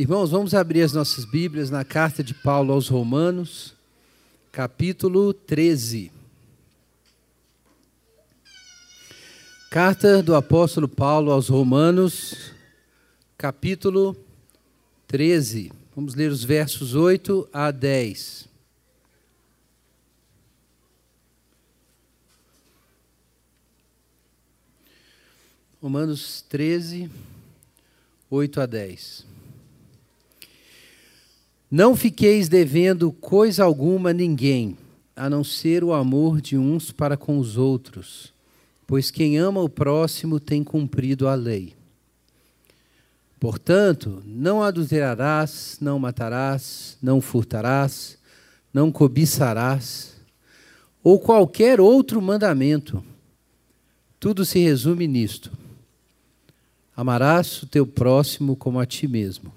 Irmãos, 0.00 0.30
vamos 0.30 0.54
abrir 0.54 0.82
as 0.82 0.92
nossas 0.92 1.24
Bíblias 1.24 1.70
na 1.70 1.84
carta 1.84 2.22
de 2.22 2.32
Paulo 2.32 2.72
aos 2.72 2.86
Romanos, 2.86 3.74
capítulo 4.52 5.34
13. 5.34 6.12
Carta 9.68 10.22
do 10.22 10.36
apóstolo 10.36 10.86
Paulo 10.86 11.32
aos 11.32 11.48
Romanos, 11.48 12.52
capítulo 13.36 14.16
13. 15.08 15.72
Vamos 15.96 16.14
ler 16.14 16.30
os 16.30 16.44
versos 16.44 16.94
8 16.94 17.48
a 17.52 17.72
10. 17.72 18.46
Romanos 25.82 26.44
13, 26.48 27.10
8 28.30 28.60
a 28.60 28.66
10. 28.66 29.27
Não 31.70 31.94
fiqueis 31.94 32.48
devendo 32.48 33.12
coisa 33.12 33.64
alguma 33.64 34.10
a 34.10 34.12
ninguém, 34.12 34.76
a 35.14 35.28
não 35.28 35.44
ser 35.44 35.84
o 35.84 35.92
amor 35.92 36.40
de 36.40 36.56
uns 36.56 36.90
para 36.90 37.16
com 37.16 37.38
os 37.38 37.56
outros, 37.56 38.32
pois 38.86 39.10
quem 39.10 39.36
ama 39.36 39.60
o 39.60 39.68
próximo 39.68 40.40
tem 40.40 40.64
cumprido 40.64 41.28
a 41.28 41.34
lei. 41.34 41.74
Portanto, 43.38 44.22
não 44.26 44.62
adulterarás, 44.62 45.76
não 45.80 45.98
matarás, 45.98 46.96
não 47.02 47.20
furtarás, 47.20 48.18
não 48.72 48.90
cobiçarás, 48.90 50.16
ou 51.02 51.18
qualquer 51.18 51.80
outro 51.80 52.20
mandamento. 52.20 53.04
Tudo 54.18 54.44
se 54.44 54.58
resume 54.58 55.06
nisto 55.06 55.52
Amarás 56.98 57.62
o 57.62 57.66
teu 57.68 57.86
próximo 57.86 58.56
como 58.56 58.80
a 58.80 58.84
ti 58.84 59.06
mesmo. 59.06 59.52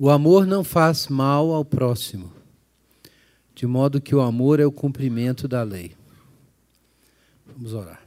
O 0.00 0.10
amor 0.10 0.46
não 0.46 0.62
faz 0.62 1.08
mal 1.08 1.50
ao 1.50 1.64
próximo, 1.64 2.32
de 3.52 3.66
modo 3.66 4.00
que 4.00 4.14
o 4.14 4.20
amor 4.20 4.60
é 4.60 4.64
o 4.64 4.70
cumprimento 4.70 5.48
da 5.48 5.64
lei. 5.64 5.96
Vamos 7.44 7.72
orar. 7.72 8.00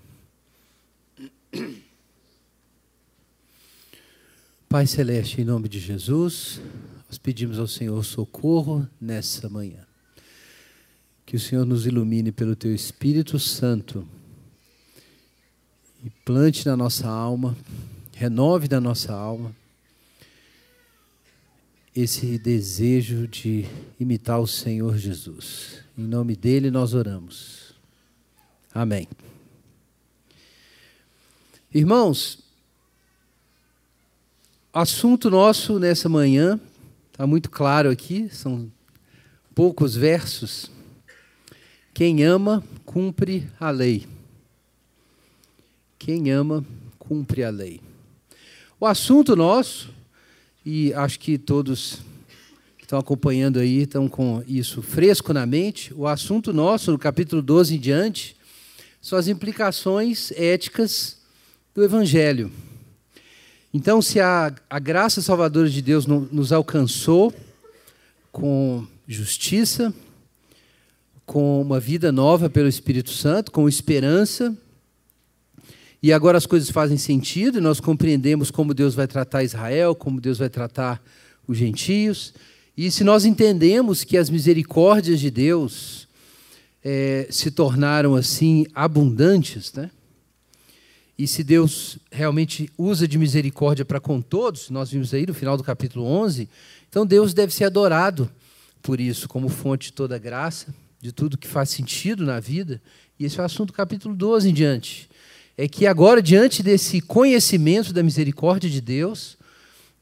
Pai 4.69 4.87
Celeste, 4.87 5.41
em 5.41 5.43
nome 5.43 5.67
de 5.67 5.81
Jesus, 5.81 6.61
nós 7.09 7.17
pedimos 7.17 7.59
ao 7.59 7.67
Senhor 7.67 8.01
socorro 8.05 8.87
nessa 8.99 9.49
manhã. 9.49 9.85
Que 11.25 11.35
o 11.35 11.39
Senhor 11.39 11.65
nos 11.65 11.85
ilumine 11.85 12.31
pelo 12.31 12.55
teu 12.55 12.73
Espírito 12.73 13.37
Santo 13.37 14.07
e 16.05 16.09
plante 16.23 16.65
na 16.65 16.77
nossa 16.77 17.09
alma, 17.09 17.53
renove 18.13 18.69
na 18.69 18.79
nossa 18.79 19.13
alma 19.13 19.53
esse 21.95 22.37
desejo 22.37 23.27
de 23.27 23.65
imitar 23.99 24.39
o 24.39 24.47
Senhor 24.47 24.97
Jesus. 24.97 25.83
Em 25.97 26.03
nome 26.03 26.35
dele 26.35 26.71
nós 26.71 26.93
oramos. 26.93 27.73
Amém. 28.73 29.07
Irmãos, 31.73 32.39
assunto 34.73 35.29
nosso 35.29 35.79
nessa 35.79 36.07
manhã 36.07 36.59
está 37.11 37.27
muito 37.27 37.49
claro 37.49 37.89
aqui, 37.89 38.29
são 38.29 38.71
poucos 39.53 39.95
versos. 39.95 40.71
Quem 41.93 42.23
ama, 42.23 42.63
cumpre 42.85 43.49
a 43.59 43.69
lei. 43.69 44.07
Quem 45.99 46.31
ama, 46.31 46.65
cumpre 46.97 47.43
a 47.43 47.49
lei. 47.49 47.81
O 48.79 48.85
assunto 48.85 49.35
nosso, 49.35 49.93
e 50.65 50.93
acho 50.93 51.19
que 51.19 51.37
todos 51.37 52.01
que 52.77 52.83
estão 52.83 52.99
acompanhando 52.99 53.59
aí 53.59 53.83
estão 53.83 54.07
com 54.07 54.43
isso 54.47 54.81
fresco 54.81 55.33
na 55.33 55.45
mente, 55.45 55.93
o 55.93 56.07
assunto 56.07 56.53
nosso, 56.53 56.91
no 56.91 56.99
capítulo 56.99 57.41
12 57.41 57.75
em 57.75 57.79
diante, 57.79 58.35
são 59.01 59.17
as 59.17 59.27
implicações 59.27 60.31
éticas 60.31 61.17
do 61.73 61.83
Evangelho. 61.83 62.51
Então, 63.73 64.01
se 64.01 64.19
a, 64.19 64.53
a 64.69 64.79
graça 64.79 65.21
salvadora 65.21 65.69
de 65.69 65.81
Deus 65.81 66.05
nos 66.05 66.51
alcançou 66.51 67.33
com 68.31 68.85
justiça, 69.07 69.93
com 71.25 71.61
uma 71.61 71.79
vida 71.79 72.11
nova 72.11 72.49
pelo 72.49 72.67
Espírito 72.67 73.11
Santo, 73.11 73.51
com 73.51 73.67
esperança, 73.67 74.55
e 76.03 76.11
agora 76.11 76.37
as 76.37 76.47
coisas 76.47 76.71
fazem 76.71 76.97
sentido, 76.97 77.59
e 77.59 77.61
nós 77.61 77.79
compreendemos 77.79 78.49
como 78.49 78.73
Deus 78.73 78.95
vai 78.95 79.07
tratar 79.07 79.43
Israel, 79.43 79.93
como 79.93 80.19
Deus 80.19 80.39
vai 80.39 80.49
tratar 80.49 81.01
os 81.47 81.57
gentios. 81.57 82.33
E 82.75 82.89
se 82.89 83.03
nós 83.03 83.23
entendemos 83.23 84.03
que 84.03 84.17
as 84.17 84.27
misericórdias 84.27 85.19
de 85.19 85.29
Deus 85.29 86.07
é, 86.83 87.27
se 87.29 87.51
tornaram 87.51 88.15
assim 88.15 88.65
abundantes, 88.73 89.71
né? 89.73 89.91
E 91.15 91.27
se 91.27 91.43
Deus 91.43 91.99
realmente 92.11 92.67
usa 92.75 93.07
de 93.07 93.19
misericórdia 93.19 93.85
para 93.85 93.99
com 93.99 94.19
todos, 94.21 94.71
nós 94.71 94.89
vimos 94.89 95.13
aí 95.13 95.27
no 95.27 95.35
final 95.35 95.55
do 95.55 95.63
capítulo 95.63 96.03
11, 96.03 96.49
então 96.89 97.05
Deus 97.05 97.31
deve 97.31 97.53
ser 97.53 97.65
adorado 97.65 98.27
por 98.81 98.99
isso, 98.99 99.29
como 99.29 99.47
fonte 99.49 99.89
de 99.89 99.93
toda 99.93 100.17
graça, 100.17 100.73
de 100.99 101.11
tudo 101.11 101.37
que 101.37 101.47
faz 101.47 101.69
sentido 101.69 102.25
na 102.25 102.39
vida. 102.39 102.81
E 103.19 103.25
esse 103.25 103.39
é 103.39 103.43
o 103.43 103.45
assunto 103.45 103.67
do 103.67 103.73
capítulo 103.73 104.15
12 104.15 104.49
em 104.49 104.53
diante 104.53 105.10
é 105.57 105.67
que 105.67 105.85
agora, 105.85 106.21
diante 106.21 106.63
desse 106.63 107.01
conhecimento 107.01 107.93
da 107.93 108.03
misericórdia 108.03 108.69
de 108.69 108.81
Deus, 108.81 109.37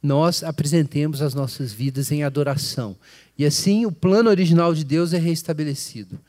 nós 0.01 0.43
apresentemos 0.43 1.21
as 1.21 1.33
nossas 1.33 1.73
vidas 1.73 2.11
em 2.11 2.23
adoração. 2.23 2.95
E 3.37 3.45
assim 3.45 3.85
o 3.85 3.91
plano 3.91 4.29
original 4.29 4.73
de 4.73 4.83
Deus 4.83 5.13
é 5.13 5.17
restabelecido. 5.17 6.19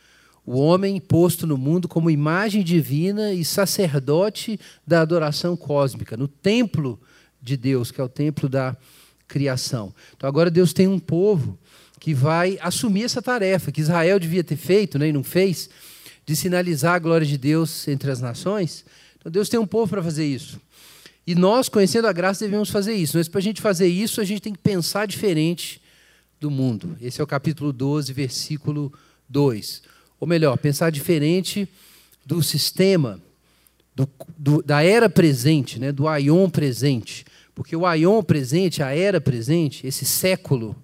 O 0.44 0.58
homem 0.58 1.00
posto 1.00 1.46
no 1.46 1.56
mundo 1.56 1.86
como 1.86 2.10
imagem 2.10 2.64
divina 2.64 3.32
e 3.32 3.44
sacerdote 3.44 4.58
da 4.86 5.00
adoração 5.00 5.56
cósmica, 5.56 6.16
no 6.16 6.26
templo 6.26 7.00
de 7.40 7.56
Deus, 7.56 7.90
que 7.90 8.00
é 8.00 8.04
o 8.04 8.08
templo 8.08 8.48
da 8.48 8.76
criação. 9.28 9.94
Então 10.16 10.28
agora 10.28 10.50
Deus 10.50 10.72
tem 10.72 10.88
um 10.88 10.98
povo 10.98 11.58
que 12.00 12.14
vai 12.14 12.58
assumir 12.62 13.04
essa 13.04 13.22
tarefa 13.22 13.70
que 13.70 13.80
Israel 13.80 14.18
devia 14.18 14.42
ter 14.42 14.56
feito 14.56 14.98
né, 14.98 15.08
e 15.08 15.12
não 15.12 15.22
fez, 15.22 15.68
de 16.26 16.34
sinalizar 16.34 16.94
a 16.94 16.98
glória 16.98 17.26
de 17.26 17.36
Deus 17.36 17.86
entre 17.86 18.10
as 18.10 18.20
nações. 18.20 18.84
Então 19.20 19.30
Deus 19.30 19.48
tem 19.48 19.60
um 19.60 19.66
povo 19.66 19.88
para 19.90 20.02
fazer 20.02 20.26
isso. 20.26 20.60
E 21.26 21.34
nós, 21.34 21.68
conhecendo 21.68 22.08
a 22.08 22.12
graça, 22.12 22.44
devemos 22.44 22.70
fazer 22.70 22.94
isso. 22.94 23.16
Mas 23.16 23.28
para 23.28 23.38
a 23.38 23.42
gente 23.42 23.60
fazer 23.60 23.86
isso, 23.86 24.20
a 24.20 24.24
gente 24.24 24.40
tem 24.40 24.52
que 24.52 24.58
pensar 24.58 25.06
diferente 25.06 25.80
do 26.40 26.50
mundo. 26.50 26.96
Esse 27.00 27.20
é 27.20 27.24
o 27.24 27.26
capítulo 27.26 27.72
12, 27.72 28.12
versículo 28.12 28.92
2. 29.28 29.82
Ou 30.18 30.26
melhor, 30.26 30.56
pensar 30.56 30.90
diferente 30.90 31.68
do 32.24 32.42
sistema, 32.42 33.20
do, 33.94 34.08
do, 34.36 34.62
da 34.62 34.82
era 34.82 35.08
presente, 35.08 35.78
né, 35.78 35.92
do 35.92 36.08
aion 36.08 36.48
presente. 36.48 37.24
Porque 37.54 37.76
o 37.76 37.84
aion 37.84 38.22
presente, 38.22 38.82
a 38.82 38.94
era 38.94 39.20
presente, 39.20 39.86
esse 39.86 40.06
século, 40.06 40.74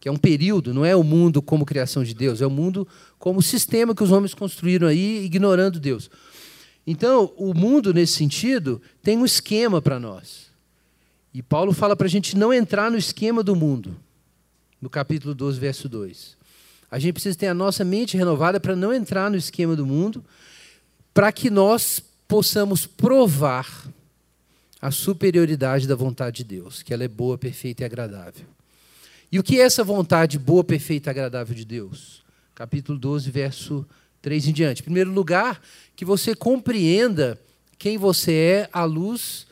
que 0.00 0.08
é 0.08 0.12
um 0.12 0.16
período, 0.16 0.74
não 0.74 0.84
é 0.84 0.94
o 0.94 1.04
mundo 1.04 1.40
como 1.40 1.64
criação 1.64 2.02
de 2.02 2.12
Deus, 2.12 2.42
é 2.42 2.46
o 2.46 2.50
mundo 2.50 2.86
como 3.18 3.40
sistema 3.40 3.94
que 3.94 4.02
os 4.02 4.10
homens 4.10 4.34
construíram 4.34 4.88
aí, 4.88 5.24
ignorando 5.24 5.78
Deus. 5.78 6.10
Então, 6.86 7.32
o 7.36 7.54
mundo, 7.54 7.94
nesse 7.94 8.14
sentido, 8.14 8.80
tem 9.02 9.16
um 9.16 9.24
esquema 9.24 9.80
para 9.80 9.98
nós. 9.98 10.50
E 11.32 11.42
Paulo 11.42 11.72
fala 11.72 11.96
para 11.96 12.06
a 12.06 12.10
gente 12.10 12.36
não 12.36 12.52
entrar 12.52 12.90
no 12.90 12.98
esquema 12.98 13.42
do 13.42 13.56
mundo, 13.56 13.96
no 14.80 14.90
capítulo 14.90 15.34
12, 15.34 15.58
verso 15.58 15.88
2. 15.88 16.36
A 16.90 16.98
gente 16.98 17.14
precisa 17.14 17.36
ter 17.36 17.48
a 17.48 17.54
nossa 17.54 17.84
mente 17.84 18.16
renovada 18.16 18.60
para 18.60 18.76
não 18.76 18.92
entrar 18.92 19.30
no 19.30 19.36
esquema 19.36 19.74
do 19.74 19.84
mundo, 19.84 20.24
para 21.12 21.32
que 21.32 21.50
nós 21.50 22.00
possamos 22.28 22.86
provar 22.86 23.88
a 24.80 24.90
superioridade 24.90 25.88
da 25.88 25.96
vontade 25.96 26.38
de 26.38 26.44
Deus, 26.44 26.82
que 26.82 26.92
ela 26.92 27.02
é 27.02 27.08
boa, 27.08 27.38
perfeita 27.38 27.82
e 27.82 27.84
agradável. 27.84 28.46
E 29.32 29.38
o 29.38 29.42
que 29.42 29.58
é 29.58 29.64
essa 29.64 29.82
vontade 29.82 30.38
boa, 30.38 30.62
perfeita 30.62 31.08
e 31.08 31.10
agradável 31.10 31.54
de 31.54 31.64
Deus? 31.64 32.22
Capítulo 32.54 32.98
12, 32.98 33.30
verso 33.30 33.86
3 34.24 34.48
em 34.48 34.52
diante. 34.52 34.80
Em 34.80 34.84
primeiro 34.84 35.12
lugar, 35.12 35.60
que 35.94 36.02
você 36.02 36.34
compreenda 36.34 37.38
quem 37.78 37.98
você 37.98 38.32
é 38.32 38.68
à 38.72 38.82
luz 38.84 39.46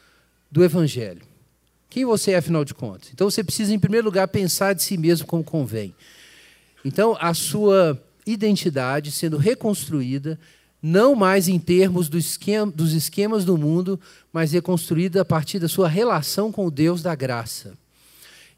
do 0.51 0.65
Evangelho. 0.65 1.21
Quem 1.91 2.07
você 2.07 2.33
é, 2.33 2.39
afinal 2.39 2.65
de 2.65 2.73
contas. 2.73 3.11
Então 3.13 3.31
você 3.31 3.45
precisa, 3.45 3.75
em 3.75 3.79
primeiro 3.79 4.07
lugar, 4.07 4.27
pensar 4.29 4.73
de 4.73 4.83
si 4.83 4.97
mesmo 4.97 5.27
como 5.27 5.45
convém. 5.45 5.95
Então, 6.83 7.15
a 7.21 7.35
sua 7.35 8.03
identidade 8.27 9.13
sendo 9.13 9.37
reconstruída, 9.37 10.41
não 10.83 11.15
mais 11.15 11.49
em 11.49 11.59
termos 11.59 12.09
do 12.09 12.17
esquema, 12.17 12.73
dos 12.73 12.95
esquemas 12.95 13.45
do 13.45 13.59
mundo, 13.59 14.01
mas 14.33 14.53
reconstruída 14.53 15.21
a 15.21 15.25
partir 15.25 15.59
da 15.59 15.69
sua 15.69 15.87
relação 15.87 16.51
com 16.51 16.65
o 16.65 16.71
Deus 16.71 17.03
da 17.03 17.15
graça. 17.15 17.75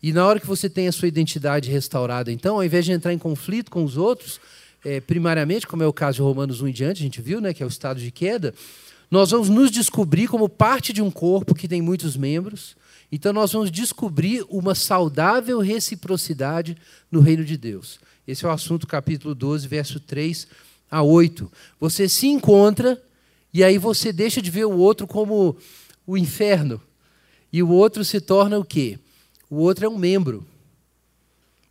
E 0.00 0.12
na 0.12 0.24
hora 0.24 0.38
que 0.38 0.46
você 0.46 0.70
tem 0.70 0.86
a 0.86 0.92
sua 0.92 1.08
identidade 1.08 1.68
restaurada, 1.68 2.30
então, 2.30 2.54
ao 2.54 2.64
invés 2.64 2.84
de 2.84 2.92
entrar 2.92 3.12
em 3.12 3.18
conflito 3.18 3.68
com 3.68 3.82
os 3.82 3.96
outros, 3.96 4.38
é, 4.84 5.00
primariamente, 5.00 5.66
como 5.66 5.82
é 5.82 5.86
o 5.86 5.92
caso 5.92 6.16
de 6.16 6.22
Romanos 6.22 6.60
1 6.60 6.68
em 6.68 6.72
diante, 6.72 7.00
a 7.00 7.04
gente 7.04 7.20
viu, 7.22 7.40
né, 7.40 7.54
que 7.54 7.62
é 7.62 7.66
o 7.66 7.68
estado 7.68 8.00
de 8.00 8.10
queda, 8.10 8.54
nós 9.10 9.30
vamos 9.30 9.48
nos 9.48 9.70
descobrir 9.70 10.28
como 10.28 10.48
parte 10.48 10.92
de 10.92 11.00
um 11.00 11.10
corpo 11.10 11.54
que 11.54 11.68
tem 11.68 11.80
muitos 11.80 12.16
membros. 12.16 12.76
Então, 13.10 13.32
nós 13.32 13.52
vamos 13.52 13.70
descobrir 13.70 14.44
uma 14.48 14.74
saudável 14.74 15.60
reciprocidade 15.60 16.76
no 17.10 17.20
reino 17.20 17.44
de 17.44 17.56
Deus. 17.56 18.00
Esse 18.26 18.44
é 18.44 18.48
o 18.48 18.50
assunto, 18.50 18.86
capítulo 18.86 19.34
12, 19.34 19.68
verso 19.68 20.00
3 20.00 20.48
a 20.90 21.02
8. 21.02 21.50
Você 21.78 22.08
se 22.08 22.26
encontra 22.26 23.00
e 23.52 23.62
aí 23.62 23.78
você 23.78 24.12
deixa 24.12 24.42
de 24.42 24.50
ver 24.50 24.64
o 24.64 24.76
outro 24.76 25.06
como 25.06 25.56
o 26.06 26.16
inferno. 26.16 26.80
E 27.52 27.62
o 27.62 27.68
outro 27.68 28.04
se 28.04 28.20
torna 28.20 28.58
o 28.58 28.64
quê? 28.64 28.98
O 29.48 29.56
outro 29.56 29.86
é 29.86 29.88
um 29.88 29.96
membro. 29.96 30.44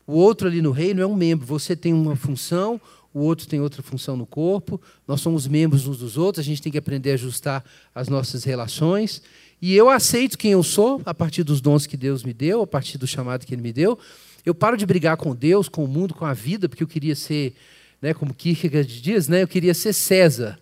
O 0.08 0.14
outro 0.14 0.48
ali 0.48 0.62
no 0.62 0.72
reino 0.72 1.02
é 1.02 1.06
um 1.06 1.16
membro. 1.16 1.46
Você 1.46 1.76
tem 1.76 1.92
uma 1.94 2.16
função, 2.16 2.80
o 3.14 3.20
outro 3.20 3.48
tem 3.48 3.62
outra 3.62 3.84
função 3.84 4.18
no 4.18 4.26
corpo. 4.26 4.82
Nós 5.08 5.22
somos 5.22 5.48
membros 5.48 5.88
uns 5.88 5.98
dos 5.98 6.18
outros, 6.18 6.44
a 6.44 6.48
gente 6.48 6.62
tem 6.62 6.72
que 6.72 6.78
aprender 6.78 7.12
a 7.12 7.14
ajustar 7.14 7.64
as 7.94 8.10
nossas 8.10 8.44
relações. 8.44 9.22
E 9.62 9.76
eu 9.76 9.90
aceito 9.90 10.38
quem 10.38 10.52
eu 10.52 10.64
sou 10.64 11.02
a 11.06 11.14
partir 11.14 11.44
dos 11.44 11.62
dons 11.62 11.86
que 11.86 11.96
Deus 11.96 12.24
me 12.24 12.34
deu, 12.34 12.62
a 12.62 12.68
partir 12.68 12.98
do 12.98 13.06
chamado 13.06 13.46
que 13.46 13.54
Ele 13.54 13.62
me 13.62 13.72
deu. 13.72 13.98
Eu 14.46 14.54
paro 14.56 14.76
de 14.76 14.86
brigar 14.86 15.16
com 15.16 15.36
Deus, 15.36 15.70
com 15.70 15.86
o 15.86 15.88
mundo, 15.88 16.14
com 16.14 16.26
a 16.26 16.34
vida, 16.34 16.68
porque 16.68 16.84
eu 16.84 16.88
queria 16.88 17.16
ser, 17.16 17.56
né, 18.02 18.14
como 18.14 18.34
Kierkegaard 18.34 19.02
diz, 19.02 19.28
né, 19.28 19.44
eu 19.44 19.48
queria 19.48 19.74
ser 19.74 19.94
César. 19.94 20.60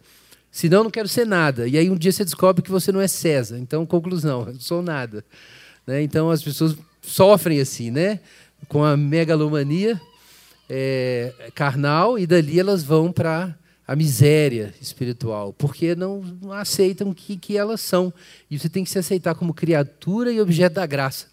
Senão, 0.51 0.79
eu 0.79 0.83
não 0.83 0.91
quero 0.91 1.07
ser 1.07 1.25
nada. 1.25 1.67
E 1.67 1.77
aí, 1.77 1.89
um 1.89 1.95
dia 1.95 2.11
você 2.11 2.25
descobre 2.25 2.61
que 2.61 2.69
você 2.69 2.91
não 2.91 2.99
é 2.99 3.07
César. 3.07 3.57
Então, 3.57 3.85
conclusão, 3.85 4.41
eu 4.45 4.53
não 4.53 4.59
sou 4.59 4.81
nada. 4.81 5.23
Né? 5.87 6.03
Então, 6.03 6.29
as 6.29 6.43
pessoas 6.43 6.75
sofrem 7.01 7.59
assim, 7.59 7.89
né? 7.89 8.19
com 8.67 8.83
a 8.83 8.95
megalomania 8.95 9.99
é, 10.73 11.33
carnal, 11.53 12.17
e 12.17 12.25
dali 12.25 12.57
elas 12.57 12.81
vão 12.81 13.11
para 13.11 13.53
a 13.85 13.93
miséria 13.93 14.73
espiritual, 14.79 15.51
porque 15.51 15.95
não, 15.95 16.23
não 16.41 16.53
aceitam 16.53 17.09
o 17.09 17.13
que, 17.13 17.35
que 17.35 17.57
elas 17.57 17.81
são. 17.81 18.13
E 18.49 18.57
você 18.57 18.69
tem 18.69 18.81
que 18.85 18.89
se 18.89 18.97
aceitar 18.97 19.35
como 19.35 19.53
criatura 19.53 20.31
e 20.31 20.39
objeto 20.39 20.75
da 20.75 20.85
graça 20.85 21.25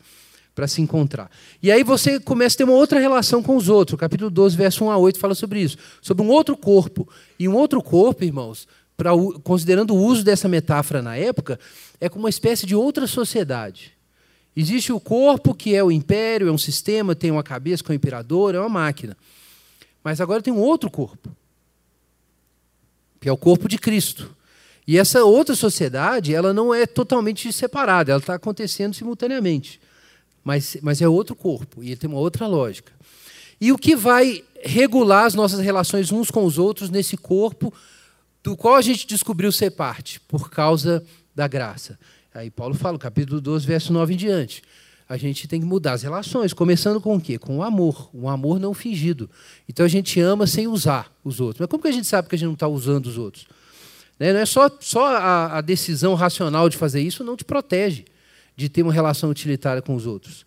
para 0.56 0.66
se 0.66 0.82
encontrar. 0.82 1.30
E 1.62 1.70
aí 1.70 1.84
você 1.84 2.18
começa 2.18 2.56
a 2.56 2.58
ter 2.58 2.64
uma 2.64 2.72
outra 2.72 2.98
relação 2.98 3.40
com 3.40 3.56
os 3.56 3.68
outros. 3.68 3.94
O 3.94 3.96
capítulo 3.96 4.28
12, 4.28 4.56
verso 4.56 4.84
1 4.84 4.90
a 4.90 4.98
8 4.98 5.20
fala 5.20 5.36
sobre 5.36 5.60
isso, 5.60 5.76
sobre 6.02 6.24
um 6.24 6.30
outro 6.30 6.56
corpo. 6.56 7.08
E 7.38 7.48
um 7.48 7.54
outro 7.54 7.80
corpo, 7.80 8.24
irmãos, 8.24 8.66
pra, 8.96 9.12
considerando 9.44 9.94
o 9.94 10.02
uso 10.04 10.24
dessa 10.24 10.48
metáfora 10.48 11.00
na 11.00 11.16
época, 11.16 11.60
é 12.00 12.08
como 12.08 12.24
uma 12.24 12.28
espécie 12.28 12.66
de 12.66 12.74
outra 12.74 13.06
sociedade. 13.06 13.97
Existe 14.60 14.92
o 14.92 14.98
corpo, 14.98 15.54
que 15.54 15.76
é 15.76 15.84
o 15.84 15.92
império, 15.92 16.48
é 16.48 16.50
um 16.50 16.58
sistema, 16.58 17.14
tem 17.14 17.30
uma 17.30 17.44
cabeça 17.44 17.84
com 17.84 17.92
o 17.92 17.94
imperador, 17.94 18.56
é 18.56 18.58
uma 18.58 18.68
máquina. 18.68 19.16
Mas 20.02 20.20
agora 20.20 20.42
tem 20.42 20.52
um 20.52 20.58
outro 20.58 20.90
corpo, 20.90 21.30
que 23.20 23.28
é 23.28 23.32
o 23.32 23.36
corpo 23.36 23.68
de 23.68 23.78
Cristo. 23.78 24.34
E 24.84 24.98
essa 24.98 25.22
outra 25.22 25.54
sociedade, 25.54 26.34
ela 26.34 26.52
não 26.52 26.74
é 26.74 26.88
totalmente 26.88 27.52
separada, 27.52 28.10
ela 28.10 28.18
está 28.18 28.34
acontecendo 28.34 28.94
simultaneamente. 28.94 29.80
Mas, 30.42 30.76
mas 30.82 31.00
é 31.00 31.06
outro 31.06 31.36
corpo, 31.36 31.84
e 31.84 31.90
ele 31.90 31.96
tem 31.96 32.10
uma 32.10 32.18
outra 32.18 32.48
lógica. 32.48 32.92
E 33.60 33.70
o 33.70 33.78
que 33.78 33.94
vai 33.94 34.42
regular 34.64 35.26
as 35.26 35.34
nossas 35.34 35.60
relações 35.60 36.10
uns 36.10 36.32
com 36.32 36.44
os 36.44 36.58
outros 36.58 36.90
nesse 36.90 37.16
corpo 37.16 37.72
do 38.42 38.56
qual 38.56 38.74
a 38.74 38.82
gente 38.82 39.06
descobriu 39.06 39.52
ser 39.52 39.70
parte, 39.70 40.18
por 40.18 40.50
causa 40.50 41.04
da 41.32 41.46
graça? 41.46 41.96
Aí 42.34 42.50
Paulo 42.50 42.74
fala, 42.74 42.98
capítulo 42.98 43.40
12, 43.40 43.66
verso 43.66 43.92
9 43.92 44.14
em 44.14 44.16
diante. 44.16 44.62
A 45.08 45.16
gente 45.16 45.48
tem 45.48 45.60
que 45.60 45.66
mudar 45.66 45.92
as 45.92 46.02
relações, 46.02 46.52
começando 46.52 47.00
com 47.00 47.16
o 47.16 47.20
quê? 47.20 47.38
Com 47.38 47.58
o 47.58 47.62
amor, 47.62 48.10
um 48.12 48.28
amor 48.28 48.60
não 48.60 48.74
fingido. 48.74 49.30
Então 49.66 49.86
a 49.86 49.88
gente 49.88 50.20
ama 50.20 50.46
sem 50.46 50.66
usar 50.66 51.10
os 51.24 51.40
outros. 51.40 51.60
Mas 51.60 51.68
como 51.68 51.82
que 51.82 51.88
a 51.88 51.92
gente 51.92 52.06
sabe 52.06 52.28
que 52.28 52.34
a 52.34 52.38
gente 52.38 52.46
não 52.46 52.54
está 52.54 52.68
usando 52.68 53.06
os 53.06 53.16
outros? 53.16 53.46
Né? 54.18 54.34
Não 54.34 54.40
é 54.40 54.44
só, 54.44 54.70
só 54.80 55.06
a, 55.16 55.58
a 55.58 55.60
decisão 55.62 56.14
racional 56.14 56.68
de 56.68 56.76
fazer 56.76 57.00
isso 57.00 57.24
não 57.24 57.36
te 57.36 57.44
protege 57.44 58.04
de 58.54 58.68
ter 58.68 58.82
uma 58.82 58.92
relação 58.92 59.30
utilitária 59.30 59.80
com 59.80 59.94
os 59.94 60.04
outros. 60.04 60.44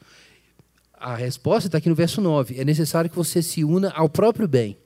A 0.94 1.16
resposta 1.16 1.68
está 1.68 1.80
aqui 1.80 1.90
no 1.90 1.96
verso 1.96 2.22
9. 2.22 2.60
É 2.60 2.64
necessário 2.64 3.10
que 3.10 3.16
você 3.16 3.42
se 3.42 3.64
una 3.64 3.90
ao 3.96 4.08
próprio 4.08 4.48
bem. 4.48 4.78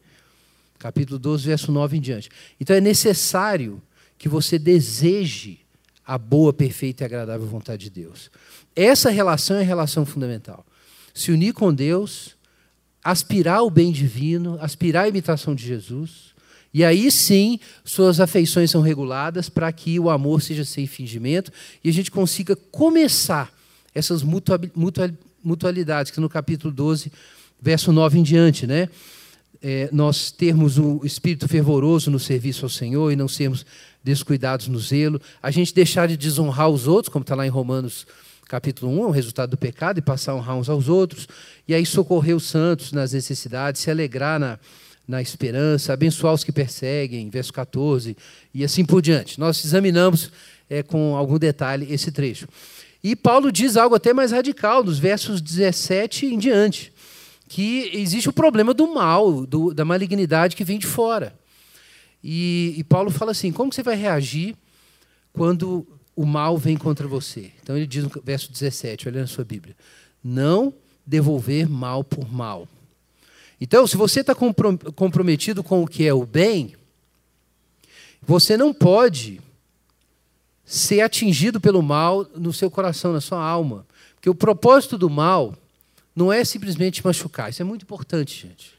Capítulo 0.80 1.20
12, 1.20 1.46
verso 1.46 1.72
9 1.72 1.98
em 1.98 2.02
diante. 2.02 2.30
Então 2.62 2.74
é 2.74 2.80
necessário 2.80 3.82
que 4.18 4.30
você 4.30 4.58
deseje 4.58 5.65
a 6.06 6.18
boa, 6.18 6.54
perfeita 6.54 7.04
e 7.04 7.06
agradável 7.06 7.48
vontade 7.48 7.86
de 7.86 7.90
Deus. 7.90 8.30
Essa 8.76 9.10
relação 9.10 9.58
é 9.58 9.62
a 9.62 9.66
relação 9.66 10.06
fundamental. 10.06 10.66
Se 11.14 11.32
unir 11.32 11.54
com 11.54 11.74
Deus, 11.74 12.36
aspirar 13.04 13.64
o 13.64 13.70
bem 13.70 13.92
divino, 13.92 14.58
aspirar 14.62 15.06
a 15.06 15.08
imitação 15.08 15.56
de 15.56 15.66
Jesus, 15.66 16.36
e 16.74 16.84
aí 16.84 17.10
sim 17.10 17.60
suas 17.86 18.20
afeições 18.20 18.70
são 18.70 18.82
reguladas 18.82 19.48
para 19.48 19.72
que 19.72 19.98
o 19.98 20.10
amor 20.10 20.42
seja 20.42 20.66
sem 20.66 20.86
fingimento 20.86 21.50
e 21.82 21.90
a 21.90 21.94
gente 21.94 22.12
consiga 22.12 22.54
começar 22.54 23.50
essas 23.94 24.22
mutualidades, 25.42 26.12
que 26.12 26.20
no 26.20 26.28
capítulo 26.28 26.74
12, 26.74 27.10
verso 27.62 27.94
9 27.94 28.20
em 28.20 28.24
diante, 28.24 28.68
né? 28.68 28.90
É, 29.62 29.88
nós 29.92 30.32
termos 30.32 30.78
o 30.78 31.00
espírito 31.06 31.48
fervoroso 31.48 32.12
no 32.12 32.20
serviço 32.20 32.66
ao 32.66 32.70
Senhor 32.70 33.10
e 33.10 33.16
não 33.16 33.28
sermos 33.28 33.66
descuidados 34.06 34.68
no 34.68 34.80
zelo, 34.80 35.20
a 35.42 35.50
gente 35.50 35.74
deixar 35.74 36.08
de 36.08 36.16
desonrar 36.16 36.70
os 36.70 36.88
outros, 36.88 37.12
como 37.12 37.24
está 37.24 37.34
lá 37.34 37.46
em 37.46 37.50
Romanos 37.50 38.06
capítulo 38.48 38.92
1, 39.00 39.04
é 39.04 39.08
o 39.08 39.10
resultado 39.10 39.50
do 39.50 39.58
pecado, 39.58 39.98
e 39.98 40.02
passar 40.04 40.34
a 40.34 40.36
honrar 40.36 40.56
uns 40.56 40.70
aos 40.70 40.88
outros, 40.88 41.28
e 41.68 41.74
aí 41.74 41.84
socorrer 41.84 42.36
os 42.36 42.44
santos 42.44 42.92
nas 42.92 43.14
necessidades, 43.14 43.82
se 43.82 43.90
alegrar 43.90 44.40
na, 44.40 44.60
na 45.08 45.24
esperança, 45.24 45.92
abençoar 45.92 46.36
os 46.36 46.44
que 46.44 46.52
perseguem, 46.52 47.28
verso 47.32 47.52
14, 47.52 48.16
e 48.54 48.64
assim 48.64 48.86
por 48.86 49.02
diante. 49.02 49.40
Nós 49.40 49.66
examinamos 49.66 50.32
é, 50.70 50.84
com 50.84 51.16
algum 51.16 51.40
detalhe 51.40 51.92
esse 51.92 52.12
trecho. 52.12 52.48
E 53.04 53.16
Paulo 53.16 53.52
diz 53.52 53.76
algo 53.76 53.96
até 53.96 54.14
mais 54.14 54.32
radical, 54.32 54.84
nos 54.84 55.00
versos 55.00 55.42
17 55.42 56.28
em 56.28 56.38
diante, 56.38 56.94
que 57.48 57.90
existe 57.92 58.30
o 58.30 58.34
problema 58.34 58.72
do 58.72 58.94
mal, 58.94 59.48
do, 59.48 59.74
da 59.74 59.84
malignidade 59.84 60.56
que 60.56 60.64
vem 60.64 60.78
de 60.78 60.86
fora. 60.86 61.34
E, 62.28 62.74
e 62.76 62.84
Paulo 62.84 63.12
fala 63.12 63.32
assim: 63.32 63.52
como 63.52 63.72
você 63.72 63.84
vai 63.84 63.96
reagir 63.96 64.56
quando 65.32 65.86
o 66.16 66.26
mal 66.26 66.58
vem 66.58 66.76
contra 66.76 67.08
você? 67.08 67.52
Então 67.62 67.78
ele 67.78 67.86
diz 67.86 68.04
no 68.04 68.12
verso 68.24 68.52
17, 68.52 69.08
olha 69.08 69.22
na 69.22 69.28
sua 69.28 69.44
Bíblia: 69.44 69.76
não 70.24 70.74
devolver 71.06 71.70
mal 71.70 72.04
por 72.04 72.28
mal. 72.34 72.68
Então, 73.62 73.86
se 73.86 73.96
você 73.96 74.22
está 74.22 74.34
comprometido 74.34 75.64
com 75.64 75.84
o 75.84 75.88
que 75.88 76.06
é 76.06 76.14
o 76.14 76.26
bem, 76.26 76.76
você 78.22 78.58
não 78.58 78.74
pode 78.74 79.40
ser 80.66 81.02
atingido 81.02 81.62
pelo 81.62 81.84
mal 81.84 82.28
no 82.36 82.52
seu 82.52 82.72
coração, 82.72 83.14
na 83.14 83.22
sua 83.22 83.42
alma. 83.42 83.86
Porque 84.16 84.30
o 84.30 84.36
propósito 84.36 84.98
do 84.98 85.12
mal 85.12 85.56
não 86.16 86.34
é 86.34 86.44
simplesmente 86.44 87.06
machucar. 87.06 87.52
Isso 87.52 87.62
é 87.62 87.66
muito 87.66 87.84
importante, 87.84 88.48
gente. 88.48 88.74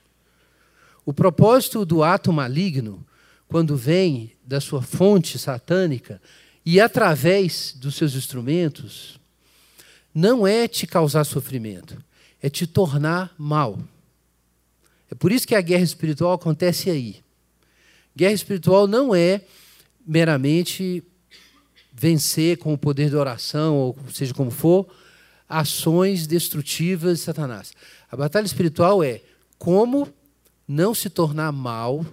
O 1.06 1.12
propósito 1.12 1.86
do 1.86 2.02
ato 2.02 2.32
maligno 2.32 3.06
quando 3.48 3.76
vem 3.76 4.32
da 4.44 4.60
sua 4.60 4.82
fonte 4.82 5.38
satânica 5.38 6.20
e 6.64 6.80
através 6.80 7.74
dos 7.76 7.94
seus 7.94 8.14
instrumentos, 8.14 9.20
não 10.14 10.46
é 10.46 10.66
te 10.66 10.86
causar 10.86 11.24
sofrimento, 11.24 12.02
é 12.42 12.48
te 12.48 12.66
tornar 12.66 13.34
mal. 13.38 13.78
É 15.10 15.14
por 15.14 15.30
isso 15.30 15.46
que 15.46 15.54
a 15.54 15.60
guerra 15.60 15.84
espiritual 15.84 16.32
acontece 16.32 16.90
aí. 16.90 17.22
Guerra 18.16 18.32
espiritual 18.32 18.86
não 18.88 19.14
é 19.14 19.42
meramente 20.06 21.04
vencer 21.92 22.58
com 22.58 22.72
o 22.72 22.78
poder 22.78 23.10
da 23.10 23.18
oração, 23.18 23.76
ou 23.76 23.96
seja 24.12 24.34
como 24.34 24.50
for, 24.50 24.86
ações 25.48 26.26
destrutivas 26.26 27.18
de 27.18 27.24
Satanás. 27.24 27.72
A 28.10 28.16
batalha 28.16 28.46
espiritual 28.46 29.02
é 29.02 29.22
como 29.58 30.08
não 30.66 30.94
se 30.94 31.08
tornar 31.08 31.52
mal 31.52 32.04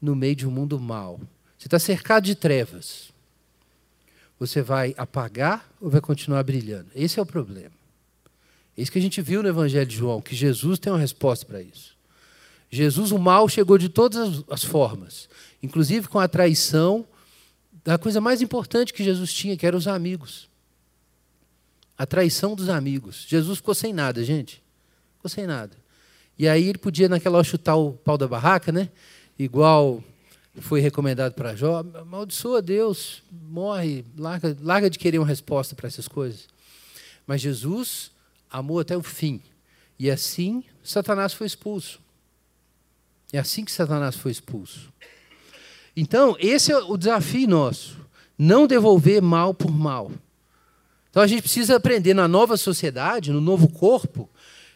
no 0.00 0.14
meio 0.14 0.36
de 0.36 0.46
um 0.46 0.50
mundo 0.50 0.78
mau. 0.78 1.20
Você 1.58 1.66
está 1.66 1.78
cercado 1.78 2.24
de 2.24 2.34
trevas. 2.34 3.10
Você 4.38 4.62
vai 4.62 4.94
apagar 4.96 5.68
ou 5.80 5.90
vai 5.90 6.00
continuar 6.00 6.42
brilhando? 6.44 6.88
Esse 6.94 7.18
é 7.18 7.22
o 7.22 7.26
problema. 7.26 7.72
É 8.76 8.82
isso 8.82 8.92
que 8.92 8.98
a 8.98 9.02
gente 9.02 9.20
viu 9.20 9.42
no 9.42 9.48
Evangelho 9.48 9.86
de 9.86 9.96
João, 9.96 10.20
que 10.20 10.36
Jesus 10.36 10.78
tem 10.78 10.92
uma 10.92 10.98
resposta 10.98 11.44
para 11.44 11.60
isso. 11.60 11.96
Jesus, 12.70 13.10
o 13.10 13.18
mal 13.18 13.48
chegou 13.48 13.78
de 13.78 13.88
todas 13.88 14.44
as 14.48 14.62
formas, 14.62 15.28
inclusive 15.62 16.06
com 16.06 16.18
a 16.20 16.28
traição 16.28 17.04
da 17.82 17.98
coisa 17.98 18.20
mais 18.20 18.42
importante 18.42 18.92
que 18.92 19.02
Jesus 19.02 19.32
tinha, 19.32 19.56
que 19.56 19.66
eram 19.66 19.78
os 19.78 19.88
amigos. 19.88 20.48
A 21.96 22.06
traição 22.06 22.54
dos 22.54 22.68
amigos. 22.68 23.24
Jesus 23.26 23.56
ficou 23.58 23.74
sem 23.74 23.92
nada, 23.92 24.22
gente. 24.22 24.62
Ficou 25.16 25.28
sem 25.28 25.46
nada. 25.46 25.76
E 26.38 26.46
aí 26.46 26.68
ele 26.68 26.78
podia, 26.78 27.08
naquela 27.08 27.38
hora, 27.38 27.44
chutar 27.44 27.74
o 27.74 27.92
pau 27.92 28.16
da 28.16 28.28
barraca, 28.28 28.70
né? 28.70 28.90
Igual 29.38 30.02
foi 30.60 30.80
recomendado 30.80 31.34
para 31.34 31.54
Jó, 31.54 31.84
amaldiçoa 31.94 32.60
Deus, 32.60 33.22
morre, 33.30 34.04
larga, 34.16 34.56
larga 34.60 34.90
de 34.90 34.98
querer 34.98 35.18
uma 35.18 35.26
resposta 35.26 35.74
para 35.74 35.86
essas 35.86 36.08
coisas. 36.08 36.48
Mas 37.26 37.40
Jesus 37.40 38.10
amou 38.50 38.80
até 38.80 38.96
o 38.96 39.02
fim. 39.02 39.40
E 39.98 40.10
assim 40.10 40.64
Satanás 40.82 41.32
foi 41.32 41.46
expulso. 41.46 42.00
É 43.32 43.38
assim 43.38 43.64
que 43.64 43.70
Satanás 43.70 44.16
foi 44.16 44.32
expulso. 44.32 44.92
Então, 45.94 46.36
esse 46.38 46.72
é 46.72 46.78
o 46.78 46.96
desafio 46.96 47.48
nosso. 47.48 47.98
não 48.38 48.68
devolver 48.68 49.20
mal 49.20 49.52
por 49.52 49.70
mal. 49.70 50.12
Então 51.10 51.20
a 51.22 51.26
gente 51.26 51.42
precisa 51.42 51.74
aprender 51.74 52.14
na 52.14 52.28
nova 52.28 52.56
sociedade, 52.56 53.32
no 53.32 53.40
novo 53.40 53.68
corpo, 53.68 54.30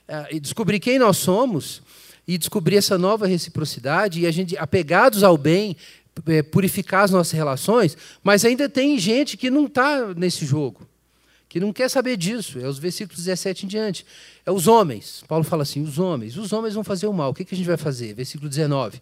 é, 0.08 0.34
e 0.34 0.40
descobrir 0.40 0.80
quem 0.80 0.98
nós 0.98 1.18
somos 1.18 1.80
e 2.26 2.38
descobrir 2.38 2.76
essa 2.76 2.96
nova 2.96 3.26
reciprocidade 3.26 4.20
e 4.20 4.26
a 4.26 4.30
gente 4.30 4.56
apegados 4.56 5.22
ao 5.22 5.36
bem 5.36 5.76
é, 6.26 6.42
purificar 6.42 7.04
as 7.04 7.10
nossas 7.10 7.32
relações, 7.32 7.96
mas 8.22 8.44
ainda 8.44 8.68
tem 8.68 8.98
gente 8.98 9.36
que 9.36 9.50
não 9.50 9.66
está 9.66 10.14
nesse 10.14 10.44
jogo, 10.44 10.86
que 11.48 11.58
não 11.58 11.72
quer 11.72 11.88
saber 11.88 12.16
disso. 12.16 12.58
É 12.58 12.66
os 12.66 12.78
versículos 12.78 13.24
17 13.24 13.66
em 13.66 13.68
diante. 13.68 14.06
É 14.44 14.50
os 14.50 14.66
homens. 14.66 15.24
Paulo 15.26 15.44
fala 15.44 15.62
assim: 15.62 15.82
os 15.82 15.98
homens. 15.98 16.36
Os 16.36 16.52
homens 16.52 16.74
vão 16.74 16.84
fazer 16.84 17.06
o 17.06 17.12
mal. 17.12 17.30
O 17.30 17.34
que, 17.34 17.44
que 17.44 17.54
a 17.54 17.58
gente 17.58 17.66
vai 17.66 17.76
fazer? 17.76 18.14
Versículo 18.14 18.48
19. 18.48 19.00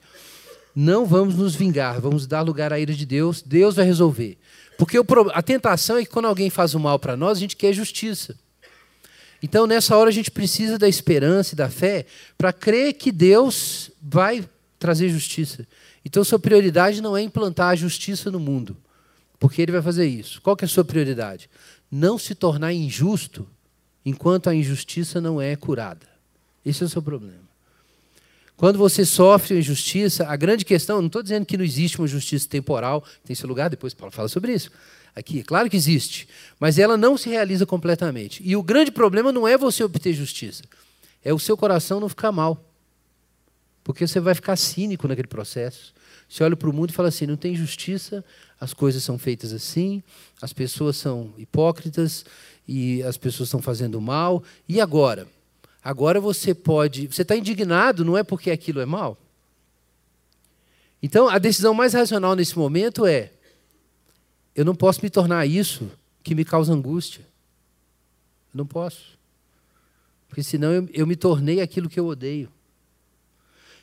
Não 0.75 1.05
vamos 1.05 1.35
nos 1.35 1.55
vingar, 1.55 2.01
vamos 2.01 2.27
dar 2.27 2.43
lugar 2.43 2.73
à 2.73 2.79
ira 2.79 2.95
de 2.95 3.05
Deus, 3.05 3.43
Deus 3.43 3.75
vai 3.75 3.85
resolver. 3.85 4.39
Porque 4.79 4.97
a 5.35 5.43
tentação 5.43 5.97
é 5.99 6.05
que 6.05 6.11
quando 6.11 6.27
alguém 6.27 6.49
faz 6.49 6.75
o 6.75 6.81
mal 6.81 6.99
para 6.99 7.17
nós, 7.17 7.39
a 7.39 7.41
gente 7.41 7.57
quer 7.57 7.73
justiça. 7.73 8.37
Então, 9.43 9.67
nessa 9.67 9.97
hora, 9.97 10.11
a 10.11 10.13
gente 10.13 10.31
precisa 10.31 10.79
da 10.79 10.89
esperança 10.89 11.55
e 11.55 11.57
da 11.57 11.71
fé 11.71 12.07
para 12.37 12.53
crer 12.53 12.95
que 12.95 13.11
Deus 13.11 13.91
vai 14.03 14.49
trazer 14.79 15.09
justiça. 15.09 15.67
Então, 16.05 16.23
sua 16.25 16.39
prioridade 16.39 17.01
não 17.01 17.17
é 17.17 17.23
implantar 17.23 17.71
a 17.71 17.77
justiça 17.77 18.31
no 18.31 18.41
mundo, 18.41 18.77
porque 19.39 19.63
ele 19.63 19.73
vai 19.73 19.83
fazer 19.83 20.07
isso. 20.07 20.41
Qual 20.43 20.57
que 20.57 20.65
é 20.65 20.67
a 20.67 20.69
sua 20.69 20.85
prioridade? 20.85 21.49
Não 21.91 22.19
se 22.19 22.35
tornar 22.35 22.73
injusto 22.73 23.47
enquanto 24.05 24.49
a 24.49 24.55
injustiça 24.55 25.21
não 25.21 25.41
é 25.41 25.57
curada. 25.57 26.07
Esse 26.65 26.83
é 26.83 26.87
o 26.87 26.89
seu 26.89 27.03
problema. 27.03 27.51
Quando 28.57 28.79
você 28.79 29.07
sofre 29.07 29.59
injustiça, 29.59 30.27
a 30.27 30.37
grande 30.37 30.67
questão, 30.67 30.99
não 30.99 31.07
estou 31.07 31.23
dizendo 31.23 31.47
que 31.47 31.57
não 31.57 31.65
existe 31.65 31.99
uma 31.99 32.07
justiça 32.07 32.47
temporal, 32.47 33.03
tem 33.25 33.35
seu 33.35 33.49
lugar, 33.49 33.71
depois 33.71 33.95
Paulo 33.95 34.13
fala 34.13 34.29
sobre 34.29 34.53
isso. 34.53 34.71
Aqui, 35.15 35.43
claro 35.43 35.69
que 35.69 35.77
existe, 35.77 36.29
mas 36.59 36.79
ela 36.79 36.97
não 36.97 37.17
se 37.17 37.29
realiza 37.29 37.67
completamente. 37.67 38.43
E 38.45 38.57
o 38.57 38.63
grande 38.63 38.91
problema 38.91 39.33
não 39.33 39.47
é 39.47 39.59
você 39.59 39.83
obter 39.83 40.13
justiça, 40.13 40.63
é 41.25 41.33
o 41.35 41.39
seu 41.39 41.57
coração 41.57 42.01
não 42.01 42.09
ficar 42.09 42.33
mal. 42.33 42.65
Porque 43.83 44.07
você 44.07 44.21
vai 44.21 44.35
ficar 44.35 44.57
cínico 44.57 45.09
naquele 45.09 45.27
processo. 45.27 45.93
Você 46.29 46.45
olha 46.45 46.55
para 46.55 46.71
o 46.71 46.73
mundo 46.73 46.91
e 46.91 46.93
fala 46.93 47.09
assim: 47.09 47.27
não 47.27 47.37
tem 47.37 47.57
justiça, 47.57 48.25
as 48.61 48.73
coisas 48.73 49.03
são 49.03 49.19
feitas 49.19 49.53
assim, 49.53 50.03
as 50.41 50.53
pessoas 50.53 50.97
são 50.97 51.35
hipócritas 51.37 52.25
e 52.69 53.03
as 53.03 53.17
pessoas 53.17 53.49
estão 53.49 53.61
fazendo 53.61 54.01
mal. 54.01 54.43
E 54.69 54.81
agora? 54.81 55.27
Agora 55.83 56.21
você 56.21 56.55
pode. 56.55 57.09
Você 57.09 57.23
está 57.23 57.35
indignado, 57.35 58.05
não 58.05 58.17
é 58.17 58.23
porque 58.23 58.51
aquilo 58.51 58.81
é 58.81 58.87
mal? 58.87 59.19
Então, 61.03 61.29
a 61.29 61.39
decisão 61.39 61.73
mais 61.73 61.95
racional 61.95 62.37
nesse 62.37 62.57
momento 62.57 63.07
é: 63.07 63.33
eu 64.55 64.65
não 64.65 64.75
posso 64.75 65.01
me 65.03 65.11
tornar 65.11 65.47
isso 65.47 65.91
que 66.23 66.35
me 66.35 66.45
causa 66.45 66.73
angústia. 66.73 67.23
Eu 68.53 68.59
não 68.59 68.67
posso. 68.67 69.19
Porque 70.29 70.43
senão 70.43 70.73
eu, 70.73 70.89
eu 70.93 71.07
me 71.07 71.17
tornei 71.17 71.61
aquilo 71.61 71.89
que 71.89 71.99
eu 71.99 72.07
odeio. 72.07 72.49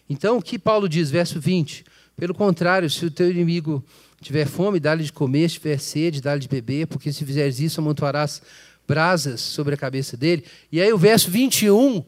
Então, 0.09 0.37
o 0.37 0.41
que 0.41 0.57
Paulo 0.57 0.87
diz, 0.87 1.11
verso 1.11 1.39
20? 1.39 1.83
Pelo 2.15 2.33
contrário, 2.33 2.89
se 2.89 3.05
o 3.05 3.11
teu 3.11 3.29
inimigo 3.29 3.83
tiver 4.21 4.47
fome, 4.47 4.79
dá-lhe 4.79 5.03
de 5.03 5.11
comer, 5.11 5.49
se 5.49 5.55
tiver 5.55 5.79
sede, 5.79 6.21
dá-lhe 6.21 6.39
de 6.39 6.47
beber, 6.47 6.87
porque 6.87 7.11
se 7.11 7.25
fizeres 7.25 7.59
isso, 7.59 7.79
amontoarás 7.79 8.41
brasas 8.87 9.41
sobre 9.41 9.75
a 9.75 9.77
cabeça 9.77 10.15
dele. 10.15 10.45
E 10.71 10.81
aí 10.81 10.91
o 10.91 10.97
verso 10.97 11.29
21 11.29 12.03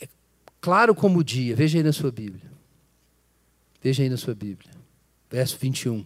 é 0.00 0.08
claro 0.60 0.94
como 0.94 1.18
o 1.18 1.24
dia. 1.24 1.54
Veja 1.54 1.78
aí 1.78 1.84
na 1.84 1.92
sua 1.92 2.10
Bíblia. 2.10 2.50
Veja 3.82 4.02
aí 4.02 4.08
na 4.08 4.16
sua 4.16 4.34
Bíblia. 4.34 4.70
Verso 5.30 5.58
21. 5.60 6.04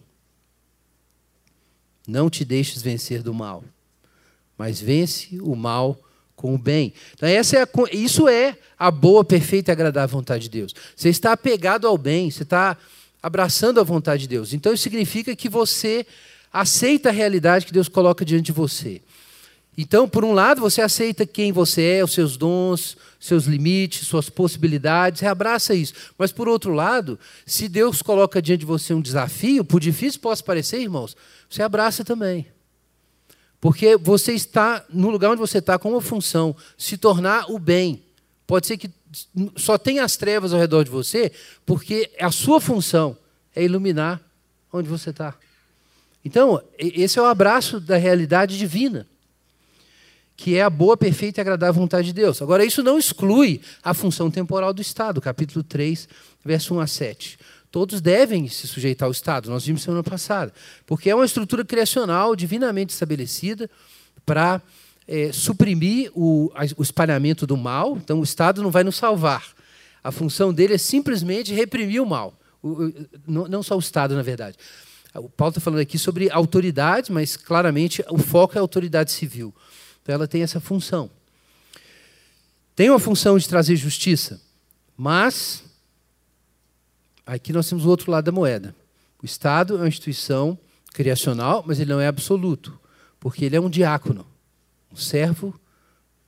Não 2.07 2.29
te 2.29 2.45
deixes 2.45 2.81
vencer 2.81 3.21
do 3.21 3.33
mal, 3.33 3.63
mas 4.57 4.79
vence 4.79 5.39
o 5.41 5.55
mal 5.55 5.97
com 6.35 6.53
o 6.53 6.57
bem. 6.57 6.93
Então, 7.13 7.27
essa 7.27 7.57
é 7.57 7.61
a, 7.63 7.67
isso 7.91 8.27
é 8.27 8.57
a 8.77 8.91
boa, 8.91 9.23
perfeita 9.23 9.71
e 9.71 9.73
agradável 9.73 10.17
vontade 10.17 10.43
de 10.43 10.49
Deus. 10.49 10.73
Você 10.95 11.09
está 11.09 11.31
apegado 11.31 11.87
ao 11.87 11.97
bem, 11.97 12.29
você 12.29 12.43
está 12.43 12.77
abraçando 13.23 13.79
a 13.79 13.83
vontade 13.83 14.23
de 14.23 14.27
Deus. 14.27 14.53
Então, 14.53 14.73
isso 14.73 14.83
significa 14.83 15.35
que 15.35 15.49
você 15.49 16.05
aceita 16.51 17.09
a 17.09 17.11
realidade 17.11 17.65
que 17.65 17.73
Deus 17.73 17.89
coloca 17.89 18.23
diante 18.23 18.45
de 18.45 18.51
você. 18.51 19.01
Então, 19.77 20.07
por 20.07 20.23
um 20.23 20.31
lado, 20.31 20.61
você 20.61 20.81
aceita 20.81 21.25
quem 21.25 21.51
você 21.51 21.81
é, 21.81 22.03
os 22.03 22.13
seus 22.13 22.37
dons, 22.37 22.95
seus 23.19 23.45
limites, 23.45 24.07
suas 24.07 24.29
possibilidades, 24.29 25.19
você 25.19 25.25
abraça 25.25 25.75
isso. 25.75 25.93
Mas, 26.17 26.31
por 26.31 26.47
outro 26.47 26.73
lado, 26.73 27.19
se 27.45 27.67
Deus 27.67 28.01
coloca 28.01 28.41
diante 28.41 28.61
de 28.61 28.65
você 28.65 28.93
um 28.93 29.01
desafio, 29.01 29.65
por 29.65 29.81
difícil 29.81 30.21
possa 30.21 30.41
parecer, 30.43 30.79
irmãos, 30.79 31.15
você 31.49 31.61
abraça 31.61 32.05
também. 32.05 32.47
Porque 33.59 33.97
você 33.97 34.33
está 34.33 34.85
no 34.89 35.09
lugar 35.09 35.31
onde 35.31 35.39
você 35.39 35.57
está 35.57 35.77
com 35.77 35.91
uma 35.91 36.01
função, 36.01 36.55
se 36.77 36.97
tornar 36.97 37.51
o 37.51 37.59
bem. 37.59 38.03
Pode 38.47 38.67
ser 38.67 38.77
que 38.77 38.89
só 39.55 39.77
tenha 39.77 40.03
as 40.03 40.15
trevas 40.15 40.53
ao 40.53 40.59
redor 40.59 40.83
de 40.83 40.91
você, 40.91 41.31
porque 41.65 42.11
a 42.19 42.31
sua 42.31 42.61
função 42.61 43.17
é 43.55 43.63
iluminar 43.63 44.21
onde 44.71 44.87
você 44.87 45.09
está. 45.09 45.33
Então, 46.23 46.61
esse 46.77 47.19
é 47.19 47.21
o 47.21 47.25
abraço 47.25 47.79
da 47.79 47.97
realidade 47.97 48.57
divina, 48.57 49.07
que 50.35 50.55
é 50.55 50.63
a 50.63 50.69
boa, 50.69 50.97
perfeita 50.97 51.39
e 51.39 51.41
agradável 51.41 51.81
vontade 51.81 52.07
de 52.07 52.13
Deus. 52.13 52.41
Agora, 52.41 52.65
isso 52.65 52.83
não 52.83 52.97
exclui 52.97 53.61
a 53.83 53.93
função 53.93 54.29
temporal 54.29 54.73
do 54.73 54.81
Estado, 54.81 55.21
capítulo 55.21 55.63
3, 55.63 56.07
verso 56.43 56.75
1 56.75 56.79
a 56.79 56.87
7. 56.87 57.39
Todos 57.71 58.01
devem 58.01 58.47
se 58.47 58.67
sujeitar 58.67 59.05
ao 59.07 59.11
Estado, 59.11 59.49
nós 59.49 59.65
vimos 59.65 59.81
semana 59.81 60.03
passada, 60.03 60.53
porque 60.85 61.09
é 61.09 61.15
uma 61.15 61.25
estrutura 61.25 61.63
criacional 61.65 62.35
divinamente 62.35 62.93
estabelecida 62.93 63.69
para 64.25 64.61
é, 65.07 65.31
suprimir 65.31 66.11
o, 66.13 66.51
o 66.77 66.81
espalhamento 66.81 67.45
do 67.45 67.57
mal, 67.57 67.97
então 67.97 68.19
o 68.19 68.23
Estado 68.23 68.61
não 68.61 68.71
vai 68.71 68.83
nos 68.83 68.95
salvar. 68.95 69.43
A 70.03 70.11
função 70.11 70.53
dele 70.53 70.75
é 70.75 70.77
simplesmente 70.77 71.53
reprimir 71.53 72.01
o 72.01 72.05
mal. 72.05 72.33
O, 72.61 72.69
o, 72.69 72.93
não, 73.27 73.63
só 73.63 73.75
o 73.75 73.79
Estado, 73.79 74.15
na 74.15 74.21
verdade. 74.21 74.57
O 75.15 75.29
Paulo 75.29 75.49
está 75.49 75.61
falando 75.61 75.79
aqui 75.79 75.97
sobre 75.97 76.29
autoridade, 76.29 77.11
mas 77.11 77.37
claramente 77.37 78.03
o 78.09 78.17
foco 78.17 78.55
é 78.55 78.59
a 78.59 78.61
autoridade 78.61 79.11
civil. 79.11 79.53
Então 80.05 80.13
ela 80.13 80.27
tem 80.27 80.43
essa 80.43 80.59
função. 80.59 81.09
Tem 82.75 82.91
uma 82.91 82.99
função 82.99 83.39
de 83.39 83.49
trazer 83.49 83.75
justiça, 83.75 84.39
mas 84.95 85.63
aqui 87.25 87.51
nós 87.51 87.67
temos 87.67 87.85
o 87.85 87.89
outro 87.89 88.11
lado 88.11 88.25
da 88.25 88.31
moeda. 88.31 88.75
O 89.19 89.25
Estado 89.25 89.73
é 89.73 89.77
uma 89.77 89.87
instituição 89.87 90.55
criacional, 90.93 91.63
mas 91.65 91.79
ele 91.79 91.91
não 91.91 91.99
é 91.99 92.05
absoluto, 92.05 92.79
porque 93.19 93.45
ele 93.45 93.55
é 93.55 93.59
um 93.59 93.69
diácono 93.69 94.27
um 94.95 94.97
servo 94.97 95.59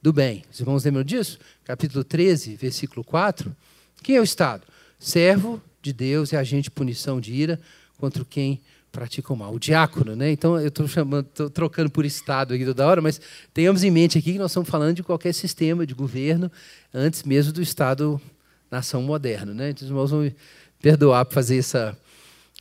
do 0.02 0.12
bem. 0.12 0.44
Os 0.52 0.60
irmãos 0.60 0.84
lembram 0.84 1.04
disso? 1.04 1.40
Capítulo 1.64 2.04
13, 2.04 2.56
versículo 2.56 3.04
4. 3.04 3.56
Quem 4.04 4.18
é 4.18 4.20
o 4.20 4.24
Estado? 4.24 4.64
Servo 5.00 5.62
de 5.82 5.94
Deus 5.94 6.34
é 6.34 6.38
agente 6.38 6.64
de 6.64 6.72
punição 6.72 7.22
de 7.22 7.34
ira 7.34 7.62
contra 7.98 8.26
quem 8.26 8.60
pratica 8.98 9.32
o 9.32 9.38
mal. 9.38 9.54
O 9.54 9.60
diácono, 9.60 10.16
né? 10.16 10.32
Então 10.32 10.60
eu 10.60 10.70
estou 10.70 10.88
chamando, 10.88 11.26
tô 11.26 11.48
trocando 11.52 11.88
por 11.88 12.04
Estado 12.04 12.56
aqui 12.56 12.66
toda 12.66 12.88
hora, 12.88 13.00
mas 13.00 13.22
tenhamos 13.54 13.84
em 13.84 13.92
mente 13.92 14.18
aqui 14.18 14.34
que 14.34 14.40
nós 14.40 14.50
estamos 14.50 14.68
falando 14.68 14.96
de 14.96 15.04
qualquer 15.04 15.36
sistema 15.36 15.86
de 15.86 15.94
governo 15.94 16.52
antes 16.92 17.22
mesmo 17.22 17.54
do 17.54 17.62
Estado-nação 17.62 19.04
moderno, 19.04 19.54
né? 19.54 19.70
Então 19.70 19.86
os 19.86 19.92
irmãos 19.92 20.10
vão 20.10 20.22
me 20.22 20.36
perdoar 20.82 21.26
por 21.26 21.36
fazer 21.36 21.60
essa, 21.60 21.96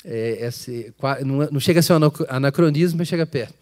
é, 0.05 0.47
esse, 0.47 0.93
não 1.51 1.59
chega 1.59 1.81
a 1.81 1.83
ser 1.83 1.95
um 1.95 2.13
anacronismo, 2.29 2.99
mas 2.99 3.09
chega 3.09 3.25
perto. 3.25 3.55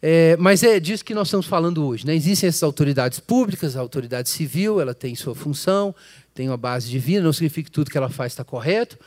É, 0.00 0.38
mas 0.38 0.62
é 0.62 0.80
disso 0.80 1.04
que 1.04 1.12
nós 1.12 1.28
estamos 1.28 1.44
falando 1.44 1.86
hoje. 1.86 2.06
Né? 2.06 2.14
Existem 2.14 2.48
essas 2.48 2.62
autoridades 2.62 3.20
públicas, 3.20 3.76
a 3.76 3.80
autoridade 3.80 4.30
civil, 4.30 4.80
ela 4.80 4.94
tem 4.94 5.14
sua 5.14 5.34
função, 5.34 5.94
tem 6.34 6.48
uma 6.48 6.56
base 6.56 6.88
divina, 6.88 7.22
não 7.22 7.32
significa 7.34 7.66
que 7.66 7.70
tudo 7.70 7.90
que 7.90 7.98
ela 7.98 8.08
faz 8.08 8.32
está 8.32 8.42
correto. 8.42 8.98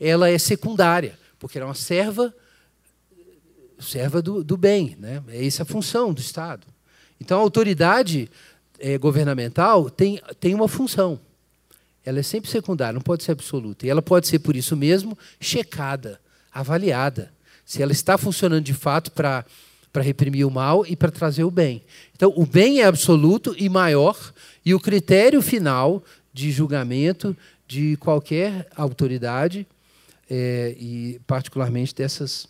Ela 0.00 0.30
é 0.30 0.38
secundária, 0.38 1.18
porque 1.38 1.58
ela 1.58 1.66
é 1.66 1.68
uma 1.68 1.74
serva, 1.74 2.34
serva 3.78 4.20
do, 4.20 4.42
do 4.42 4.56
bem. 4.56 4.96
Né? 4.98 5.22
É 5.28 5.46
essa 5.46 5.62
a 5.62 5.66
função 5.66 6.12
do 6.12 6.20
Estado. 6.20 6.66
Então, 7.20 7.38
a 7.38 7.42
autoridade 7.42 8.30
é, 8.78 8.96
governamental 8.98 9.90
tem, 9.90 10.20
tem 10.40 10.54
uma 10.54 10.68
função. 10.68 11.20
Ela 12.04 12.20
é 12.20 12.22
sempre 12.22 12.50
secundária, 12.50 12.94
não 12.94 13.00
pode 13.00 13.24
ser 13.24 13.32
absoluta. 13.32 13.86
E 13.86 13.90
ela 13.90 14.00
pode 14.02 14.26
ser, 14.26 14.38
por 14.38 14.56
isso 14.56 14.76
mesmo, 14.76 15.16
checada, 15.40 16.20
avaliada. 16.52 17.32
Se 17.64 17.82
ela 17.82 17.92
está 17.92 18.16
funcionando 18.16 18.64
de 18.64 18.74
fato 18.74 19.12
para 19.12 19.44
para 19.92 20.02
reprimir 20.02 20.46
o 20.46 20.50
mal 20.50 20.84
e 20.86 20.94
para 20.94 21.10
trazer 21.10 21.44
o 21.44 21.50
bem. 21.50 21.82
Então, 22.14 22.32
o 22.36 22.44
bem 22.44 22.80
é 22.80 22.84
absoluto 22.84 23.54
e 23.58 23.68
maior, 23.68 24.32
e 24.64 24.74
o 24.74 24.80
critério 24.80 25.40
final 25.40 26.04
de 26.32 26.50
julgamento 26.50 27.36
de 27.66 27.96
qualquer 27.96 28.68
autoridade, 28.76 29.66
é, 30.28 30.74
e 30.78 31.20
particularmente 31.26 31.94
dessas 31.94 32.48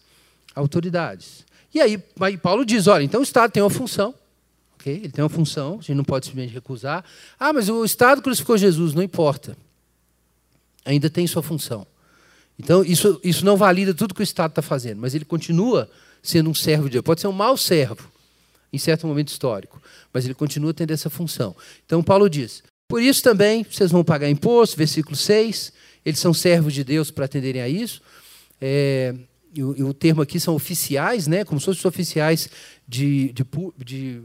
autoridades. 0.54 1.44
E 1.75 1.80
aí, 1.80 2.02
aí 2.20 2.37
Paulo 2.37 2.64
diz: 2.64 2.87
olha, 2.87 3.02
então 3.02 3.20
o 3.20 3.25
Estado 3.25 3.52
tem 3.52 3.62
uma 3.62 3.70
função, 3.70 4.14
ok? 4.75 4.92
Ele 4.92 5.11
tem 5.11 5.23
uma 5.23 5.28
função, 5.28 5.75
a 5.75 5.82
gente 5.82 5.94
não 5.94 6.04
pode 6.04 6.26
simplesmente 6.26 6.54
recusar. 6.54 7.04
Ah, 7.38 7.52
mas 7.52 7.68
o 7.68 7.85
Estado 7.85 8.23
crucificou 8.23 8.56
Jesus, 8.56 8.94
não 8.94 9.02
importa. 9.02 9.56
Ainda 10.85 11.11
tem 11.11 11.26
sua 11.26 11.42
função. 11.42 11.87
Então, 12.58 12.82
isso, 12.82 13.20
isso 13.23 13.44
não 13.44 13.56
valida 13.56 13.94
tudo 13.94 14.14
que 14.14 14.20
o 14.20 14.25
Estado 14.25 14.50
está 14.50 14.62
fazendo, 14.62 14.99
mas 14.99 15.14
ele 15.14 15.25
continua 15.25 15.88
sendo 16.23 16.50
um 16.50 16.54
servo 16.54 16.85
de 16.85 16.94
Deus. 16.94 17.04
Pode 17.04 17.20
ser 17.20 17.28
um 17.28 17.32
mau 17.32 17.56
servo, 17.56 18.11
em 18.73 18.78
certo 18.78 19.06
momento 19.06 19.28
histórico, 19.28 19.80
mas 20.12 20.25
ele 20.25 20.35
continua 20.35 20.75
tendo 20.75 20.90
essa 20.90 21.08
função. 21.08 21.54
Então, 21.87 22.02
Paulo 22.02 22.28
diz: 22.28 22.62
por 22.88 23.02
isso 23.02 23.23
também 23.23 23.66
vocês 23.70 23.90
vão 23.90 24.02
pagar 24.02 24.30
imposto, 24.30 24.76
versículo 24.76 25.14
6. 25.14 25.73
Eles 26.05 26.19
são 26.19 26.33
servos 26.33 26.73
de 26.73 26.85
Deus 26.85 27.11
para 27.11 27.25
atenderem 27.25 27.62
a 27.62 27.69
isso. 27.69 28.00
É, 28.61 29.14
e, 29.55 29.62
o, 29.62 29.76
e 29.76 29.83
o, 29.83 29.95
termo 29.95 30.23
aqui 30.23 30.38
são 30.38 30.55
oficiais, 30.55 31.26
né, 31.26 31.45
como 31.45 31.61
se 31.61 31.67
fossem 31.67 31.88
oficiais 31.88 32.49
de, 32.87 33.33
de, 33.33 33.45
de, 33.85 34.23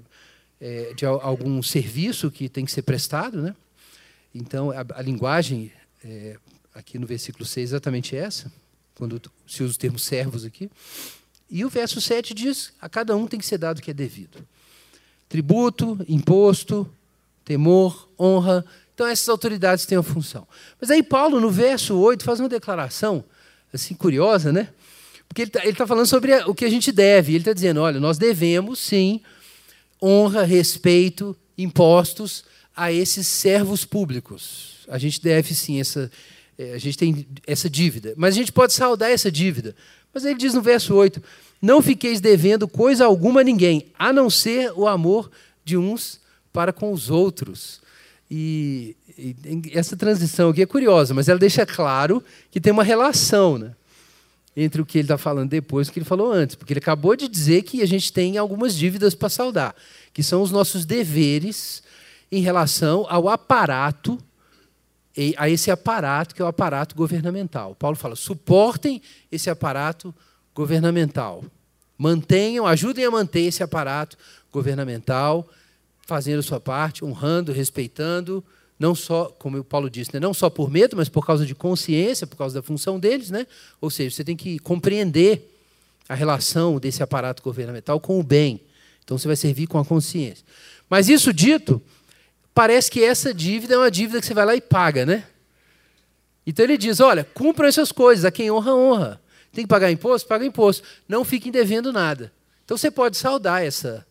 é, 0.59 0.93
de, 0.93 1.05
algum 1.05 1.61
serviço 1.61 2.29
que 2.29 2.49
tem 2.49 2.65
que 2.65 2.71
ser 2.71 2.81
prestado. 2.81 3.41
Né? 3.41 3.55
Então, 4.33 4.71
a, 4.71 4.85
a 4.95 5.01
linguagem 5.01 5.71
é, 6.03 6.37
aqui 6.73 6.97
no 6.97 7.07
versículo 7.07 7.45
6 7.45 7.57
é 7.57 7.63
exatamente 7.63 8.15
essa, 8.15 8.51
quando 8.95 9.21
se 9.47 9.63
usa 9.63 9.73
o 9.73 9.77
termo 9.77 9.99
servos 9.99 10.43
aqui. 10.45 10.69
E 11.49 11.63
o 11.63 11.69
verso 11.69 12.01
7 12.01 12.33
diz: 12.33 12.73
a 12.81 12.89
cada 12.89 13.15
um 13.15 13.27
tem 13.27 13.39
que 13.39 13.45
ser 13.45 13.57
dado 13.57 13.77
o 13.77 13.81
que 13.81 13.91
é 13.91 13.93
devido. 13.93 14.45
Tributo, 15.29 16.03
imposto, 16.07 16.91
temor, 17.45 18.09
honra. 18.19 18.65
Então, 18.93 19.07
essas 19.07 19.27
autoridades 19.27 19.85
têm 19.85 19.97
uma 19.97 20.03
função. 20.03 20.47
Mas 20.79 20.91
aí, 20.91 21.01
Paulo, 21.01 21.39
no 21.39 21.49
verso 21.49 21.95
8, 21.97 22.23
faz 22.23 22.39
uma 22.39 22.49
declaração 22.49 23.23
assim 23.73 23.95
curiosa, 23.95 24.51
né? 24.51 24.69
Porque 25.27 25.41
ele 25.41 25.49
está 25.49 25.83
tá 25.83 25.87
falando 25.87 26.05
sobre 26.05 26.35
o 26.43 26.53
que 26.53 26.63
a 26.63 26.69
gente 26.69 26.91
deve. 26.91 27.31
Ele 27.31 27.39
está 27.39 27.53
dizendo: 27.53 27.81
olha, 27.81 27.99
nós 27.99 28.19
devemos, 28.19 28.79
sim, 28.79 29.19
honra, 30.01 30.43
respeito, 30.43 31.35
impostos 31.57 32.43
a 32.75 32.91
esses 32.91 33.27
servos 33.27 33.83
públicos. 33.83 34.85
A 34.87 34.97
gente 34.97 35.21
deve, 35.21 35.55
sim, 35.55 35.79
essa, 35.79 36.11
é, 36.57 36.73
a 36.73 36.77
gente 36.77 36.97
tem 36.97 37.27
essa 37.47 37.69
dívida. 37.69 38.13
Mas 38.15 38.35
a 38.35 38.37
gente 38.37 38.51
pode 38.51 38.73
saldar 38.73 39.09
essa 39.09 39.31
dívida. 39.31 39.75
Mas 40.13 40.23
ele 40.23 40.35
diz 40.35 40.53
no 40.53 40.61
verso 40.61 40.93
8: 40.93 41.21
Não 41.59 41.81
fiqueis 41.81 42.21
devendo 42.21 42.67
coisa 42.67 43.05
alguma 43.05 43.41
a 43.41 43.43
ninguém, 43.43 43.87
a 43.97 44.13
não 44.13 44.29
ser 44.29 44.71
o 44.75 44.87
amor 44.87 45.31
de 45.65 45.77
uns 45.77 46.21
para 46.51 46.71
com 46.71 46.91
os 46.91 47.09
outros. 47.09 47.81
E, 48.35 48.97
e, 49.15 49.35
essa 49.75 49.95
transição 49.95 50.49
aqui 50.49 50.63
é 50.63 50.65
curiosa, 50.65 51.13
mas 51.13 51.29
ela 51.29 51.37
deixa 51.37 51.67
claro 51.67 52.23
que 52.49 52.59
tem 52.59 52.73
uma 52.73 52.83
relação 52.83 53.59
né, 53.59 53.75
entre 54.57 54.81
o 54.81 54.85
que 54.87 54.97
ele 54.97 55.03
está 55.03 55.19
falando 55.19 55.51
depois 55.51 55.85
e 55.85 55.91
o 55.91 55.93
que 55.93 55.99
ele 55.99 56.05
falou 56.05 56.31
antes. 56.31 56.55
Porque 56.55 56.73
ele 56.73 56.79
acabou 56.79 57.15
de 57.15 57.27
dizer 57.27 57.61
que 57.61 57.83
a 57.83 57.85
gente 57.85 58.11
tem 58.11 58.39
algumas 58.39 58.75
dívidas 58.75 59.13
para 59.13 59.29
saldar, 59.29 59.75
que 60.11 60.23
são 60.23 60.41
os 60.41 60.49
nossos 60.49 60.83
deveres 60.83 61.83
em 62.31 62.41
relação 62.41 63.05
ao 63.07 63.29
aparato, 63.29 64.17
a 65.37 65.47
esse 65.47 65.69
aparato 65.69 66.33
que 66.33 66.41
é 66.41 66.45
o 66.45 66.47
aparato 66.47 66.95
governamental. 66.95 67.75
Paulo 67.75 67.95
fala: 67.95 68.15
suportem 68.15 68.99
esse 69.31 69.47
aparato 69.47 70.11
governamental. 70.55 71.45
Mantenham, 71.95 72.65
ajudem 72.65 73.05
a 73.05 73.11
manter 73.11 73.41
esse 73.41 73.61
aparato 73.61 74.17
governamental 74.51 75.47
fazendo 76.05 76.39
a 76.39 76.43
sua 76.43 76.59
parte, 76.59 77.03
honrando, 77.03 77.51
respeitando, 77.51 78.43
não 78.77 78.93
só, 78.93 79.25
como 79.25 79.57
o 79.57 79.63
Paulo 79.63 79.89
disse, 79.89 80.13
né, 80.13 80.19
não 80.19 80.33
só 80.33 80.49
por 80.49 80.69
medo, 80.69 80.97
mas 80.97 81.07
por 81.07 81.25
causa 81.25 81.45
de 81.45 81.55
consciência, 81.55 82.27
por 82.27 82.35
causa 82.35 82.55
da 82.55 82.61
função 82.61 82.99
deles, 82.99 83.29
né? 83.29 83.47
Ou 83.79 83.89
seja, 83.89 84.15
você 84.15 84.23
tem 84.23 84.35
que 84.35 84.59
compreender 84.59 85.49
a 86.09 86.15
relação 86.15 86.79
desse 86.79 87.01
aparato 87.01 87.41
governamental 87.41 87.99
com 87.99 88.19
o 88.19 88.23
bem. 88.23 88.59
Então 89.03 89.17
você 89.17 89.27
vai 89.27 89.35
servir 89.35 89.67
com 89.67 89.77
a 89.77 89.85
consciência. 89.85 90.45
Mas 90.89 91.07
isso 91.07 91.31
dito, 91.31 91.81
parece 92.53 92.91
que 92.91 93.03
essa 93.03 93.33
dívida 93.33 93.75
é 93.75 93.77
uma 93.77 93.91
dívida 93.91 94.19
que 94.19 94.25
você 94.25 94.33
vai 94.33 94.45
lá 94.45 94.55
e 94.55 94.61
paga, 94.61 95.05
né? 95.05 95.25
Então 96.45 96.65
ele 96.65 96.77
diz: 96.77 96.99
olha, 96.99 97.23
cumpram 97.23 97.67
essas 97.67 97.91
coisas, 97.91 98.25
a 98.25 98.31
quem 98.31 98.51
honra, 98.51 98.75
honra. 98.75 99.21
Tem 99.51 99.63
que 99.63 99.69
pagar 99.69 99.91
imposto? 99.91 100.27
Paga 100.27 100.45
imposto. 100.45 100.83
Não 101.07 101.23
fiquem 101.23 101.51
devendo 101.51 101.93
nada. 101.93 102.31
Então 102.65 102.75
você 102.75 102.89
pode 102.89 103.17
saldar 103.17 103.63
essa, 103.63 104.05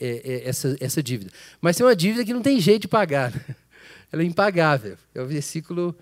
é, 0.00 0.22
é, 0.24 0.48
essa, 0.48 0.76
essa 0.80 1.02
dívida. 1.02 1.30
Mas 1.60 1.76
tem 1.76 1.86
uma 1.86 1.96
dívida 1.96 2.24
que 2.24 2.32
não 2.32 2.42
tem 2.42 2.60
jeito 2.60 2.82
de 2.82 2.88
pagar. 2.88 3.32
Ela 4.12 4.22
é 4.22 4.24
impagável. 4.24 4.96
É 5.14 5.20
o 5.20 5.26
versículo 5.26 5.96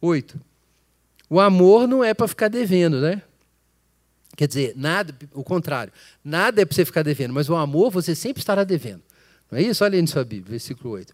8. 0.00 0.38
O 1.28 1.40
amor 1.40 1.88
não 1.88 2.04
é 2.04 2.14
para 2.14 2.28
ficar 2.28 2.48
devendo, 2.48 3.00
né? 3.00 3.22
Quer 4.36 4.46
dizer, 4.46 4.72
nada, 4.76 5.14
o 5.32 5.42
contrário. 5.42 5.92
Nada 6.22 6.62
é 6.62 6.64
para 6.64 6.74
você 6.74 6.84
ficar 6.84 7.02
devendo, 7.02 7.32
mas 7.32 7.48
o 7.48 7.56
amor 7.56 7.90
você 7.90 8.14
sempre 8.14 8.40
estará 8.40 8.64
devendo. 8.64 9.02
Não 9.50 9.58
é 9.58 9.62
isso? 9.62 9.82
Olha 9.82 9.96
aí 9.96 10.02
na 10.02 10.06
sua 10.06 10.24
Bíblia, 10.24 10.50
versículo 10.50 10.90
8. 10.90 11.12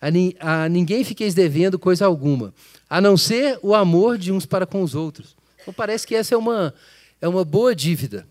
A, 0.00 0.64
a 0.64 0.68
ninguém 0.68 1.04
fiqueis 1.04 1.34
devendo 1.34 1.78
coisa 1.78 2.06
alguma, 2.06 2.52
a 2.88 3.00
não 3.00 3.16
ser 3.16 3.58
o 3.62 3.74
amor 3.74 4.18
de 4.18 4.32
uns 4.32 4.46
para 4.46 4.66
com 4.66 4.82
os 4.82 4.94
outros. 4.94 5.36
Então 5.60 5.72
parece 5.72 6.06
que 6.06 6.14
essa 6.14 6.34
é 6.34 6.38
uma, 6.38 6.74
é 7.20 7.28
uma 7.28 7.44
boa 7.44 7.74
dívida. 7.74 8.26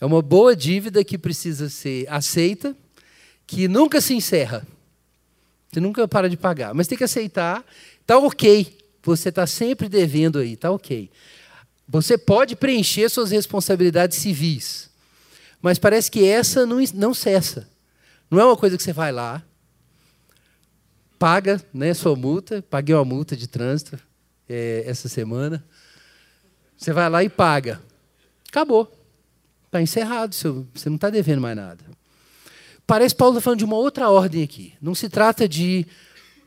É 0.00 0.06
uma 0.06 0.20
boa 0.20 0.54
dívida 0.54 1.04
que 1.04 1.16
precisa 1.16 1.68
ser 1.68 2.06
aceita, 2.08 2.76
que 3.46 3.68
nunca 3.68 4.00
se 4.00 4.14
encerra. 4.14 4.66
Você 5.70 5.80
nunca 5.80 6.06
para 6.06 6.28
de 6.28 6.36
pagar, 6.36 6.74
mas 6.74 6.86
tem 6.86 6.96
que 6.96 7.04
aceitar. 7.04 7.64
Está 8.00 8.18
ok. 8.18 8.78
Você 9.02 9.28
está 9.28 9.46
sempre 9.46 9.88
devendo 9.88 10.38
aí, 10.38 10.54
está 10.54 10.70
ok. 10.70 11.10
Você 11.88 12.16
pode 12.16 12.56
preencher 12.56 13.08
suas 13.08 13.30
responsabilidades 13.30 14.18
civis, 14.18 14.88
mas 15.60 15.78
parece 15.78 16.10
que 16.10 16.24
essa 16.24 16.64
não, 16.64 16.78
não 16.94 17.12
cessa. 17.12 17.68
Não 18.30 18.40
é 18.40 18.44
uma 18.44 18.56
coisa 18.56 18.76
que 18.76 18.82
você 18.82 18.92
vai 18.92 19.12
lá, 19.12 19.42
paga 21.18 21.60
né, 21.72 21.92
sua 21.92 22.16
multa, 22.16 22.62
paguei 22.68 22.94
uma 22.94 23.04
multa 23.04 23.36
de 23.36 23.46
trânsito 23.46 23.98
é, 24.48 24.84
essa 24.86 25.08
semana. 25.08 25.64
Você 26.76 26.92
vai 26.92 27.08
lá 27.08 27.22
e 27.22 27.28
paga. 27.28 27.80
Acabou. 28.48 29.03
Está 29.74 29.82
encerrado, 29.82 30.32
você 30.32 30.88
não 30.88 30.94
está 30.94 31.10
devendo 31.10 31.40
mais 31.40 31.56
nada. 31.56 31.84
Parece 32.86 33.12
que 33.12 33.18
Paulo 33.18 33.34
está 33.34 33.42
falando 33.42 33.58
de 33.58 33.64
uma 33.64 33.74
outra 33.74 34.08
ordem 34.08 34.40
aqui. 34.40 34.72
Não 34.80 34.94
se 34.94 35.08
trata 35.08 35.48
de 35.48 35.84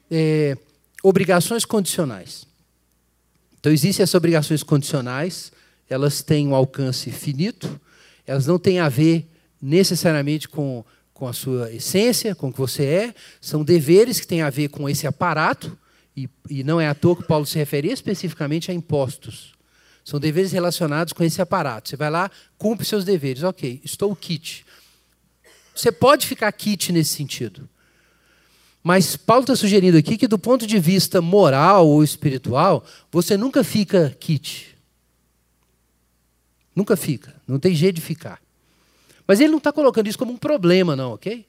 é, 0.09 0.57
obrigações 1.03 1.65
condicionais. 1.65 2.47
Então, 3.59 3.69
existem 3.69 4.01
essas 4.01 4.15
obrigações 4.15 4.63
condicionais, 4.63 5.51
elas 5.89 6.21
têm 6.21 6.47
um 6.47 6.55
alcance 6.55 7.11
finito, 7.11 7.77
elas 8.25 8.47
não 8.47 8.57
têm 8.57 8.79
a 8.79 8.87
ver 8.87 9.27
necessariamente 9.61 10.47
com, 10.47 10.85
com 11.13 11.27
a 11.27 11.33
sua 11.33 11.69
essência, 11.73 12.33
com 12.33 12.47
o 12.47 12.53
que 12.53 12.59
você 12.59 12.85
é, 12.85 13.15
são 13.41 13.61
deveres 13.61 14.21
que 14.21 14.27
têm 14.27 14.41
a 14.41 14.49
ver 14.49 14.69
com 14.69 14.87
esse 14.87 15.05
aparato, 15.05 15.77
e, 16.15 16.29
e 16.49 16.63
não 16.63 16.79
é 16.79 16.87
à 16.87 16.95
toa 16.95 17.17
que 17.17 17.23
Paulo 17.23 17.45
se 17.45 17.57
refere 17.57 17.91
especificamente 17.91 18.71
a 18.71 18.73
impostos. 18.73 19.56
São 20.07 20.21
deveres 20.21 20.53
relacionados 20.53 21.11
com 21.11 21.21
esse 21.21 21.41
aparato. 21.41 21.89
Você 21.89 21.97
vai 21.97 22.09
lá, 22.09 22.31
cumpre 22.57 22.85
seus 22.85 23.03
deveres. 23.03 23.43
Ok, 23.43 23.81
estou 23.83 24.15
kit. 24.15 24.65
Você 25.75 25.91
pode 25.91 26.25
ficar 26.25 26.49
kit 26.53 26.93
nesse 26.93 27.13
sentido. 27.13 27.67
Mas 28.81 29.17
Paulo 29.17 29.41
está 29.41 29.53
sugerindo 29.53 29.97
aqui 29.97 30.17
que, 30.17 30.25
do 30.25 30.39
ponto 30.39 30.65
de 30.65 30.79
vista 30.79 31.21
moral 31.21 31.85
ou 31.85 32.01
espiritual, 32.01 32.85
você 33.11 33.35
nunca 33.35 33.65
fica 33.65 34.15
kit. 34.17 34.77
Nunca 36.73 36.95
fica. 36.95 37.35
Não 37.45 37.59
tem 37.59 37.75
jeito 37.75 37.95
de 37.95 38.01
ficar. 38.01 38.41
Mas 39.27 39.41
ele 39.41 39.51
não 39.51 39.57
está 39.57 39.73
colocando 39.73 40.07
isso 40.07 40.17
como 40.17 40.31
um 40.31 40.37
problema, 40.37 40.95
não, 40.95 41.15
ok? 41.15 41.45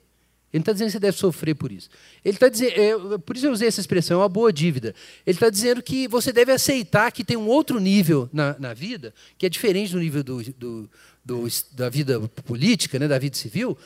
Ele 0.53 0.63
está 0.63 0.73
dizendo 0.73 0.89
que 0.89 0.93
você 0.93 0.99
deve 0.99 1.17
sofrer 1.17 1.55
por 1.55 1.71
isso. 1.71 1.91
Ele 2.25 2.37
está 2.37 2.49
dizendo, 2.49 3.15
é, 3.15 3.19
por 3.19 3.37
isso 3.37 3.47
eu 3.47 3.53
usei 3.53 3.69
essa 3.69 3.81
expressão, 3.81 4.19
é 4.19 4.23
uma 4.23 4.29
boa 4.29 4.53
dívida. 4.53 4.95
Ele 5.27 5.37
está 5.37 5.51
dizendo 5.51 5.83
que 5.83 6.09
você 6.09 6.33
deve 6.33 6.53
aceitar 6.53 7.13
que 7.13 7.23
tem 7.23 7.37
um 7.37 7.47
outro 7.49 7.79
nível 7.79 8.29
na, 8.33 8.57
na 8.59 8.73
vida, 8.73 9.13
que 9.37 9.45
é 9.45 9.49
diferente 9.49 9.93
do 9.93 9.99
nível 9.99 10.25
do, 10.25 10.43
do, 10.43 10.91
do, 11.25 11.49
da 11.73 11.91
vida 11.91 12.19
política, 12.47 12.99
né, 12.99 13.07
da 13.07 13.19
vida 13.19 13.37
civil, 13.37 13.77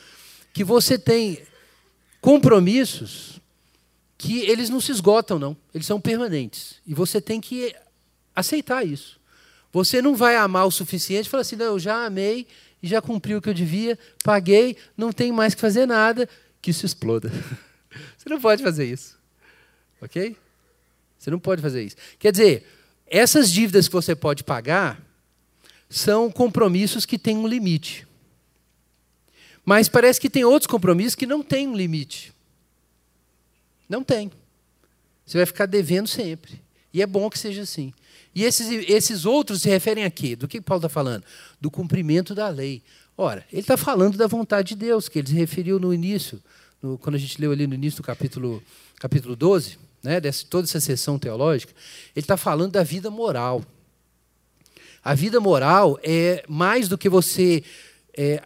que 0.53 0.63
você 0.63 0.97
tem 0.97 1.39
compromissos 2.21 3.41
que 4.17 4.39
eles 4.49 4.69
não 4.69 4.79
se 4.79 4.93
esgotam, 4.93 5.37
não. 5.37 5.57
Eles 5.73 5.85
são 5.85 5.99
permanentes. 5.99 6.75
E 6.87 6.93
você 6.93 7.19
tem 7.19 7.41
que 7.41 7.75
aceitar 8.33 8.87
isso. 8.87 9.19
Você 9.73 10.01
não 10.01 10.15
vai 10.15 10.37
amar 10.37 10.65
o 10.65 10.71
suficiente 10.71 11.25
e 11.25 11.29
falar 11.29 11.41
assim, 11.41 11.57
não, 11.57 11.65
eu 11.65 11.79
já 11.79 12.05
amei 12.05 12.47
e 12.81 12.87
já 12.87 13.01
cumpri 13.01 13.35
o 13.35 13.41
que 13.41 13.49
eu 13.49 13.53
devia, 13.53 13.99
paguei, 14.23 14.77
não 14.95 15.11
tem 15.11 15.31
mais 15.31 15.53
que 15.55 15.61
fazer 15.61 15.85
nada, 15.85 16.29
que 16.63 16.71
isso 16.71 16.85
exploda. 16.85 17.29
Você 18.17 18.29
não 18.29 18.39
pode 18.39 18.63
fazer 18.63 18.85
isso. 18.85 19.19
Ok? 20.01 20.35
Você 21.19 21.29
não 21.29 21.37
pode 21.37 21.61
fazer 21.61 21.83
isso. 21.83 21.95
Quer 22.17 22.31
dizer, 22.31 22.65
essas 23.05 23.51
dívidas 23.51 23.87
que 23.87 23.93
você 23.93 24.15
pode 24.15 24.43
pagar 24.43 25.01
são 25.89 26.29
compromissos 26.29 27.05
que 27.05 27.17
têm 27.17 27.37
um 27.37 27.47
limite. 27.47 28.07
Mas 29.63 29.87
parece 29.87 30.19
que 30.19 30.29
tem 30.29 30.43
outros 30.43 30.67
compromissos 30.67 31.15
que 31.15 31.25
não 31.25 31.41
têm 31.41 31.67
um 31.67 31.77
limite. 31.77 32.33
Não 33.87 34.03
tem. 34.03 34.31
Você 35.25 35.37
vai 35.37 35.45
ficar 35.45 35.65
devendo 35.65 36.07
sempre. 36.07 36.61
E 36.93 37.01
é 37.01 37.07
bom 37.07 37.29
que 37.29 37.39
seja 37.39 37.61
assim. 37.61 37.93
E 38.35 38.43
esses, 38.43 38.67
esses 38.89 39.25
outros 39.25 39.61
se 39.61 39.69
referem 39.69 40.03
a 40.03 40.11
quê? 40.11 40.35
Do 40.35 40.47
que 40.47 40.59
Paulo 40.59 40.79
está 40.79 40.89
falando? 40.89 41.23
Do 41.61 41.69
cumprimento 41.69 42.35
da 42.35 42.49
lei. 42.49 42.83
Ora, 43.17 43.45
ele 43.51 43.61
está 43.61 43.77
falando 43.77 44.17
da 44.17 44.27
vontade 44.27 44.69
de 44.69 44.75
Deus, 44.75 45.07
que 45.07 45.19
ele 45.19 45.27
se 45.27 45.35
referiu 45.35 45.79
no 45.79 45.93
início, 45.93 46.41
no, 46.81 46.97
quando 46.97 47.15
a 47.15 47.19
gente 47.19 47.39
leu 47.39 47.51
ali 47.51 47.67
no 47.67 47.75
início 47.75 48.01
do 48.01 48.05
capítulo, 48.05 48.61
capítulo 48.99 49.35
12, 49.35 49.77
né, 50.01 50.19
dessa, 50.19 50.45
toda 50.49 50.65
essa 50.65 50.79
sessão 50.79 51.19
teológica, 51.19 51.73
ele 52.15 52.23
está 52.23 52.35
falando 52.35 52.71
da 52.71 52.83
vida 52.83 53.09
moral. 53.11 53.63
A 55.03 55.13
vida 55.13 55.39
moral 55.39 55.99
é 56.01 56.43
mais 56.47 56.87
do 56.87 56.97
que 56.97 57.07
você 57.07 57.63
é, 58.17 58.41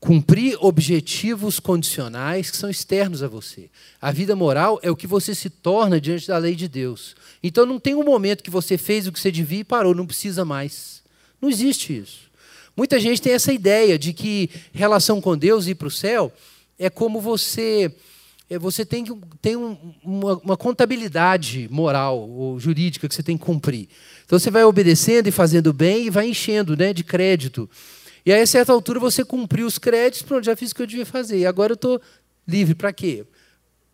cumprir 0.00 0.56
objetivos 0.60 1.60
condicionais 1.60 2.50
que 2.50 2.56
são 2.56 2.70
externos 2.70 3.22
a 3.22 3.28
você. 3.28 3.70
A 4.00 4.10
vida 4.10 4.34
moral 4.34 4.78
é 4.82 4.90
o 4.90 4.96
que 4.96 5.06
você 5.06 5.34
se 5.34 5.50
torna 5.50 6.00
diante 6.00 6.26
da 6.28 6.38
lei 6.38 6.54
de 6.54 6.68
Deus. 6.68 7.14
Então 7.42 7.66
não 7.66 7.78
tem 7.78 7.94
um 7.94 8.04
momento 8.04 8.42
que 8.42 8.50
você 8.50 8.76
fez 8.76 9.06
o 9.06 9.12
que 9.12 9.20
você 9.20 9.30
devia 9.30 9.60
e 9.60 9.64
parou, 9.64 9.94
não 9.94 10.06
precisa 10.06 10.44
mais. 10.44 11.02
Não 11.40 11.48
existe 11.48 11.96
isso. 11.96 12.27
Muita 12.78 13.00
gente 13.00 13.20
tem 13.20 13.32
essa 13.32 13.52
ideia 13.52 13.98
de 13.98 14.12
que 14.12 14.48
relação 14.72 15.20
com 15.20 15.36
Deus 15.36 15.66
e 15.66 15.72
ir 15.72 15.74
para 15.74 15.88
o 15.88 15.90
céu 15.90 16.32
é 16.78 16.88
como 16.88 17.20
você 17.20 17.92
é, 18.48 18.56
você 18.56 18.86
tem, 18.86 19.04
tem 19.42 19.56
um, 19.56 19.76
uma, 20.00 20.36
uma, 20.36 20.56
contabilidade 20.56 21.66
moral 21.72 22.30
ou 22.30 22.60
jurídica 22.60 23.08
que 23.08 23.14
você 23.16 23.20
tem 23.20 23.36
que 23.36 23.44
cumprir. 23.44 23.88
Então 24.24 24.38
você 24.38 24.48
vai 24.48 24.62
obedecendo 24.62 25.26
e 25.26 25.32
fazendo 25.32 25.72
bem 25.72 26.06
e 26.06 26.10
vai 26.10 26.28
enchendo 26.28 26.76
né, 26.76 26.92
de 26.92 27.02
crédito. 27.02 27.68
E 28.24 28.32
aí, 28.32 28.42
a 28.42 28.46
certa 28.46 28.72
altura, 28.72 29.00
você 29.00 29.24
cumpriu 29.24 29.66
os 29.66 29.76
créditos, 29.76 30.22
pronto, 30.22 30.44
já 30.44 30.54
fiz 30.54 30.70
o 30.70 30.74
que 30.76 30.82
eu 30.82 30.86
devia 30.86 31.04
fazer. 31.04 31.38
E 31.40 31.46
agora 31.46 31.72
eu 31.72 31.74
estou 31.74 32.00
livre. 32.46 32.76
Para 32.76 32.92
quê? 32.92 33.24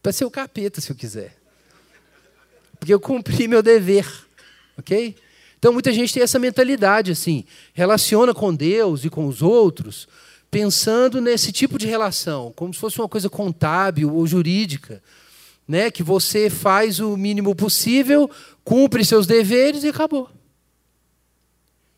Para 0.03 0.13
ser 0.13 0.27
o 0.27 0.31
capeta, 0.31 0.83
se 0.83 0.93
eu 0.93 0.97
quiser. 0.97 1.35
Porque 2.79 2.93
eu 2.93 3.01
cumpri 3.01 3.49
meu 3.49 3.63
dever. 3.63 4.07
Ok? 4.77 5.17
Então, 5.65 5.73
muita 5.73 5.95
gente 5.95 6.13
tem 6.13 6.23
essa 6.23 6.39
mentalidade 6.39 7.11
assim, 7.11 7.43
relaciona 7.73 8.35
com 8.35 8.55
Deus 8.55 9.03
e 9.03 9.09
com 9.09 9.27
os 9.27 9.41
outros, 9.41 10.07
pensando 10.51 11.23
nesse 11.23 11.53
tipo 11.53 11.79
de 11.79 11.87
relação, 11.87 12.53
como 12.55 12.75
se 12.75 12.79
fosse 12.79 12.99
uma 12.99 13.09
coisa 13.09 13.31
contábil 13.31 14.15
ou 14.15 14.27
jurídica, 14.27 15.03
né? 15.67 15.91
que 15.91 16.03
você 16.03 16.51
faz 16.51 17.01
o 17.01 17.17
mínimo 17.17 17.55
possível, 17.55 18.31
cumpre 18.63 19.03
seus 19.07 19.27
deveres 19.27 19.85
e 19.85 19.89
acabou. 19.89 20.29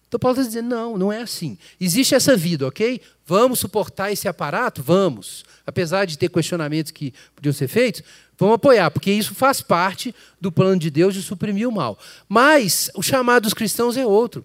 Então 0.06 0.20
Paulo 0.20 0.38
está 0.38 0.48
dizendo, 0.48 0.68
não, 0.68 0.96
não 0.96 1.12
é 1.12 1.22
assim. 1.22 1.58
Existe 1.80 2.14
essa 2.14 2.36
vida, 2.36 2.68
ok? 2.68 3.00
Vamos 3.26 3.58
suportar 3.58 4.12
esse 4.12 4.28
aparato? 4.28 4.80
Vamos. 4.80 5.44
Apesar 5.66 6.04
de 6.04 6.16
ter 6.16 6.28
questionamentos 6.28 6.92
que 6.92 7.12
podiam 7.34 7.52
ser 7.52 7.66
feitos, 7.66 8.04
vamos 8.38 8.54
apoiar, 8.56 8.90
porque 8.90 9.10
isso 9.10 9.34
faz 9.34 9.60
parte 9.60 10.14
do 10.40 10.52
plano 10.52 10.78
de 10.78 10.90
Deus 10.90 11.14
de 11.14 11.22
suprimir 11.22 11.68
o 11.68 11.72
mal. 11.72 11.98
Mas 12.28 12.90
o 12.94 13.02
chamado 13.02 13.44
dos 13.44 13.54
cristãos 13.54 13.96
é 13.96 14.06
outro. 14.06 14.44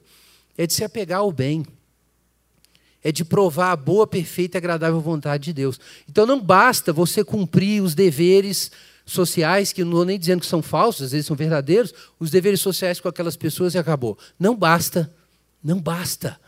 É 0.57 0.67
de 0.67 0.73
se 0.73 0.83
apegar 0.83 1.19
ao 1.19 1.31
bem. 1.31 1.65
É 3.03 3.11
de 3.11 3.25
provar 3.25 3.71
a 3.71 3.75
boa, 3.75 4.05
perfeita 4.05 4.57
e 4.57 4.59
agradável 4.59 4.99
vontade 4.99 5.45
de 5.45 5.53
Deus. 5.53 5.79
Então 6.09 6.25
não 6.25 6.39
basta 6.39 6.93
você 6.93 7.23
cumprir 7.23 7.81
os 7.81 7.95
deveres 7.95 8.71
sociais, 9.05 9.73
que 9.73 9.83
não 9.83 9.91
estou 9.91 10.05
nem 10.05 10.19
dizendo 10.19 10.41
que 10.41 10.45
são 10.45 10.61
falsos, 10.61 11.05
às 11.05 11.11
vezes 11.11 11.25
são 11.25 11.35
verdadeiros, 11.35 11.93
os 12.19 12.29
deveres 12.29 12.61
sociais 12.61 12.99
com 12.99 13.07
aquelas 13.07 13.35
pessoas 13.35 13.73
e 13.73 13.77
acabou. 13.77 14.17
Não 14.39 14.55
basta. 14.55 15.11
Não 15.63 15.79
basta. 15.79 16.39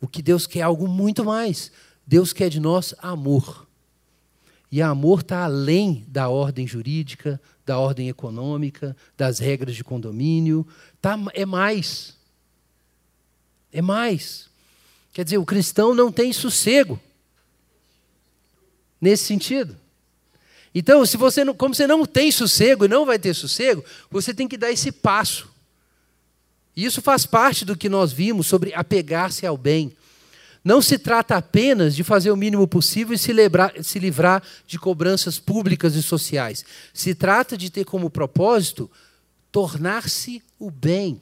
O 0.00 0.06
que 0.06 0.22
Deus 0.22 0.46
quer 0.46 0.60
é 0.60 0.62
algo 0.62 0.88
muito 0.88 1.24
mais. 1.24 1.70
Deus 2.06 2.32
quer 2.32 2.48
de 2.48 2.60
nós 2.60 2.94
amor. 2.98 3.65
E 4.76 4.82
amor 4.82 5.20
está 5.20 5.44
além 5.44 6.04
da 6.06 6.28
ordem 6.28 6.66
jurídica, 6.66 7.40
da 7.64 7.78
ordem 7.78 8.10
econômica, 8.10 8.94
das 9.16 9.38
regras 9.38 9.74
de 9.74 9.82
condomínio. 9.82 10.66
Tá, 11.00 11.18
é 11.32 11.46
mais. 11.46 12.14
É 13.72 13.80
mais. 13.80 14.50
Quer 15.14 15.24
dizer, 15.24 15.38
o 15.38 15.46
cristão 15.46 15.94
não 15.94 16.12
tem 16.12 16.30
sossego. 16.30 17.00
Nesse 19.00 19.24
sentido. 19.24 19.74
Então, 20.74 21.06
se 21.06 21.16
você 21.16 21.42
não, 21.42 21.54
como 21.54 21.74
você 21.74 21.86
não 21.86 22.04
tem 22.04 22.30
sossego 22.30 22.84
e 22.84 22.88
não 22.88 23.06
vai 23.06 23.18
ter 23.18 23.32
sossego, 23.32 23.82
você 24.10 24.34
tem 24.34 24.46
que 24.46 24.58
dar 24.58 24.70
esse 24.70 24.92
passo. 24.92 25.48
E 26.76 26.84
isso 26.84 27.00
faz 27.00 27.24
parte 27.24 27.64
do 27.64 27.78
que 27.78 27.88
nós 27.88 28.12
vimos 28.12 28.46
sobre 28.46 28.74
apegar-se 28.74 29.46
ao 29.46 29.56
bem. 29.56 29.96
Não 30.66 30.82
se 30.82 30.98
trata 30.98 31.36
apenas 31.36 31.94
de 31.94 32.02
fazer 32.02 32.32
o 32.32 32.36
mínimo 32.36 32.66
possível 32.66 33.14
e 33.14 33.18
se, 33.18 33.32
lebrar, 33.32 33.72
se 33.84 34.00
livrar 34.00 34.42
de 34.66 34.80
cobranças 34.80 35.38
públicas 35.38 35.94
e 35.94 36.02
sociais. 36.02 36.64
Se 36.92 37.14
trata 37.14 37.56
de 37.56 37.70
ter 37.70 37.84
como 37.84 38.10
propósito 38.10 38.90
tornar-se 39.52 40.42
o 40.58 40.68
bem. 40.68 41.20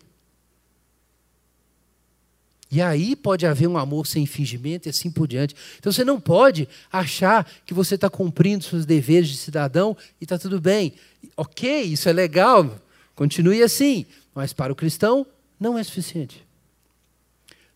E 2.71 2.81
aí 2.81 3.15
pode 3.15 3.45
haver 3.45 3.69
um 3.69 3.77
amor 3.77 4.07
sem 4.07 4.25
fingimento 4.25 4.89
e 4.89 4.91
assim 4.91 5.11
por 5.11 5.29
diante. 5.29 5.55
Então 5.79 5.93
você 5.93 6.07
não 6.07 6.19
pode 6.19 6.67
achar 6.91 7.47
que 7.67 7.75
você 7.75 7.97
está 7.97 8.09
cumprindo 8.09 8.65
seus 8.65 8.87
deveres 8.87 9.29
de 9.29 9.37
cidadão 9.37 9.95
e 10.19 10.25
está 10.25 10.39
tudo 10.39 10.59
bem. 10.59 10.95
Ok, 11.37 11.83
isso 11.83 12.09
é 12.09 12.15
legal, 12.15 12.81
continue 13.15 13.63
assim. 13.63 14.07
Mas 14.35 14.55
para 14.55 14.73
o 14.73 14.75
cristão, 14.75 15.27
não 15.61 15.77
é 15.77 15.85
suficiente. 15.85 16.43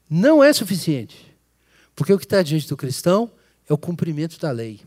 Não 0.09 0.42
é 0.42 0.50
suficiente. 0.50 1.27
Porque 1.98 2.12
o 2.12 2.18
que 2.18 2.24
está 2.24 2.44
diante 2.44 2.68
do 2.68 2.76
cristão 2.76 3.28
é 3.68 3.74
o 3.74 3.76
cumprimento 3.76 4.38
da 4.38 4.52
lei. 4.52 4.80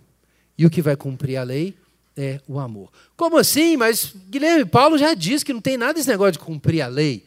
E 0.58 0.65
o 0.65 0.69
que 0.69 0.82
vai 0.82 0.95
cumprir 0.95 1.36
a 1.36 1.43
lei 1.43 1.76
é 2.15 2.39
o 2.47 2.58
amor. 2.58 2.89
Como 3.17 3.38
assim? 3.38 3.76
Mas, 3.76 4.15
Guilherme, 4.30 4.63
Paulo 4.63 4.97
já 4.97 5.13
disse 5.13 5.43
que 5.43 5.52
não 5.52 5.60
tem 5.60 5.76
nada 5.76 6.00
esse 6.00 6.08
negócio 6.08 6.32
de 6.32 6.39
cumprir 6.39 6.80
a 6.80 6.88
lei. 6.88 7.26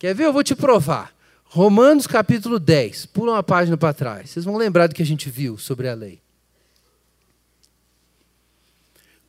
Quer 0.00 0.16
ver? 0.16 0.24
Eu 0.24 0.32
vou 0.32 0.42
te 0.42 0.56
provar. 0.56 1.14
Romanos 1.44 2.08
capítulo 2.08 2.58
10. 2.58 3.06
Pula 3.06 3.34
uma 3.34 3.42
página 3.44 3.76
para 3.76 3.94
trás. 3.94 4.30
Vocês 4.30 4.44
vão 4.44 4.56
lembrar 4.56 4.88
do 4.88 4.94
que 4.96 5.02
a 5.02 5.06
gente 5.06 5.30
viu 5.30 5.56
sobre 5.58 5.88
a 5.88 5.94
lei. 5.94 6.20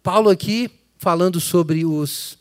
Paulo 0.02 0.32
aqui 0.32 0.72
falando 0.98 1.40
sobre 1.40 1.86
os 1.86 2.40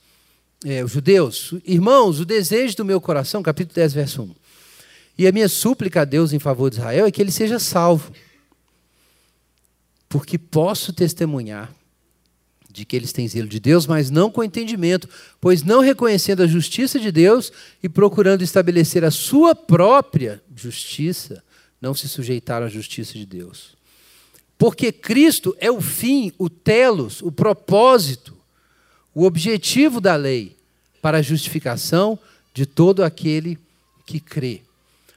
é, 0.65 0.83
os 0.83 0.93
judeus, 0.93 1.53
irmãos, 1.63 2.21
o 2.21 2.25
desejo 2.25 2.75
do 2.75 2.87
meu 2.87 3.03
coração, 3.03 3.43
capítulo 3.43 3.75
10, 3.75 3.93
verso 3.93 4.23
1. 4.23 4.44
E 5.17 5.27
a 5.27 5.33
minha 5.33 5.49
súplica 5.49 6.03
a 6.03 6.05
Deus 6.05 6.33
em 6.33 6.39
favor 6.39 6.71
de 6.71 6.77
Israel 6.77 7.07
é 7.07 7.11
que 7.11 7.23
ele 7.23 7.31
seja 7.31 7.59
salvo. 7.59 8.13
Porque 10.09 10.39
posso 10.39 10.93
testemunhar 10.93 11.73
de 12.75 12.85
que 12.85 12.97
eles 12.97 13.13
têm 13.13 13.29
zelo 13.29 13.47
de 13.47 13.61
Deus, 13.61 13.87
mas 13.87 14.11
não 14.11 14.29
com 14.29 14.43
entendimento, 14.43 15.09
pois 15.41 15.63
não 15.63 15.81
reconhecendo 15.81 16.43
a 16.43 16.47
justiça 16.47 16.99
de 16.99 17.13
Deus 17.13 17.53
e 17.81 17.89
procurando 17.89 18.43
estabelecer 18.43 19.05
a 19.05 19.13
sua 19.13 19.55
própria 19.55 20.43
justiça, 20.57 21.43
não 21.81 21.95
se 21.95 22.09
sujeitaram 22.09 22.67
à 22.67 22.69
justiça 22.69 23.13
de 23.13 23.25
Deus. 23.25 23.77
Porque 24.59 24.91
Cristo 24.91 25.57
é 25.61 25.71
o 25.71 25.81
fim, 25.81 26.33
o 26.37 26.51
telos, 26.51 27.23
o 27.23 27.31
propósito, 27.31 28.37
o 29.15 29.25
objetivo 29.25 30.01
da 30.01 30.17
lei 30.17 30.57
para 31.01 31.19
a 31.19 31.23
justificação 31.23 32.19
de 32.53 32.67
todo 32.67 33.05
aquele 33.05 33.57
que 34.05 34.19
crê. 34.19 34.63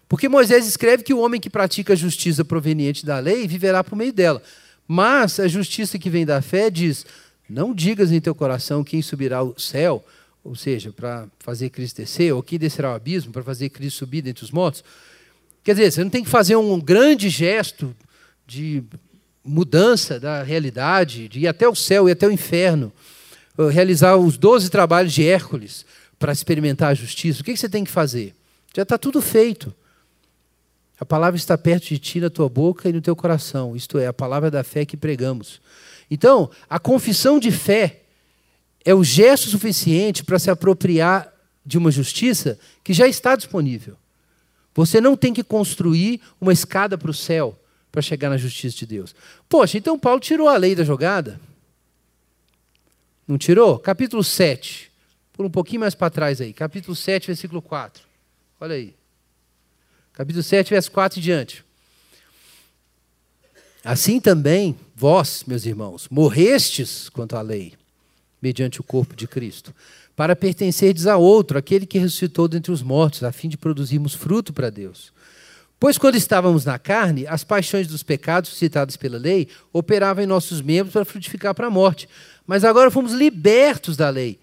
Porque 0.07 0.29
Moisés 0.29 0.67
escreve 0.67 1.03
que 1.03 1.13
o 1.13 1.19
homem 1.19 1.39
que 1.39 1.49
pratica 1.49 1.93
a 1.93 1.95
justiça 1.95 2.45
proveniente 2.45 3.05
da 3.05 3.19
lei 3.19 3.47
viverá 3.47 3.83
por 3.83 3.95
meio 3.95 4.13
dela. 4.13 4.41
Mas 4.87 5.39
a 5.39 5.47
justiça 5.47 5.99
que 5.99 6.09
vem 6.09 6.25
da 6.25 6.41
fé 6.41 6.69
diz: 6.69 7.05
não 7.49 7.73
digas 7.73 8.11
em 8.11 8.21
teu 8.21 8.33
coração 8.33 8.83
quem 8.83 9.01
subirá 9.01 9.37
ao 9.37 9.57
céu, 9.59 10.05
ou 10.43 10.55
seja, 10.55 10.93
para 10.93 11.27
fazer 11.39 11.69
Cristo 11.69 11.97
descer, 11.97 12.33
ou 12.33 12.41
quem 12.41 12.57
descerá 12.57 12.89
ao 12.89 12.95
abismo 12.95 13.33
para 13.33 13.43
fazer 13.43 13.69
Cristo 13.69 13.97
subir 13.97 14.21
dentre 14.21 14.43
os 14.45 14.51
mortos. 14.51 14.83
Quer 15.63 15.73
dizer, 15.73 15.91
você 15.91 16.03
não 16.03 16.09
tem 16.09 16.23
que 16.23 16.29
fazer 16.29 16.55
um 16.55 16.79
grande 16.79 17.27
gesto 17.27 17.93
de 18.45 18.81
mudança 19.43 20.17
da 20.19 20.41
realidade, 20.41 21.27
de 21.27 21.41
ir 21.41 21.47
até 21.47 21.67
o 21.67 21.75
céu 21.75 22.07
e 22.07 22.11
até 22.13 22.25
o 22.25 22.31
inferno 22.31 22.93
realizar 23.71 24.15
os 24.15 24.37
12 24.37 24.69
trabalhos 24.69 25.11
de 25.11 25.27
Hércules 25.27 25.85
para 26.19 26.31
experimentar 26.31 26.91
a 26.91 26.93
justiça, 26.93 27.41
o 27.41 27.43
que 27.43 27.57
você 27.57 27.67
tem 27.67 27.83
que 27.83 27.91
fazer? 27.91 28.33
Já 28.75 28.83
está 28.83 28.97
tudo 28.97 29.21
feito. 29.21 29.73
A 30.99 31.05
palavra 31.05 31.37
está 31.37 31.57
perto 31.57 31.87
de 31.87 31.99
ti, 31.99 32.19
na 32.19 32.29
tua 32.29 32.49
boca 32.49 32.89
e 32.89 32.93
no 32.93 33.01
teu 33.01 33.15
coração. 33.15 33.75
Isto 33.75 33.99
é, 33.99 34.07
a 34.07 34.13
palavra 34.13 34.49
da 34.49 34.63
fé 34.63 34.85
que 34.85 34.97
pregamos. 34.97 35.61
Então, 36.09 36.49
a 36.69 36.79
confissão 36.79 37.39
de 37.39 37.51
fé 37.51 38.01
é 38.83 38.93
o 38.93 39.03
gesto 39.03 39.49
suficiente 39.49 40.23
para 40.23 40.39
se 40.39 40.49
apropriar 40.49 41.31
de 41.65 41.77
uma 41.77 41.91
justiça 41.91 42.57
que 42.83 42.93
já 42.93 43.07
está 43.07 43.35
disponível. 43.35 43.95
Você 44.73 45.01
não 45.01 45.17
tem 45.17 45.33
que 45.33 45.43
construir 45.43 46.21
uma 46.39 46.53
escada 46.53 46.97
para 46.97 47.11
o 47.11 47.13
céu 47.13 47.59
para 47.91 48.01
chegar 48.01 48.29
na 48.29 48.37
justiça 48.37 48.77
de 48.77 48.85
Deus. 48.85 49.13
Poxa, 49.49 49.77
então 49.77 49.99
Paulo 49.99 50.19
tirou 50.19 50.47
a 50.47 50.55
lei 50.55 50.75
da 50.75 50.83
jogada. 50.83 51.39
Não 53.27 53.37
tirou? 53.37 53.77
Capítulo 53.77 54.23
7. 54.23 54.91
Por 55.33 55.45
um 55.45 55.49
pouquinho 55.49 55.81
mais 55.81 55.93
para 55.93 56.09
trás 56.09 56.39
aí. 56.39 56.53
Capítulo 56.53 56.95
7, 56.95 57.27
versículo 57.27 57.61
4. 57.61 58.03
Olha 58.59 58.75
aí. 58.75 58.96
Capítulo 60.17 60.41
7, 60.41 60.71
verso 60.71 60.91
4 60.93 61.19
e 61.19 61.21
diante. 61.21 61.63
Assim 63.85 64.19
também, 64.19 64.75
vós, 64.95 65.43
meus 65.45 65.63
irmãos, 65.63 66.07
morrestes 66.09 67.07
quanto 67.07 67.35
à 67.35 67.41
lei, 67.43 67.73
mediante 68.41 68.81
o 68.81 68.83
corpo 68.83 69.15
de 69.15 69.27
Cristo, 69.27 69.75
para 70.15 70.35
pertencerdes 70.35 71.05
a 71.05 71.17
outro, 71.17 71.55
aquele 71.55 71.85
que 71.85 71.99
ressuscitou 71.99 72.47
dentre 72.47 72.71
os 72.71 72.81
mortos, 72.81 73.23
a 73.23 73.31
fim 73.31 73.47
de 73.47 73.57
produzirmos 73.57 74.15
fruto 74.15 74.51
para 74.51 74.71
Deus. 74.71 75.13
Pois 75.79 75.99
quando 75.99 76.15
estávamos 76.15 76.65
na 76.65 76.79
carne, 76.79 77.27
as 77.27 77.43
paixões 77.43 77.85
dos 77.85 78.01
pecados 78.01 78.49
suscitados 78.49 78.97
pela 78.97 79.19
lei 79.19 79.47
operavam 79.71 80.23
em 80.23 80.27
nossos 80.27 80.63
membros 80.63 80.93
para 80.93 81.05
frutificar 81.05 81.53
para 81.53 81.67
a 81.67 81.69
morte. 81.69 82.09
Mas 82.47 82.63
agora 82.63 82.89
fomos 82.89 83.13
libertos 83.13 83.95
da 83.95 84.09
lei, 84.09 84.39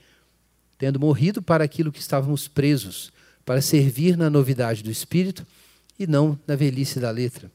tendo 0.79 1.01
morrido 1.01 1.43
para 1.43 1.65
aquilo 1.65 1.91
que 1.91 1.99
estávamos 1.99 2.47
presos, 2.47 3.13
para 3.45 3.61
servir 3.61 4.17
na 4.17 4.31
novidade 4.31 4.81
do 4.81 4.91
espírito 4.93 5.45
e 5.99 6.07
não 6.07 6.39
na 6.47 6.57
velhice 6.57 6.99
da 7.01 7.11
letra. 7.11 7.51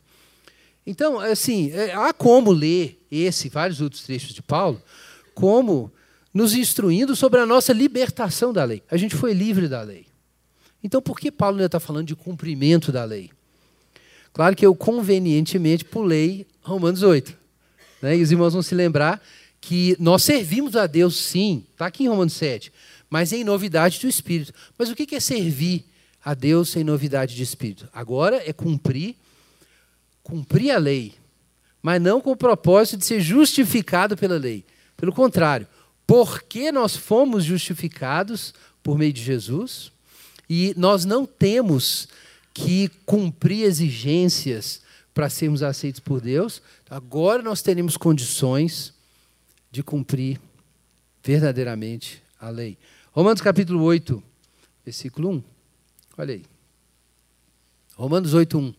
Então, 0.86 1.20
assim, 1.20 1.72
é, 1.72 1.94
há 1.94 2.12
como 2.14 2.52
ler 2.52 3.06
esse 3.12 3.48
e 3.48 3.50
vários 3.50 3.82
outros 3.82 4.04
trechos 4.04 4.34
de 4.34 4.42
Paulo 4.42 4.82
como 5.34 5.92
nos 6.34 6.54
instruindo 6.54 7.16
sobre 7.16 7.40
a 7.40 7.46
nossa 7.46 7.74
libertação 7.74 8.52
da 8.52 8.64
lei. 8.64 8.84
A 8.90 8.98
gente 8.98 9.16
foi 9.16 9.34
livre 9.34 9.68
da 9.68 9.82
lei. 9.82 10.06
Então, 10.84 11.02
por 11.02 11.20
que 11.20 11.32
Paulo 11.32 11.58
ainda 11.58 11.66
está 11.66 11.80
falando 11.80 12.08
de 12.08 12.16
cumprimento 12.16 12.92
da 12.92 13.04
lei? 13.04 13.30
Claro 14.34 14.56
que 14.56 14.66
eu 14.66 14.76
convenientemente 14.76 15.84
pulei 15.84 16.46
Romanos 16.62 17.04
8. 17.04 17.38
Né? 18.02 18.18
E 18.18 18.22
os 18.22 18.32
irmãos 18.32 18.54
vão 18.54 18.62
se 18.62 18.76
lembrar 18.76 19.22
que 19.60 19.96
nós 20.00 20.24
servimos 20.24 20.76
a 20.76 20.88
Deus, 20.88 21.18
sim, 21.18 21.66
está 21.72 21.88
aqui 21.88 22.04
em 22.06 22.08
Romanos 22.08 22.34
7, 22.34 22.72
mas 23.10 23.34
em 23.34 23.44
novidade 23.44 24.00
do 24.00 24.08
Espírito. 24.08 24.54
Mas 24.78 24.90
o 24.90 24.96
que 24.96 25.16
é 25.16 25.20
servir 25.20 25.86
a 26.24 26.34
Deus 26.34 26.70
sem 26.70 26.84
novidade 26.84 27.36
de 27.36 27.44
Espírito? 27.44 27.88
Agora 27.94 28.42
é 28.46 28.54
cumprir, 28.54 29.16
cumprir 30.24 30.72
a 30.72 30.78
lei, 30.78 31.16
mas 31.82 32.02
não 32.02 32.20
com 32.20 32.32
o 32.32 32.38
propósito 32.38 33.00
de 33.00 33.06
ser 33.06 33.22
justificado 33.22 34.18
pela 34.18 34.38
lei. 34.38 34.66
Pelo 34.98 35.14
contrário, 35.14 35.68
porque 36.06 36.72
nós 36.72 36.96
fomos 36.96 37.44
justificados 37.44 38.54
por 38.84 38.98
meio 38.98 39.14
de 39.14 39.24
Jesus 39.24 39.92
e 40.50 40.74
nós 40.76 41.06
não 41.06 41.26
temos 41.26 42.08
que 42.54 42.90
cumprir 43.06 43.64
exigências 43.64 44.82
para 45.14 45.30
sermos 45.30 45.64
aceitos 45.64 46.00
por 46.00 46.22
Deus, 46.22 46.62
agora 46.90 47.42
nós 47.42 47.62
teremos 47.62 47.98
condições 47.98 48.94
de 49.72 49.84
cumprir 49.84 50.40
verdadeiramente 51.24 52.24
a 52.40 52.50
lei. 52.50 52.78
Romanos 53.12 53.42
capítulo 53.42 53.84
8, 53.84 54.22
versículo 54.86 55.30
1. 55.30 55.44
Olha 56.20 56.34
aí. 56.34 56.44
Romanos 57.96 58.34
8, 58.34 58.58
1. 58.58 58.74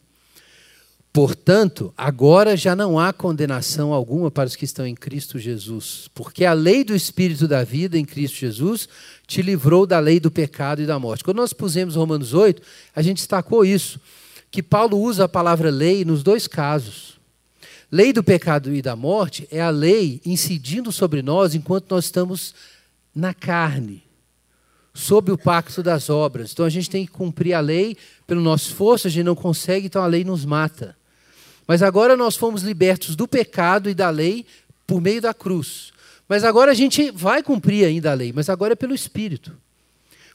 Portanto, 1.10 1.90
agora 1.96 2.54
já 2.54 2.76
não 2.76 2.98
há 2.98 3.14
condenação 3.14 3.94
alguma 3.94 4.30
para 4.30 4.46
os 4.46 4.54
que 4.54 4.66
estão 4.66 4.86
em 4.86 4.94
Cristo 4.94 5.38
Jesus, 5.38 6.10
porque 6.14 6.44
a 6.44 6.52
lei 6.52 6.84
do 6.84 6.94
Espírito 6.94 7.48
da 7.48 7.64
vida 7.64 7.96
em 7.96 8.04
Cristo 8.04 8.36
Jesus 8.36 8.86
te 9.26 9.40
livrou 9.40 9.86
da 9.86 9.98
lei 9.98 10.20
do 10.20 10.30
pecado 10.30 10.82
e 10.82 10.86
da 10.86 10.98
morte. 10.98 11.24
Quando 11.24 11.38
nós 11.38 11.54
pusemos 11.54 11.96
Romanos 11.96 12.34
8, 12.34 12.60
a 12.94 13.00
gente 13.00 13.16
destacou 13.16 13.64
isso, 13.64 13.98
que 14.50 14.62
Paulo 14.62 14.98
usa 14.98 15.24
a 15.24 15.28
palavra 15.28 15.70
lei 15.70 16.04
nos 16.04 16.22
dois 16.22 16.46
casos. 16.46 17.18
Lei 17.90 18.12
do 18.12 18.22
pecado 18.22 18.74
e 18.74 18.82
da 18.82 18.94
morte 18.94 19.48
é 19.50 19.62
a 19.62 19.70
lei 19.70 20.20
incidindo 20.26 20.92
sobre 20.92 21.22
nós 21.22 21.54
enquanto 21.54 21.90
nós 21.90 22.04
estamos 22.04 22.54
na 23.14 23.32
carne, 23.32 24.02
sob 24.92 25.30
o 25.32 25.38
pacto 25.38 25.82
das 25.82 26.10
obras. 26.10 26.52
Então 26.52 26.64
a 26.64 26.70
gente 26.70 26.90
tem 26.90 27.06
que 27.06 27.12
cumprir 27.12 27.54
a 27.54 27.60
lei 27.60 27.96
pelo 28.26 28.40
nosso 28.40 28.68
esforço, 28.68 29.06
a 29.06 29.10
gente 29.10 29.24
não 29.24 29.34
consegue, 29.34 29.86
então 29.86 30.02
a 30.02 30.06
lei 30.06 30.24
nos 30.24 30.44
mata. 30.44 30.96
Mas 31.66 31.82
agora 31.82 32.16
nós 32.16 32.36
fomos 32.36 32.62
libertos 32.62 33.14
do 33.14 33.28
pecado 33.28 33.88
e 33.88 33.94
da 33.94 34.10
lei 34.10 34.44
por 34.86 35.00
meio 35.00 35.20
da 35.20 35.32
cruz. 35.32 35.92
Mas 36.28 36.44
agora 36.44 36.72
a 36.72 36.74
gente 36.74 37.10
vai 37.10 37.42
cumprir 37.42 37.84
ainda 37.84 38.10
a 38.10 38.14
lei, 38.14 38.32
mas 38.32 38.48
agora 38.48 38.72
é 38.72 38.76
pelo 38.76 38.94
Espírito. 38.94 39.56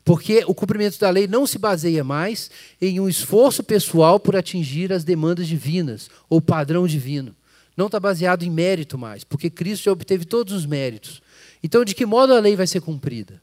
Porque 0.03 0.43
o 0.45 0.53
cumprimento 0.53 0.99
da 0.99 1.09
lei 1.09 1.27
não 1.27 1.47
se 1.47 1.57
baseia 1.57 2.03
mais 2.03 2.51
em 2.79 2.99
um 2.99 3.09
esforço 3.09 3.63
pessoal 3.63 4.19
por 4.19 4.35
atingir 4.35 4.93
as 4.93 5.03
demandas 5.03 5.47
divinas 5.47 6.09
ou 6.29 6.39
padrão 6.39 6.85
divino. 6.85 7.35
Não 7.75 7.87
está 7.87 7.99
baseado 7.99 8.43
em 8.43 8.49
mérito 8.49 8.97
mais, 8.97 9.23
porque 9.23 9.49
Cristo 9.49 9.85
já 9.85 9.91
obteve 9.91 10.23
todos 10.23 10.53
os 10.53 10.65
méritos. 10.65 11.21
Então, 11.63 11.83
de 11.83 11.95
que 11.95 12.05
modo 12.05 12.33
a 12.33 12.39
lei 12.39 12.55
vai 12.55 12.67
ser 12.67 12.81
cumprida? 12.81 13.41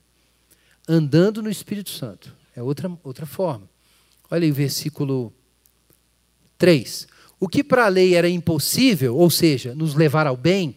Andando 0.88 1.42
no 1.42 1.50
Espírito 1.50 1.90
Santo. 1.90 2.34
É 2.54 2.62
outra, 2.62 2.90
outra 3.02 3.26
forma. 3.26 3.68
Olha 4.30 4.44
aí 4.44 4.50
o 4.50 4.54
versículo 4.54 5.32
3. 6.58 7.06
O 7.38 7.48
que 7.48 7.64
para 7.64 7.86
a 7.86 7.88
lei 7.88 8.14
era 8.14 8.28
impossível, 8.28 9.16
ou 9.16 9.28
seja, 9.28 9.74
nos 9.74 9.94
levar 9.94 10.26
ao 10.26 10.36
bem, 10.36 10.76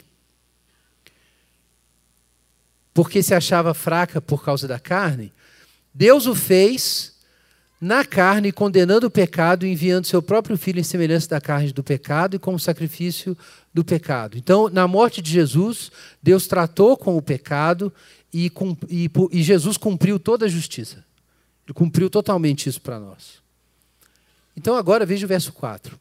porque 2.94 3.22
se 3.22 3.36
achava 3.36 3.74
fraca 3.74 4.22
por 4.22 4.44
causa 4.44 4.68
da 4.68 4.80
carne, 4.80 5.34
Deus 5.94 6.26
o 6.26 6.34
fez 6.34 7.14
na 7.80 8.04
carne, 8.04 8.52
condenando 8.52 9.08
o 9.08 9.12
pecado, 9.12 9.68
enviando 9.68 10.08
seu 10.08 10.22
próprio 10.22 10.58
filho 10.58 10.80
em 10.80 10.84
semelhança 10.84 11.28
da 11.28 11.42
carne 11.42 11.72
do 11.72 11.84
pecado 11.84 12.36
e 12.36 12.40
como 12.40 12.58
sacrifício 12.58 13.38
do 13.74 13.84
pecado. 13.84 14.38
Então, 14.38 14.70
na 14.70 14.88
morte 14.88 15.22
de 15.22 15.30
Jesus, 15.30 15.92
Deus 16.24 16.48
tratou 16.48 16.98
com 16.98 17.16
o 17.16 17.22
pecado 17.22 17.94
e, 18.36 18.52
e, 18.90 19.10
e 19.32 19.42
Jesus 19.42 19.78
cumpriu 19.78 20.20
toda 20.20 20.46
a 20.46 20.50
justiça. 20.50 21.06
Ele 21.66 21.74
cumpriu 21.74 22.10
totalmente 22.10 22.68
isso 22.68 22.82
para 22.82 23.00
nós. 23.00 23.42
Então, 24.58 24.76
agora 24.76 25.06
veja 25.06 25.26
o 25.26 25.30
verso 25.30 25.54
4 25.54 25.98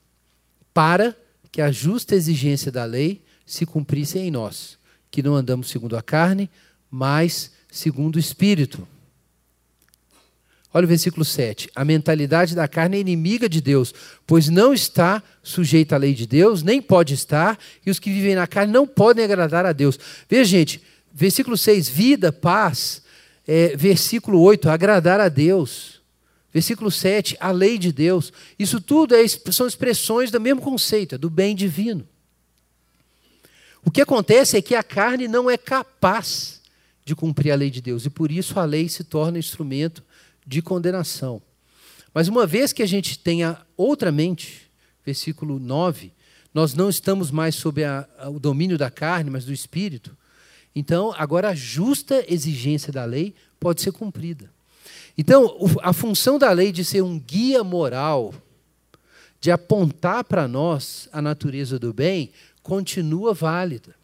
para 0.72 1.16
que 1.52 1.62
a 1.62 1.70
justa 1.70 2.16
exigência 2.16 2.72
da 2.72 2.84
lei 2.84 3.22
se 3.46 3.64
cumprisse 3.64 4.18
em 4.18 4.32
nós, 4.32 4.76
que 5.08 5.22
não 5.22 5.36
andamos 5.36 5.68
segundo 5.70 5.96
a 5.96 6.02
carne, 6.02 6.50
mas 6.90 7.52
segundo 7.70 8.16
o 8.16 8.18
Espírito. 8.18 8.86
Olha 10.72 10.86
o 10.86 10.88
versículo 10.88 11.24
7. 11.24 11.70
A 11.72 11.84
mentalidade 11.84 12.56
da 12.56 12.66
carne 12.66 12.96
é 12.96 13.00
inimiga 13.00 13.48
de 13.48 13.60
Deus, 13.60 13.94
pois 14.26 14.48
não 14.48 14.74
está 14.74 15.22
sujeita 15.40 15.94
à 15.94 15.98
lei 15.98 16.14
de 16.14 16.26
Deus, 16.26 16.64
nem 16.64 16.82
pode 16.82 17.14
estar, 17.14 17.56
e 17.86 17.90
os 17.92 18.00
que 18.00 18.10
vivem 18.10 18.34
na 18.34 18.48
carne 18.48 18.72
não 18.72 18.84
podem 18.84 19.24
agradar 19.24 19.64
a 19.64 19.72
Deus. 19.72 19.96
Veja, 20.28 20.44
gente, 20.44 20.82
versículo 21.14 21.56
6, 21.56 21.88
vida, 21.88 22.32
paz. 22.32 23.02
É, 23.46 23.76
versículo 23.76 24.40
8, 24.40 24.68
agradar 24.68 25.20
a 25.20 25.28
Deus. 25.28 26.02
Versículo 26.52 26.90
7, 26.90 27.36
a 27.38 27.50
lei 27.50 27.78
de 27.78 27.92
Deus. 27.92 28.32
Isso 28.58 28.80
tudo 28.80 29.14
é, 29.14 29.26
são 29.28 29.66
expressões 29.66 30.30
do 30.30 30.40
mesmo 30.40 30.60
conceito, 30.60 31.14
é 31.14 31.18
do 31.18 31.30
bem 31.30 31.54
divino. 31.54 32.06
O 33.84 33.90
que 33.90 34.00
acontece 34.00 34.56
é 34.56 34.62
que 34.62 34.74
a 34.74 34.82
carne 34.82 35.28
não 35.28 35.50
é 35.50 35.56
capaz 35.58 36.60
de 37.04 37.14
cumprir 37.14 37.52
a 37.52 37.56
lei 37.56 37.70
de 37.70 37.82
Deus, 37.82 38.06
e 38.06 38.10
por 38.10 38.32
isso 38.32 38.58
a 38.58 38.64
lei 38.64 38.88
se 38.88 39.04
torna 39.04 39.38
instrumento 39.38 40.02
de 40.46 40.62
condenação. 40.62 41.42
Mas 42.14 42.28
uma 42.28 42.46
vez 42.46 42.72
que 42.72 42.82
a 42.82 42.86
gente 42.86 43.18
tenha 43.18 43.60
outra 43.76 44.10
mente, 44.10 44.70
versículo 45.04 45.58
9, 45.58 46.12
nós 46.54 46.72
não 46.72 46.88
estamos 46.88 47.30
mais 47.30 47.56
sob 47.56 47.84
a, 47.84 48.08
a, 48.16 48.30
o 48.30 48.38
domínio 48.38 48.78
da 48.78 48.90
carne, 48.90 49.28
mas 49.28 49.44
do 49.44 49.52
espírito. 49.52 50.16
Então, 50.74 51.14
agora 51.16 51.50
a 51.50 51.54
justa 51.54 52.24
exigência 52.28 52.92
da 52.92 53.04
lei 53.04 53.34
pode 53.60 53.80
ser 53.80 53.92
cumprida. 53.92 54.50
Então, 55.16 55.56
a 55.82 55.92
função 55.92 56.38
da 56.38 56.50
lei 56.50 56.72
de 56.72 56.84
ser 56.84 57.02
um 57.02 57.18
guia 57.18 57.62
moral, 57.62 58.34
de 59.40 59.50
apontar 59.50 60.24
para 60.24 60.48
nós 60.48 61.08
a 61.12 61.22
natureza 61.22 61.78
do 61.78 61.92
bem, 61.92 62.30
continua 62.62 63.32
válida. 63.32 63.94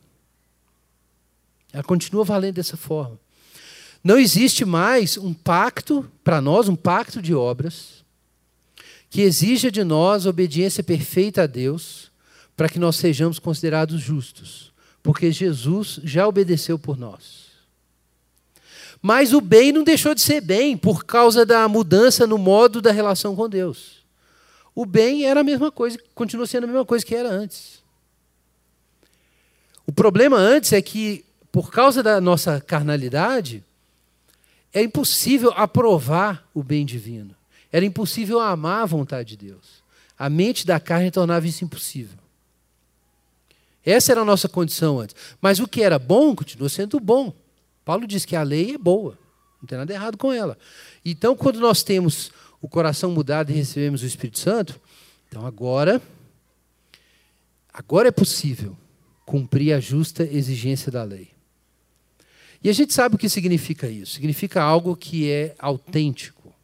Ela 1.73 1.83
continua 1.83 2.25
valendo 2.25 2.57
dessa 2.57 2.77
forma. 2.77 3.19
Não 4.03 4.19
existe 4.19 4.65
mais 4.65 5.19
um 5.19 5.35
pacto, 5.35 6.11
para 6.23 6.41
nós, 6.41 6.69
um 6.69 6.77
pacto 6.77 7.21
de 7.21 7.35
obras, 7.35 8.05
que 9.11 9.23
exija 9.23 9.71
de 9.71 9.83
nós 9.83 10.25
obediência 10.25 10.83
perfeita 10.83 11.43
a 11.43 11.47
Deus, 11.47 12.11
para 12.57 12.69
que 12.69 12.79
nós 12.79 12.97
sejamos 12.97 13.39
considerados 13.39 14.01
justos, 14.01 14.73
porque 15.03 15.33
Jesus 15.33 16.01
já 16.05 16.27
obedeceu 16.27 16.79
por 16.79 16.99
nós. 16.99 17.51
Mas 19.03 19.33
o 19.33 19.41
bem 19.41 19.73
não 19.73 19.83
deixou 19.83 20.15
de 20.15 20.21
ser 20.21 20.41
bem 20.41 20.77
por 20.77 21.05
causa 21.05 21.47
da 21.47 21.67
mudança 21.67 22.27
no 22.27 22.37
modo 22.37 22.83
da 22.83 22.93
relação 22.93 23.35
com 23.35 23.49
Deus. 23.49 24.05
O 24.75 24.85
bem 24.85 25.25
era 25.25 25.41
a 25.41 25.45
mesma 25.45 25.73
coisa, 25.73 25.99
continua 26.15 26.47
sendo 26.47 26.65
a 26.65 26.67
mesma 26.67 26.85
coisa 26.85 27.05
que 27.05 27.15
era 27.15 27.29
antes. 27.29 27.81
O 29.87 29.93
problema 29.93 30.37
antes 30.37 30.73
é 30.73 30.81
que, 30.81 31.25
por 31.51 31.71
causa 31.71 32.03
da 32.03 32.21
nossa 32.21 32.61
carnalidade, 32.61 33.65
é 34.73 34.83
impossível 34.83 35.53
aprovar 35.57 36.47
o 36.55 36.63
bem 36.63 36.87
divino. 36.87 37.35
Era 37.73 37.85
impossível 37.85 38.39
amar 38.39 38.83
a 38.83 38.87
vontade 38.87 39.31
de 39.37 39.47
Deus. 39.49 39.83
A 40.19 40.29
mente 40.29 40.67
da 40.67 40.79
carne 40.79 41.11
tornava 41.11 41.47
isso 41.47 41.65
impossível. 41.65 42.20
Essa 43.85 44.13
era 44.13 44.21
a 44.21 44.25
nossa 44.25 44.49
condição 44.49 45.01
antes. 45.01 45.17
Mas 45.41 45.59
o 45.59 45.67
que 45.67 45.83
era 45.83 45.99
bom 45.99 46.35
continua 46.35 46.69
sendo 46.69 47.01
bom. 47.01 47.33
Paulo 47.85 48.07
diz 48.07 48.25
que 48.25 48.37
a 48.37 48.43
lei 48.43 48.75
é 48.75 48.79
boa, 48.79 49.19
não 49.61 49.67
tem 49.67 49.79
nada 49.79 49.93
errado 49.93 50.17
com 50.17 50.33
ela. 50.33 50.57
Então, 51.05 51.35
quando 51.35 51.59
nós 51.59 51.83
temos 51.83 52.31
o 52.61 52.69
coração 52.69 53.11
mudado 53.11 53.51
e 53.51 53.55
recebemos 53.55 54.03
o 54.03 54.07
Espírito 54.07 54.39
Santo, 54.39 54.81
então 55.29 55.47
agora, 55.47 56.01
agora 57.73 58.09
é 58.09 58.13
possível 58.13 58.77
cumprir 59.25 59.73
a 59.73 59.81
justa 59.81 60.25
exigência 60.25 60.93
da 60.93 61.03
lei. 61.03 61.31
E 62.63 62.69
a 62.69 62.73
gente 62.73 62.93
sabe 62.93 63.15
o 63.15 63.19
que 63.19 63.29
significa 63.29 63.89
isso. 63.89 64.13
Significa 64.13 64.63
algo 64.63 64.95
que 64.95 65.31
é 65.31 65.55
autêntico 65.59 66.55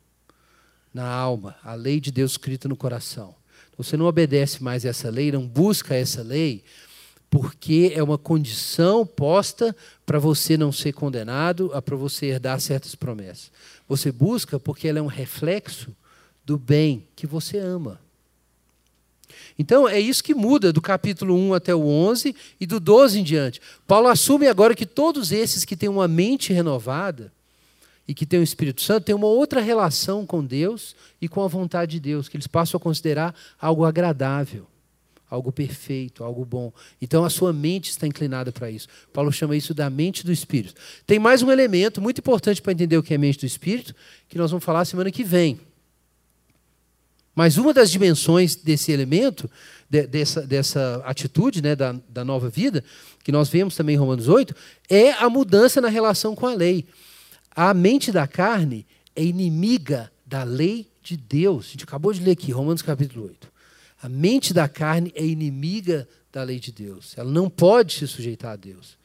na 0.93 1.07
alma, 1.07 1.57
a 1.63 1.75
lei 1.75 2.01
de 2.01 2.11
Deus 2.11 2.33
escrita 2.33 2.69
no 2.69 2.77
coração. 2.77 3.35
Você 3.77 3.97
não 3.97 4.07
obedece 4.07 4.63
mais 4.63 4.85
essa 4.85 5.11
lei, 5.11 5.31
não 5.31 5.47
busca 5.47 5.95
essa 5.95 6.23
lei, 6.23 6.65
porque 7.31 7.93
é 7.95 8.03
uma 8.03 8.17
condição 8.17 9.07
posta 9.07 9.75
para 10.05 10.19
você 10.19 10.57
não 10.57 10.71
ser 10.71 10.93
condenado, 10.93 11.71
para 11.85 11.97
você 11.97 12.27
herdar 12.27 12.61
certas 12.61 12.95
promessas. 12.95 13.51
Você 13.89 14.11
busca 14.13 14.59
porque 14.59 14.89
ela 14.89 14.99
é 14.99 15.03
um 15.03 15.07
reflexo 15.07 15.95
do 16.45 16.57
bem 16.57 17.05
que 17.15 17.27
você 17.27 17.59
ama. 17.59 18.01
Então, 19.59 19.89
é 19.89 19.99
isso 19.99 20.23
que 20.23 20.35
muda 20.35 20.73
do 20.73 20.81
capítulo 20.81 21.35
1 21.35 21.55
até 21.55 21.75
o 21.75 21.87
11 21.87 22.35
e 22.61 22.67
do 22.67 22.79
12 22.79 23.21
em 23.21 23.23
diante. 23.23 23.61
Paulo 23.87 24.09
assume 24.09 24.47
agora 24.47 24.75
que 24.75 24.87
todos 24.87 25.33
esses 25.33 25.65
que 25.65 25.77
têm 25.77 25.89
uma 25.89 26.07
mente 26.07 26.53
renovada 26.53 27.33
e 28.07 28.15
que 28.15 28.27
têm 28.27 28.39
o 28.39 28.45
Espírito 28.45 28.83
Santo 28.83 29.05
têm 29.05 29.15
uma 29.15 29.27
outra 29.27 29.61
relação 29.61 30.25
com 30.25 30.45
Deus 30.45 30.95
e 31.21 31.29
com 31.29 31.43
a 31.43 31.49
vontade 31.49 31.93
de 31.93 32.01
Deus, 32.01 32.29
que 32.29 32.37
eles 32.37 32.47
passam 32.47 32.79
a 32.79 32.81
considerar 32.81 33.35
algo 33.61 33.85
agradável, 33.85 34.67
algo 35.31 35.51
perfeito, 35.51 36.23
algo 36.23 36.45
bom. 36.45 36.73
Então, 37.01 37.25
a 37.25 37.31
sua 37.31 37.53
mente 37.53 37.91
está 37.91 38.07
inclinada 38.07 38.53
para 38.53 38.71
isso. 38.71 38.89
Paulo 39.13 39.33
chama 39.33 39.57
isso 39.57 39.75
da 39.75 39.91
mente 39.91 40.25
do 40.25 40.33
Espírito. 40.33 40.75
Tem 41.07 41.19
mais 41.19 41.43
um 41.43 41.51
elemento 41.51 42.01
muito 42.01 42.19
importante 42.19 42.63
para 42.63 42.73
entender 42.73 42.97
o 42.97 43.03
que 43.03 43.15
é 43.15 43.19
mente 43.19 43.41
do 43.41 43.47
Espírito, 43.47 43.95
que 44.29 44.39
nós 44.39 44.51
vamos 44.51 44.65
falar 44.65 44.85
semana 44.85 45.11
que 45.11 45.25
vem. 45.25 45.61
Mas 47.35 47.59
uma 47.59 47.75
das 47.75 47.91
dimensões 47.91 48.57
desse 48.57 48.93
elemento, 48.93 49.51
de, 49.91 50.07
dessa, 50.07 50.47
dessa 50.47 51.03
atitude 51.05 51.61
né, 51.61 51.77
da, 51.77 51.95
da 52.09 52.25
nova 52.25 52.49
vida, 52.49 52.83
que 53.23 53.31
nós 53.31 53.49
vemos 53.49 53.77
também 53.77 53.95
em 53.95 53.99
Romanos 53.99 54.27
8, 54.27 54.55
é 54.89 55.13
a 55.13 55.29
mudança 55.29 55.81
na 55.81 55.89
relação 55.89 56.35
com 56.35 56.47
a 56.47 56.55
lei. 56.55 56.87
A 57.51 57.75
mente 57.75 58.11
da 58.11 58.27
carne 58.27 58.87
é 59.15 59.23
inimiga 59.23 60.11
da 60.25 60.45
lei 60.45 60.89
de 61.03 61.17
Deus. 61.17 61.67
A 61.67 61.71
gente 61.73 61.85
acabou 61.85 62.13
de 62.13 62.23
ler 62.23 62.33
aqui, 62.33 62.53
Romanos 62.53 62.83
capítulo 62.83 63.27
8. 63.27 63.56
A 64.03 64.09
mente 64.09 64.53
da 64.53 64.69
carne 64.69 65.13
é 65.15 65.25
inimiga 65.25 66.09
da 66.33 66.43
lei 66.43 66.59
de 66.59 66.73
Deus. 66.73 67.15
Ela 67.17 67.31
não 67.31 67.49
pode 67.49 67.95
se 67.95 68.07
sujeitar 68.07 68.53
a 68.53 68.57
Deus. 68.57 68.99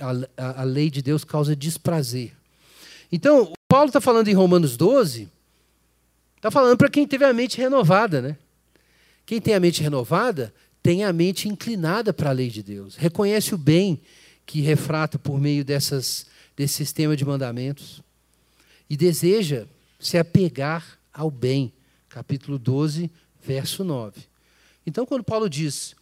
A, 0.00 0.42
a, 0.42 0.60
a 0.62 0.64
lei 0.64 0.90
de 0.90 1.02
Deus 1.02 1.24
causa 1.24 1.54
desprazer. 1.54 2.32
Então, 3.10 3.52
Paulo 3.68 3.88
está 3.88 4.00
falando 4.00 4.28
em 4.28 4.34
Romanos 4.34 4.76
12 4.76 5.28
Está 6.44 6.50
falando 6.50 6.76
para 6.76 6.90
quem 6.90 7.06
teve 7.06 7.24
a 7.24 7.32
mente 7.32 7.56
renovada, 7.56 8.20
né? 8.20 8.36
Quem 9.24 9.40
tem 9.40 9.54
a 9.54 9.60
mente 9.60 9.82
renovada 9.82 10.52
tem 10.82 11.02
a 11.02 11.10
mente 11.10 11.48
inclinada 11.48 12.12
para 12.12 12.28
a 12.28 12.32
lei 12.34 12.50
de 12.50 12.62
Deus. 12.62 12.96
Reconhece 12.96 13.54
o 13.54 13.58
bem 13.58 13.98
que 14.44 14.60
refrata 14.60 15.18
por 15.18 15.40
meio 15.40 15.64
dessas, 15.64 16.26
desse 16.54 16.74
sistema 16.74 17.16
de 17.16 17.24
mandamentos 17.24 18.02
e 18.90 18.94
deseja 18.94 19.64
se 19.98 20.18
apegar 20.18 20.98
ao 21.14 21.30
bem. 21.30 21.72
Capítulo 22.10 22.58
12, 22.58 23.10
verso 23.44 23.84
9. 23.84 24.20
Então, 24.86 25.06
quando 25.06 25.24
Paulo 25.24 25.48
diz 25.48 25.94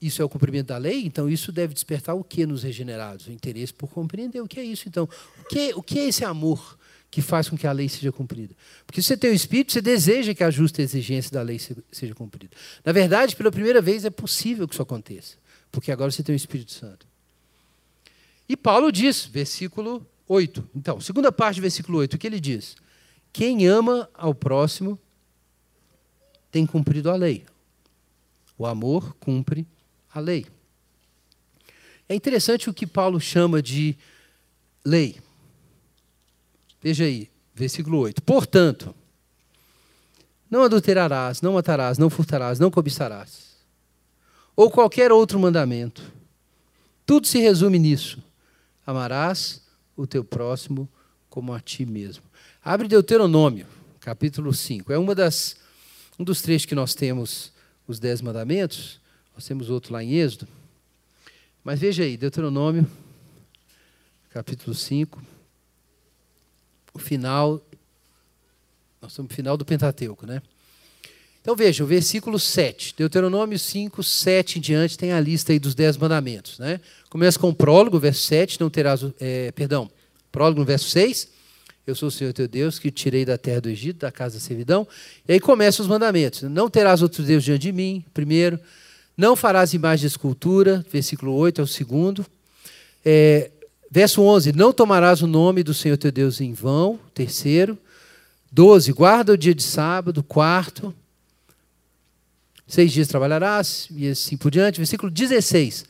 isso 0.00 0.20
é 0.20 0.24
o 0.24 0.28
cumprimento 0.28 0.66
da 0.66 0.78
lei, 0.78 1.04
então 1.04 1.30
isso 1.30 1.52
deve 1.52 1.72
despertar 1.72 2.14
o 2.14 2.24
que 2.24 2.44
nos 2.44 2.64
regenerados? 2.64 3.28
O 3.28 3.30
interesse 3.30 3.72
por 3.72 3.88
compreender 3.88 4.40
o 4.40 4.48
que 4.48 4.58
é 4.58 4.64
isso. 4.64 4.88
Então, 4.88 5.08
o 5.40 5.44
que, 5.44 5.72
o 5.74 5.82
que 5.82 6.00
é 6.00 6.08
esse 6.08 6.24
amor 6.24 6.76
que 7.08 7.22
faz 7.22 7.48
com 7.48 7.56
que 7.56 7.66
a 7.66 7.72
lei 7.72 7.88
seja 7.88 8.10
cumprida. 8.10 8.54
Porque 8.86 9.00
se 9.00 9.08
você 9.08 9.16
tem 9.18 9.30
o 9.30 9.34
Espírito, 9.34 9.70
você 9.70 9.82
deseja 9.82 10.34
que 10.34 10.42
a 10.42 10.50
justa 10.50 10.80
exigência 10.80 11.30
da 11.30 11.42
lei 11.42 11.60
seja 11.92 12.14
cumprida. 12.14 12.56
Na 12.84 12.90
verdade, 12.90 13.36
pela 13.36 13.52
primeira 13.52 13.82
vez 13.82 14.04
é 14.04 14.10
possível 14.10 14.66
que 14.66 14.74
isso 14.74 14.82
aconteça, 14.82 15.36
porque 15.70 15.92
agora 15.92 16.10
você 16.10 16.22
tem 16.22 16.34
o 16.34 16.36
Espírito 16.36 16.72
Santo. 16.72 17.06
E 18.48 18.56
Paulo 18.56 18.90
diz, 18.90 19.26
versículo 19.26 20.04
8. 20.26 20.70
Então, 20.74 21.00
segunda 21.00 21.30
parte 21.30 21.56
do 21.56 21.62
versículo 21.62 21.98
8, 21.98 22.14
o 22.14 22.18
que 22.18 22.26
ele 22.26 22.40
diz? 22.40 22.76
Quem 23.30 23.66
ama 23.68 24.08
ao 24.14 24.34
próximo 24.34 24.98
tem 26.52 26.64
cumprido 26.64 27.10
a 27.10 27.16
lei. 27.16 27.44
O 28.56 28.64
amor 28.64 29.16
cumpre 29.18 29.66
a 30.14 30.20
lei. 30.20 30.46
É 32.08 32.14
interessante 32.14 32.70
o 32.70 32.74
que 32.74 32.86
Paulo 32.86 33.18
chama 33.18 33.60
de 33.60 33.96
lei. 34.84 35.16
Veja 36.80 37.04
aí, 37.04 37.30
versículo 37.54 37.98
8. 37.98 38.22
Portanto, 38.22 38.94
não 40.50 40.62
adulterarás, 40.62 41.40
não 41.40 41.54
matarás, 41.54 41.96
não 41.96 42.10
furtarás, 42.10 42.58
não 42.58 42.70
cobiçarás. 42.70 43.56
Ou 44.54 44.70
qualquer 44.70 45.10
outro 45.10 45.40
mandamento. 45.40 46.02
Tudo 47.06 47.26
se 47.26 47.38
resume 47.38 47.78
nisso. 47.78 48.22
Amarás 48.86 49.62
o 49.96 50.06
teu 50.06 50.22
próximo 50.22 50.88
como 51.30 51.54
a 51.54 51.60
ti 51.60 51.86
mesmo. 51.86 52.24
Abre 52.62 52.86
Deuteronômio, 52.86 53.66
capítulo 54.00 54.52
5. 54.52 54.92
É 54.92 54.98
uma 54.98 55.14
das, 55.14 55.56
um 56.18 56.24
dos 56.24 56.42
trechos 56.42 56.66
que 56.66 56.74
nós 56.74 56.94
temos 56.94 57.52
os 57.86 57.98
dez 57.98 58.20
mandamentos. 58.20 59.00
Nós 59.34 59.46
temos 59.46 59.70
outro 59.70 59.92
lá 59.92 60.02
em 60.02 60.14
Êxodo. 60.14 60.46
Mas 61.64 61.78
veja 61.80 62.02
aí, 62.02 62.16
Deuteronômio, 62.16 62.90
capítulo 64.30 64.74
5 64.74 65.32
o 66.94 66.98
final. 66.98 67.60
Nós 69.00 69.12
estamos 69.12 69.30
no 69.30 69.34
final 69.34 69.56
do 69.56 69.64
Pentateuco, 69.64 70.26
né? 70.26 70.42
Então 71.40 71.56
veja, 71.56 71.82
o 71.82 71.86
versículo 71.86 72.38
7, 72.38 72.94
Deuteronômio 72.96 73.58
5, 73.58 74.00
7 74.00 74.58
em 74.58 74.62
diante, 74.62 74.96
tem 74.96 75.12
a 75.12 75.18
lista 75.18 75.50
aí 75.50 75.58
dos 75.58 75.74
dez 75.74 75.96
mandamentos. 75.96 76.56
Né? 76.60 76.80
Começa 77.10 77.36
com 77.36 77.48
o 77.48 77.54
prólogo, 77.54 77.98
verso 77.98 78.22
7, 78.22 78.60
não 78.60 78.70
terás, 78.70 79.04
é, 79.18 79.50
perdão, 79.50 79.90
prólogo 80.30 80.60
no 80.60 80.66
verso 80.66 80.88
6, 80.90 81.28
eu 81.86 81.94
sou 81.94 82.08
o 82.08 82.12
Senhor 82.12 82.32
teu 82.32 82.46
Deus, 82.46 82.78
que 82.78 82.90
tirei 82.90 83.24
da 83.24 83.36
terra 83.36 83.60
do 83.60 83.68
Egito, 83.68 84.00
da 84.00 84.12
casa 84.12 84.34
da 84.34 84.40
servidão. 84.40 84.86
E 85.28 85.32
aí 85.32 85.40
começam 85.40 85.82
os 85.82 85.88
mandamentos. 85.88 86.42
Não 86.42 86.70
terás 86.70 87.02
outro 87.02 87.22
Deus 87.22 87.42
diante 87.42 87.62
de 87.62 87.72
mim, 87.72 88.04
primeiro. 88.14 88.58
Não 89.16 89.36
farás 89.36 89.74
imagem 89.74 90.02
de 90.02 90.06
escultura, 90.06 90.84
versículo 90.90 91.34
8 91.34 91.60
é 91.60 91.64
o 91.64 91.66
segundo. 91.66 92.24
É, 93.04 93.50
Verso 93.94 94.22
11: 94.22 94.54
Não 94.54 94.72
tomarás 94.72 95.20
o 95.20 95.26
nome 95.26 95.62
do 95.62 95.74
Senhor 95.74 95.98
teu 95.98 96.10
Deus 96.10 96.40
em 96.40 96.54
vão. 96.54 96.98
Terceiro. 97.12 97.76
12: 98.50 98.90
Guarda 98.90 99.34
o 99.34 99.36
dia 99.36 99.54
de 99.54 99.62
sábado. 99.62 100.22
Quarto. 100.22 100.94
Seis 102.66 102.90
dias 102.90 103.06
trabalharás. 103.06 103.88
E 103.94 104.08
assim 104.08 104.38
por 104.38 104.50
diante. 104.50 104.78
Versículo 104.78 105.12
16. 105.12 105.84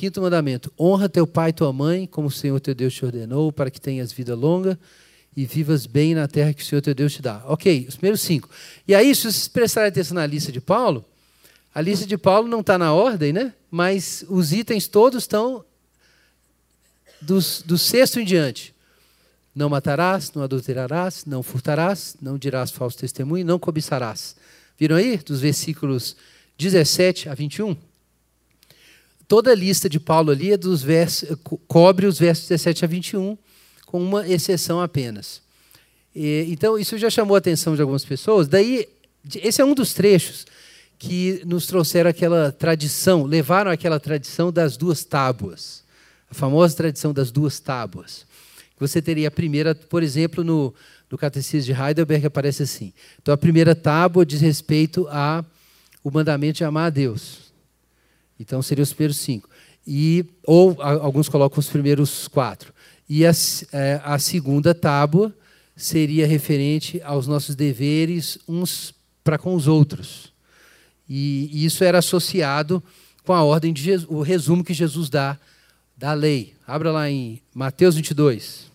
Quinto 0.00 0.22
mandamento: 0.22 0.72
Honra 0.80 1.10
teu 1.10 1.26
pai 1.26 1.50
e 1.50 1.52
tua 1.52 1.74
mãe, 1.74 2.06
como 2.06 2.28
o 2.28 2.30
Senhor 2.30 2.58
teu 2.58 2.74
Deus 2.74 2.94
te 2.94 3.04
ordenou, 3.04 3.52
para 3.52 3.70
que 3.70 3.78
tenhas 3.78 4.10
vida 4.10 4.34
longa 4.34 4.80
e 5.36 5.44
vivas 5.44 5.84
bem 5.84 6.14
na 6.14 6.26
terra 6.26 6.54
que 6.54 6.62
o 6.62 6.64
Senhor 6.64 6.80
teu 6.80 6.94
Deus 6.94 7.12
te 7.12 7.20
dá. 7.20 7.42
Ok, 7.44 7.84
os 7.86 7.96
primeiros 7.96 8.22
cinco. 8.22 8.48
E 8.88 8.94
aí, 8.94 9.14
se 9.14 9.24
vocês 9.24 9.46
prestarem 9.46 9.90
atenção 9.90 10.14
na 10.14 10.24
lista 10.24 10.50
de 10.50 10.58
Paulo, 10.58 11.04
a 11.74 11.82
lista 11.82 12.06
de 12.06 12.16
Paulo 12.16 12.48
não 12.48 12.60
está 12.60 12.78
na 12.78 12.94
ordem, 12.94 13.30
né? 13.30 13.52
Mas 13.70 14.24
os 14.26 14.54
itens 14.54 14.88
todos 14.88 15.24
estão 15.24 15.62
dos, 17.20 17.60
do 17.60 17.76
sexto 17.76 18.18
em 18.18 18.24
diante. 18.24 18.74
Não 19.54 19.68
matarás, 19.68 20.32
não 20.32 20.42
adulterarás, 20.42 21.26
não 21.26 21.42
furtarás, 21.42 22.16
não 22.22 22.38
dirás 22.38 22.70
falso 22.70 22.96
testemunho, 22.96 23.44
não 23.44 23.58
cobiçarás. 23.58 24.34
Viram 24.78 24.96
aí? 24.96 25.18
Dos 25.18 25.42
versículos 25.42 26.16
17 26.56 27.28
a 27.28 27.34
21? 27.34 27.89
Toda 29.30 29.52
a 29.52 29.54
lista 29.54 29.88
de 29.88 30.00
Paulo 30.00 30.32
ali 30.32 30.50
é 30.50 30.56
dos 30.56 30.82
versos, 30.82 31.38
cobre 31.68 32.06
os 32.06 32.18
versos 32.18 32.48
17 32.48 32.84
a 32.84 32.88
21, 32.88 33.38
com 33.86 34.02
uma 34.02 34.28
exceção 34.28 34.80
apenas. 34.80 35.40
E, 36.12 36.46
então, 36.48 36.76
isso 36.76 36.98
já 36.98 37.08
chamou 37.08 37.36
a 37.36 37.38
atenção 37.38 37.76
de 37.76 37.80
algumas 37.80 38.04
pessoas. 38.04 38.48
Daí, 38.48 38.88
esse 39.36 39.60
é 39.60 39.64
um 39.64 39.72
dos 39.72 39.94
trechos 39.94 40.44
que 40.98 41.42
nos 41.46 41.68
trouxeram 41.68 42.10
aquela 42.10 42.50
tradição, 42.50 43.22
levaram 43.22 43.70
aquela 43.70 44.00
tradição 44.00 44.50
das 44.50 44.76
duas 44.76 45.04
tábuas 45.04 45.84
a 46.30 46.34
famosa 46.34 46.76
tradição 46.76 47.12
das 47.12 47.30
duas 47.30 47.58
tábuas. 47.58 48.24
Você 48.78 49.02
teria 49.02 49.28
a 49.28 49.30
primeira, 49.30 49.74
por 49.74 50.02
exemplo, 50.02 50.44
no, 50.44 50.72
no 51.10 51.18
Catecismo 51.18 51.74
de 51.74 51.78
Heidelberg 51.78 52.24
aparece 52.24 52.62
assim. 52.62 52.92
Então 53.20 53.34
a 53.34 53.36
primeira 53.36 53.74
tábua 53.74 54.24
diz 54.24 54.40
respeito 54.40 55.06
a 55.10 55.44
o 56.02 56.10
mandamento 56.10 56.58
de 56.58 56.64
amar 56.64 56.86
a 56.86 56.90
Deus. 56.90 57.49
Então 58.40 58.62
seriam 58.62 58.82
os 58.82 58.92
primeiros 58.92 59.18
cinco. 59.18 59.48
E, 59.86 60.24
ou 60.46 60.80
a, 60.80 60.92
alguns 60.92 61.28
colocam 61.28 61.58
os 61.58 61.68
primeiros 61.68 62.26
quatro. 62.26 62.72
E 63.06 63.26
a, 63.26 63.32
é, 63.72 64.00
a 64.02 64.18
segunda 64.18 64.74
tábua 64.74 65.34
seria 65.76 66.26
referente 66.26 67.00
aos 67.02 67.26
nossos 67.26 67.54
deveres 67.54 68.38
uns 68.48 68.94
para 69.22 69.36
com 69.36 69.54
os 69.54 69.68
outros. 69.68 70.32
E, 71.08 71.50
e 71.52 71.64
isso 71.66 71.84
era 71.84 71.98
associado 71.98 72.82
com 73.24 73.34
a 73.34 73.42
ordem 73.42 73.72
de 73.72 73.82
Jesus, 73.82 74.08
o 74.10 74.22
resumo 74.22 74.64
que 74.64 74.72
Jesus 74.72 75.10
dá 75.10 75.38
da 75.96 76.14
lei. 76.14 76.54
Abra 76.66 76.90
lá 76.90 77.10
em 77.10 77.42
Mateus 77.54 77.94
22. 77.94 78.70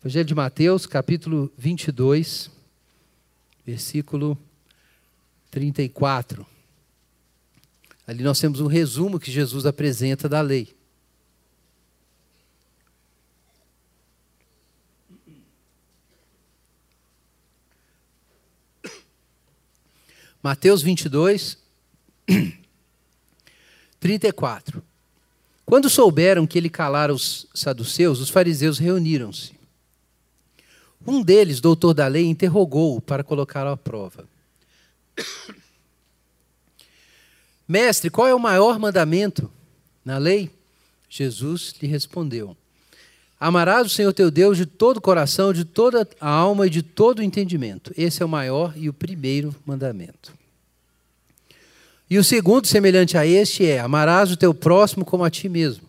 Evangelho 0.00 0.24
de 0.24 0.34
Mateus, 0.34 0.86
capítulo 0.86 1.52
22, 1.56 2.50
versículo 3.64 4.38
34. 5.50 6.57
Ali 8.08 8.24
nós 8.24 8.40
temos 8.40 8.58
um 8.58 8.66
resumo 8.66 9.20
que 9.20 9.30
Jesus 9.30 9.66
apresenta 9.66 10.30
da 10.30 10.40
lei. 10.40 10.74
Mateus 20.42 20.80
22, 20.80 21.58
34. 24.00 24.82
Quando 25.66 25.90
souberam 25.90 26.46
que 26.46 26.56
ele 26.56 26.70
calara 26.70 27.12
os 27.12 27.46
saduceus, 27.52 28.20
os 28.20 28.30
fariseus 28.30 28.78
reuniram-se. 28.78 29.52
Um 31.06 31.22
deles, 31.22 31.60
doutor 31.60 31.92
da 31.92 32.06
lei, 32.06 32.24
interrogou-o 32.24 33.02
para 33.02 33.22
colocá-lo 33.22 33.68
à 33.68 33.76
prova. 33.76 34.26
Mestre, 37.68 38.08
qual 38.08 38.26
é 38.26 38.34
o 38.34 38.40
maior 38.40 38.78
mandamento 38.78 39.50
na 40.02 40.16
lei? 40.16 40.50
Jesus 41.10 41.74
lhe 41.82 41.86
respondeu: 41.86 42.56
Amarás 43.38 43.86
o 43.86 43.90
Senhor 43.90 44.12
teu 44.14 44.30
Deus 44.30 44.56
de 44.56 44.64
todo 44.64 44.96
o 44.96 45.02
coração, 45.02 45.52
de 45.52 45.66
toda 45.66 46.08
a 46.18 46.30
alma 46.30 46.66
e 46.66 46.70
de 46.70 46.82
todo 46.82 47.18
o 47.18 47.22
entendimento. 47.22 47.92
Esse 47.96 48.22
é 48.22 48.26
o 48.26 48.28
maior 48.28 48.72
e 48.74 48.88
o 48.88 48.92
primeiro 48.92 49.54
mandamento. 49.66 50.32
E 52.08 52.16
o 52.16 52.24
segundo, 52.24 52.66
semelhante 52.66 53.18
a 53.18 53.26
este, 53.26 53.66
é: 53.66 53.80
Amarás 53.80 54.32
o 54.32 54.36
teu 54.36 54.54
próximo 54.54 55.04
como 55.04 55.24
a 55.24 55.30
ti 55.30 55.46
mesmo. 55.46 55.86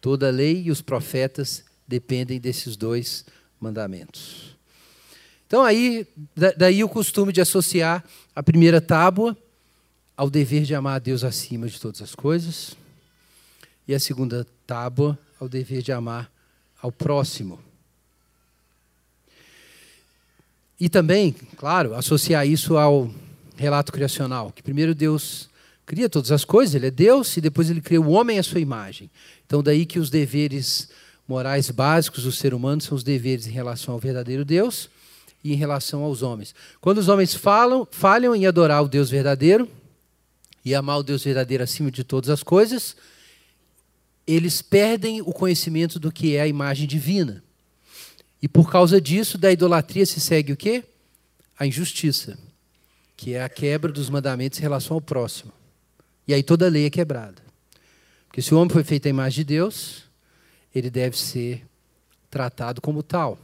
Toda 0.00 0.28
a 0.28 0.32
lei 0.32 0.62
e 0.62 0.70
os 0.70 0.80
profetas 0.80 1.62
dependem 1.86 2.40
desses 2.40 2.76
dois 2.76 3.26
mandamentos. 3.60 4.56
Então, 5.46 5.62
aí, 5.62 6.06
daí 6.56 6.82
o 6.82 6.88
costume 6.88 7.30
de 7.30 7.42
associar 7.42 8.02
a 8.34 8.42
primeira 8.42 8.80
tábua 8.80 9.36
ao 10.16 10.28
dever 10.28 10.62
de 10.62 10.74
amar 10.74 10.96
a 10.96 10.98
Deus 10.98 11.24
acima 11.24 11.66
de 11.66 11.80
todas 11.80 12.02
as 12.02 12.14
coisas, 12.14 12.76
e 13.86 13.94
a 13.94 14.00
segunda 14.00 14.46
tábua 14.66 15.18
ao 15.40 15.48
dever 15.48 15.82
de 15.82 15.92
amar 15.92 16.30
ao 16.80 16.92
próximo. 16.92 17.58
E 20.78 20.88
também, 20.88 21.32
claro, 21.56 21.94
associar 21.94 22.46
isso 22.46 22.76
ao 22.76 23.10
relato 23.56 23.92
criacional, 23.92 24.52
que 24.52 24.62
primeiro 24.62 24.94
Deus 24.94 25.48
cria 25.86 26.08
todas 26.08 26.32
as 26.32 26.44
coisas, 26.44 26.74
ele 26.74 26.86
é 26.86 26.90
Deus, 26.90 27.36
e 27.36 27.40
depois 27.40 27.70
ele 27.70 27.80
cria 27.80 28.00
o 28.00 28.10
homem 28.10 28.38
à 28.38 28.42
sua 28.42 28.60
imagem. 28.60 29.10
Então, 29.46 29.62
daí 29.62 29.86
que 29.86 29.98
os 29.98 30.10
deveres 30.10 30.88
morais 31.26 31.70
básicos 31.70 32.24
do 32.24 32.32
ser 32.32 32.54
humano 32.54 32.80
são 32.80 32.96
os 32.96 33.04
deveres 33.04 33.46
em 33.46 33.50
relação 33.50 33.94
ao 33.94 34.00
verdadeiro 34.00 34.44
Deus 34.44 34.88
e 35.42 35.52
em 35.52 35.56
relação 35.56 36.02
aos 36.02 36.22
homens. 36.22 36.54
Quando 36.80 36.98
os 36.98 37.08
homens 37.08 37.34
falam, 37.34 37.86
falham 37.90 38.34
em 38.34 38.46
adorar 38.46 38.82
o 38.82 38.88
Deus 38.88 39.10
verdadeiro 39.10 39.68
e 40.64 40.74
amar 40.74 40.98
o 40.98 41.02
Deus 41.02 41.24
verdadeiro 41.24 41.64
acima 41.64 41.90
de 41.90 42.04
todas 42.04 42.30
as 42.30 42.42
coisas, 42.42 42.96
eles 44.26 44.62
perdem 44.62 45.20
o 45.20 45.32
conhecimento 45.32 45.98
do 45.98 46.12
que 46.12 46.36
é 46.36 46.42
a 46.42 46.46
imagem 46.46 46.86
divina. 46.86 47.42
E 48.40 48.48
por 48.48 48.70
causa 48.70 49.00
disso, 49.00 49.38
da 49.38 49.50
idolatria 49.50 50.06
se 50.06 50.20
segue 50.20 50.52
o 50.52 50.56
quê? 50.56 50.84
A 51.58 51.66
injustiça, 51.66 52.38
que 53.16 53.34
é 53.34 53.42
a 53.42 53.48
quebra 53.48 53.90
dos 53.90 54.08
mandamentos 54.08 54.58
em 54.58 54.62
relação 54.62 54.96
ao 54.96 55.00
próximo. 55.00 55.52
E 56.26 56.34
aí 56.34 56.42
toda 56.42 56.66
a 56.66 56.70
lei 56.70 56.86
é 56.86 56.90
quebrada. 56.90 57.42
Porque 58.26 58.40
se 58.40 58.54
o 58.54 58.58
homem 58.58 58.72
foi 58.72 58.84
feito 58.84 59.06
à 59.06 59.10
imagem 59.10 59.44
de 59.44 59.44
Deus, 59.44 60.04
ele 60.74 60.90
deve 60.90 61.18
ser 61.18 61.66
tratado 62.30 62.80
como 62.80 63.02
tal. 63.02 63.38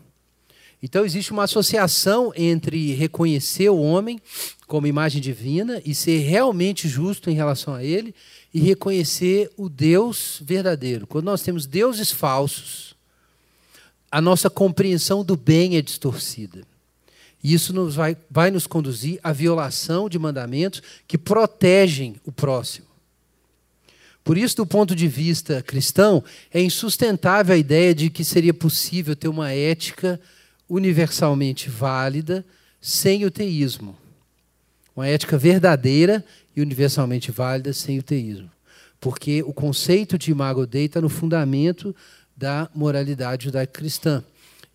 Então 0.83 1.05
existe 1.05 1.33
uma 1.33 1.45
associação 1.45 2.33
entre 2.37 2.93
reconhecer 2.95 3.69
o 3.69 3.81
homem 3.81 4.21
como 4.67 4.87
imagem 4.87 5.21
divina 5.21 5.83
e 5.85 5.95
ser 5.95 6.19
realmente 6.19 6.89
justo 6.89 7.31
em 7.31 7.35
relação 7.35 7.75
a 7.75 7.83
ele 7.83 8.15
e 8.55 8.61
reconhecer 8.61 9.51
o 9.57 9.69
Deus 9.69 10.41
verdadeiro. 10.45 11.07
Quando 11.07 11.25
nós 11.25 11.43
temos 11.43 11.67
deuses 11.67 12.13
falsos, 12.13 12.95
a 14.11 14.21
nossa 14.21 14.49
compreensão 14.49 15.25
do 15.25 15.37
bem 15.37 15.77
é 15.77 15.83
distorcida. 15.83 16.63
E 17.43 17.55
isso 17.55 17.73
nos 17.73 17.95
vai, 17.95 18.17
vai 18.31 18.51
nos 18.51 18.67
conduzir 18.67 19.19
à 19.23 19.33
violação 19.33 20.09
de 20.09 20.19
mandamentos 20.19 20.83
que 21.07 21.19
protegem 21.19 22.17
o 22.25 22.33
próximo. 22.33 22.87
Por 24.25 24.37
isso, 24.37 24.57
do 24.57 24.67
ponto 24.67 24.95
de 24.95 25.09
vista 25.09 25.63
cristão, 25.63 26.23
é 26.53 26.61
insustentável 26.61 27.55
a 27.55 27.59
ideia 27.59 27.95
de 27.95 28.11
que 28.11 28.25
seria 28.25 28.53
possível 28.53 29.17
ter 29.17 29.29
uma 29.29 29.53
ética 29.53 30.21
universalmente 30.69 31.71
válida 31.71 32.45
sem 32.81 33.25
o 33.25 33.31
teísmo. 33.31 33.97
Uma 34.95 35.07
ética 35.07 35.39
verdadeira 35.39 36.25
e 36.55 36.61
universalmente 36.61 37.31
válida 37.31 37.73
sem 37.73 37.99
o 37.99 38.03
teísmo. 38.03 38.51
Porque 39.01 39.43
o 39.43 39.53
conceito 39.53 40.19
de 40.19 40.31
imago 40.31 40.67
Dei 40.67 40.87
está 40.87 41.01
no 41.01 41.09
fundamento 41.09 41.95
da 42.37 42.69
moralidade 42.75 43.45
judaico-cristã. 43.45 44.25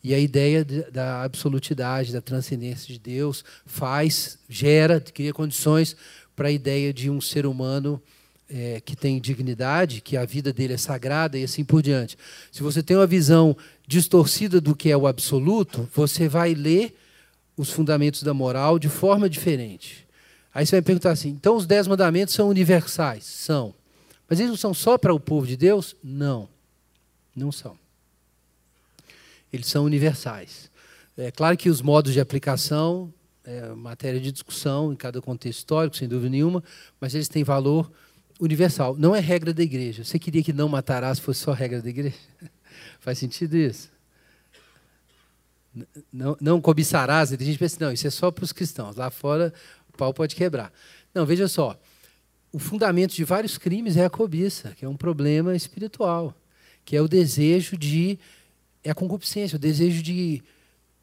E 0.03 0.13
a 0.13 0.19
ideia 0.19 0.65
da 0.65 1.23
absolutidade, 1.23 2.11
da 2.11 2.21
transcendência 2.21 2.93
de 2.93 2.99
Deus 2.99 3.43
faz, 3.65 4.37
gera, 4.49 4.99
cria 4.99 5.33
condições 5.33 5.95
para 6.35 6.49
a 6.49 6.51
ideia 6.51 6.93
de 6.93 7.09
um 7.09 7.21
ser 7.21 7.45
humano 7.45 8.01
é, 8.49 8.81
que 8.81 8.95
tem 8.95 9.19
dignidade, 9.19 10.01
que 10.01 10.17
a 10.17 10.25
vida 10.25 10.51
dele 10.51 10.73
é 10.73 10.77
sagrada 10.77 11.37
e 11.37 11.43
assim 11.43 11.63
por 11.63 11.81
diante. 11.81 12.17
Se 12.51 12.61
você 12.61 12.83
tem 12.83 12.97
uma 12.97 13.07
visão 13.07 13.55
distorcida 13.87 14.61
do 14.61 14.75
que 14.75 14.89
é 14.89 14.97
o 14.97 15.07
absoluto, 15.07 15.89
você 15.93 16.27
vai 16.27 16.53
ler 16.53 16.95
os 17.57 17.69
fundamentos 17.69 18.23
da 18.23 18.33
moral 18.33 18.79
de 18.79 18.89
forma 18.89 19.29
diferente. 19.29 20.07
Aí 20.53 20.65
você 20.65 20.77
vai 20.77 20.81
perguntar 20.81 21.11
assim: 21.11 21.29
então 21.29 21.55
os 21.55 21.65
dez 21.65 21.87
mandamentos 21.87 22.33
são 22.33 22.49
universais? 22.49 23.23
São. 23.23 23.73
Mas 24.29 24.39
eles 24.39 24.49
não 24.49 24.57
são 24.57 24.73
só 24.73 24.97
para 24.97 25.13
o 25.13 25.19
povo 25.19 25.45
de 25.45 25.57
Deus? 25.57 25.95
Não. 26.03 26.49
Não 27.35 27.51
são. 27.51 27.77
Eles 29.51 29.67
são 29.67 29.85
universais. 29.85 30.71
É 31.17 31.29
claro 31.29 31.55
que 31.55 31.69
os 31.69 31.81
modos 31.81 32.13
de 32.13 32.19
aplicação 32.19 33.13
é 33.43 33.67
matéria 33.75 34.19
de 34.19 34.31
discussão 34.31 34.91
em 34.91 34.95
cada 34.95 35.21
contexto 35.21 35.59
histórico, 35.59 35.97
sem 35.97 36.07
dúvida 36.07 36.29
nenhuma, 36.29 36.63
mas 36.99 37.13
eles 37.13 37.27
têm 37.27 37.43
valor 37.43 37.91
universal. 38.39 38.95
Não 38.97 39.15
é 39.15 39.19
regra 39.19 39.53
da 39.53 39.61
igreja. 39.61 40.03
Você 40.03 40.17
queria 40.17 40.43
que 40.43 40.53
não 40.53 40.69
matarás 40.69 41.19
fosse 41.19 41.41
só 41.41 41.51
regra 41.51 41.81
da 41.81 41.89
igreja? 41.89 42.15
Faz 43.03 43.19
sentido 43.19 43.57
isso? 43.57 43.91
Não, 46.11 46.37
não 46.39 46.61
cobiçarás. 46.61 47.31
Tem 47.31 47.45
gente 47.45 47.59
pensa, 47.59 47.75
não, 47.81 47.91
isso 47.91 48.07
é 48.07 48.09
só 48.09 48.31
para 48.31 48.45
os 48.45 48.53
cristãos. 48.53 48.95
Lá 48.95 49.09
fora 49.09 49.53
o 49.93 49.97
pau 49.97 50.13
pode 50.13 50.37
quebrar. 50.37 50.71
Não, 51.13 51.25
veja 51.25 51.49
só. 51.49 51.77
O 52.49 52.57
fundamento 52.57 53.13
de 53.13 53.25
vários 53.25 53.57
crimes 53.57 53.97
é 53.97 54.05
a 54.05 54.09
cobiça, 54.09 54.71
que 54.71 54.85
é 54.85 54.87
um 54.87 54.95
problema 54.95 55.53
espiritual, 55.53 56.33
que 56.85 56.95
é 56.95 57.01
o 57.01 57.07
desejo 57.09 57.75
de. 57.77 58.17
É 58.81 58.91
a 58.91 58.95
concupiscência, 58.95 59.57
o 59.57 59.59
desejo 59.59 60.01
de 60.01 60.41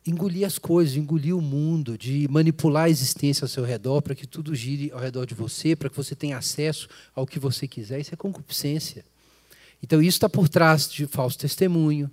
engolir 0.06 0.46
as 0.46 0.58
coisas, 0.58 0.96
engolir 0.96 1.36
o 1.36 1.42
mundo, 1.42 1.98
de 1.98 2.26
manipular 2.28 2.84
a 2.84 2.90
existência 2.90 3.44
ao 3.44 3.48
seu 3.48 3.64
redor 3.64 4.00
para 4.00 4.14
que 4.14 4.26
tudo 4.26 4.54
gire 4.54 4.90
ao 4.90 5.00
redor 5.00 5.26
de 5.26 5.34
você, 5.34 5.76
para 5.76 5.90
que 5.90 5.96
você 5.96 6.14
tenha 6.14 6.38
acesso 6.38 6.88
ao 7.14 7.26
que 7.26 7.38
você 7.38 7.68
quiser. 7.68 8.00
Isso 8.00 8.14
é 8.14 8.16
concupiscência. 8.16 9.04
Então, 9.82 10.00
isso 10.00 10.16
está 10.16 10.28
por 10.28 10.48
trás 10.48 10.90
de 10.90 11.06
falso 11.06 11.38
testemunho, 11.38 12.10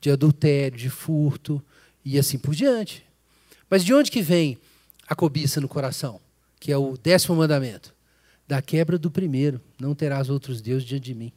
de 0.00 0.10
adultério, 0.10 0.78
de 0.78 0.88
furto 0.88 1.62
e 2.04 2.18
assim 2.18 2.38
por 2.38 2.54
diante. 2.54 3.04
Mas 3.68 3.84
de 3.84 3.92
onde 3.92 4.10
que 4.10 4.22
vem 4.22 4.56
a 5.06 5.14
cobiça 5.14 5.60
no 5.60 5.68
coração? 5.68 6.20
Que 6.60 6.72
é 6.72 6.76
o 6.76 6.96
décimo 6.96 7.36
mandamento. 7.36 7.94
Da 8.46 8.62
quebra 8.62 8.98
do 8.98 9.10
primeiro. 9.10 9.60
Não 9.78 9.94
terás 9.94 10.30
outros 10.30 10.60
deuses 10.60 10.86
diante 10.86 11.04
de 11.04 11.14
mim. 11.14 11.32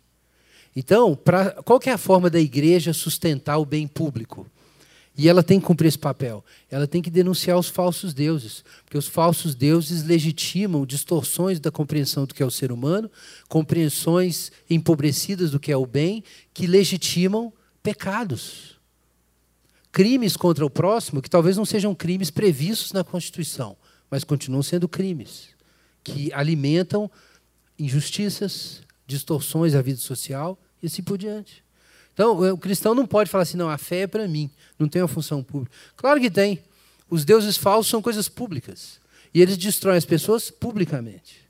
Então, 0.76 1.16
pra, 1.16 1.52
qual 1.64 1.80
é 1.86 1.92
a 1.92 1.98
forma 1.98 2.30
da 2.30 2.40
igreja 2.40 2.94
sustentar 2.94 3.58
o 3.58 3.66
bem 3.66 3.88
público? 3.88 4.48
E 5.22 5.30
ela 5.30 5.44
tem 5.44 5.60
que 5.60 5.68
cumprir 5.68 5.88
esse 5.88 6.00
papel. 6.00 6.44
Ela 6.68 6.88
tem 6.88 7.00
que 7.00 7.12
denunciar 7.12 7.56
os 7.56 7.70
falsos 7.70 8.12
deuses, 8.12 8.64
porque 8.84 8.98
os 8.98 9.06
falsos 9.06 9.54
deuses 9.54 10.04
legitimam 10.04 10.84
distorções 10.84 11.60
da 11.60 11.70
compreensão 11.70 12.26
do 12.26 12.34
que 12.34 12.42
é 12.42 12.46
o 12.46 12.50
ser 12.50 12.72
humano, 12.72 13.08
compreensões 13.48 14.52
empobrecidas 14.68 15.52
do 15.52 15.60
que 15.60 15.72
é 15.72 15.78
o 15.78 15.86
bem, 15.86 16.24
que 16.56 16.66
legitimam 16.66 17.54
pecados. 17.84 18.80
Crimes 19.92 20.36
contra 20.36 20.66
o 20.66 20.72
próximo 20.72 21.22
que 21.22 21.30
talvez 21.30 21.56
não 21.56 21.66
sejam 21.66 21.94
crimes 21.94 22.32
previstos 22.32 22.92
na 22.92 23.04
Constituição, 23.04 23.78
mas 24.10 24.24
continuam 24.24 24.64
sendo 24.64 24.90
crimes 24.90 25.50
que 26.04 26.34
alimentam 26.34 27.12
injustiças, 27.78 28.82
distorções 29.06 29.74
da 29.74 29.84
vida 29.84 30.00
social 30.00 30.58
e 30.82 30.88
assim 30.88 31.04
por 31.04 31.16
diante. 31.16 31.64
Então, 32.14 32.52
o 32.52 32.58
cristão 32.58 32.94
não 32.94 33.06
pode 33.06 33.30
falar 33.30 33.44
assim, 33.44 33.58
não, 33.58 33.70
a 33.70 33.78
fé 33.78 34.02
é 34.02 34.08
para 34.08 34.28
mim, 34.28 34.50
não 34.78 34.88
tem 34.88 35.02
uma 35.02 35.08
função 35.08 35.42
pública. 35.42 35.76
Claro 35.96 36.20
que 36.20 36.30
tem. 36.30 36.62
Os 37.10 37.26
deuses 37.26 37.58
falsos 37.58 37.90
são 37.90 38.02
coisas 38.02 38.28
públicas. 38.28 39.00
E 39.34 39.42
eles 39.42 39.58
destroem 39.58 39.98
as 39.98 40.06
pessoas 40.06 40.52
publicamente. 40.52 41.42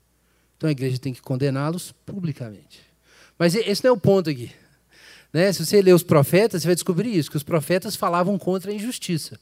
Então 0.56 0.68
a 0.68 0.72
igreja 0.72 0.98
tem 0.98 1.12
que 1.12 1.20
condená-los 1.20 1.92
publicamente. 2.06 2.80
Mas 3.38 3.54
esse 3.54 3.82
não 3.82 3.90
é 3.90 3.92
o 3.92 3.96
ponto 3.96 4.30
aqui. 4.30 4.52
Né? 5.32 5.52
Se 5.52 5.64
você 5.64 5.82
ler 5.82 5.94
os 5.94 6.02
profetas, 6.02 6.62
você 6.62 6.68
vai 6.68 6.74
descobrir 6.74 7.16
isso, 7.16 7.30
que 7.30 7.36
os 7.36 7.42
profetas 7.42 7.96
falavam 7.96 8.38
contra 8.38 8.70
a 8.70 8.74
injustiça. 8.74 9.38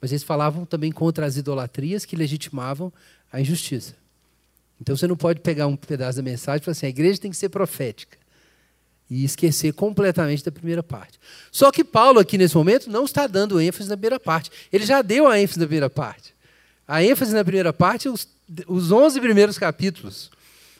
Mas 0.00 0.12
eles 0.12 0.22
falavam 0.22 0.64
também 0.64 0.92
contra 0.92 1.26
as 1.26 1.36
idolatrias 1.36 2.04
que 2.04 2.14
legitimavam 2.14 2.92
a 3.32 3.40
injustiça. 3.40 3.94
Então 4.80 4.96
você 4.96 5.06
não 5.06 5.16
pode 5.16 5.40
pegar 5.40 5.66
um 5.66 5.76
pedaço 5.76 6.16
da 6.16 6.22
mensagem 6.22 6.60
e 6.60 6.64
falar 6.64 6.72
assim, 6.72 6.86
a 6.86 6.90
igreja 6.90 7.20
tem 7.20 7.30
que 7.30 7.36
ser 7.36 7.48
profética 7.48 8.23
e 9.10 9.24
esquecer 9.24 9.72
completamente 9.72 10.44
da 10.44 10.50
primeira 10.50 10.82
parte. 10.82 11.18
Só 11.52 11.70
que 11.70 11.84
Paulo, 11.84 12.18
aqui 12.18 12.38
nesse 12.38 12.56
momento, 12.56 12.90
não 12.90 13.04
está 13.04 13.26
dando 13.26 13.60
ênfase 13.60 13.88
na 13.88 13.96
primeira 13.96 14.18
parte. 14.18 14.50
Ele 14.72 14.86
já 14.86 15.02
deu 15.02 15.26
a 15.26 15.38
ênfase 15.38 15.60
na 15.60 15.66
primeira 15.66 15.90
parte. 15.90 16.34
A 16.86 17.02
ênfase 17.02 17.34
na 17.34 17.44
primeira 17.44 17.72
parte, 17.72 18.08
os, 18.08 18.26
os 18.66 18.90
11 18.90 19.20
primeiros 19.20 19.58
capítulos. 19.58 20.30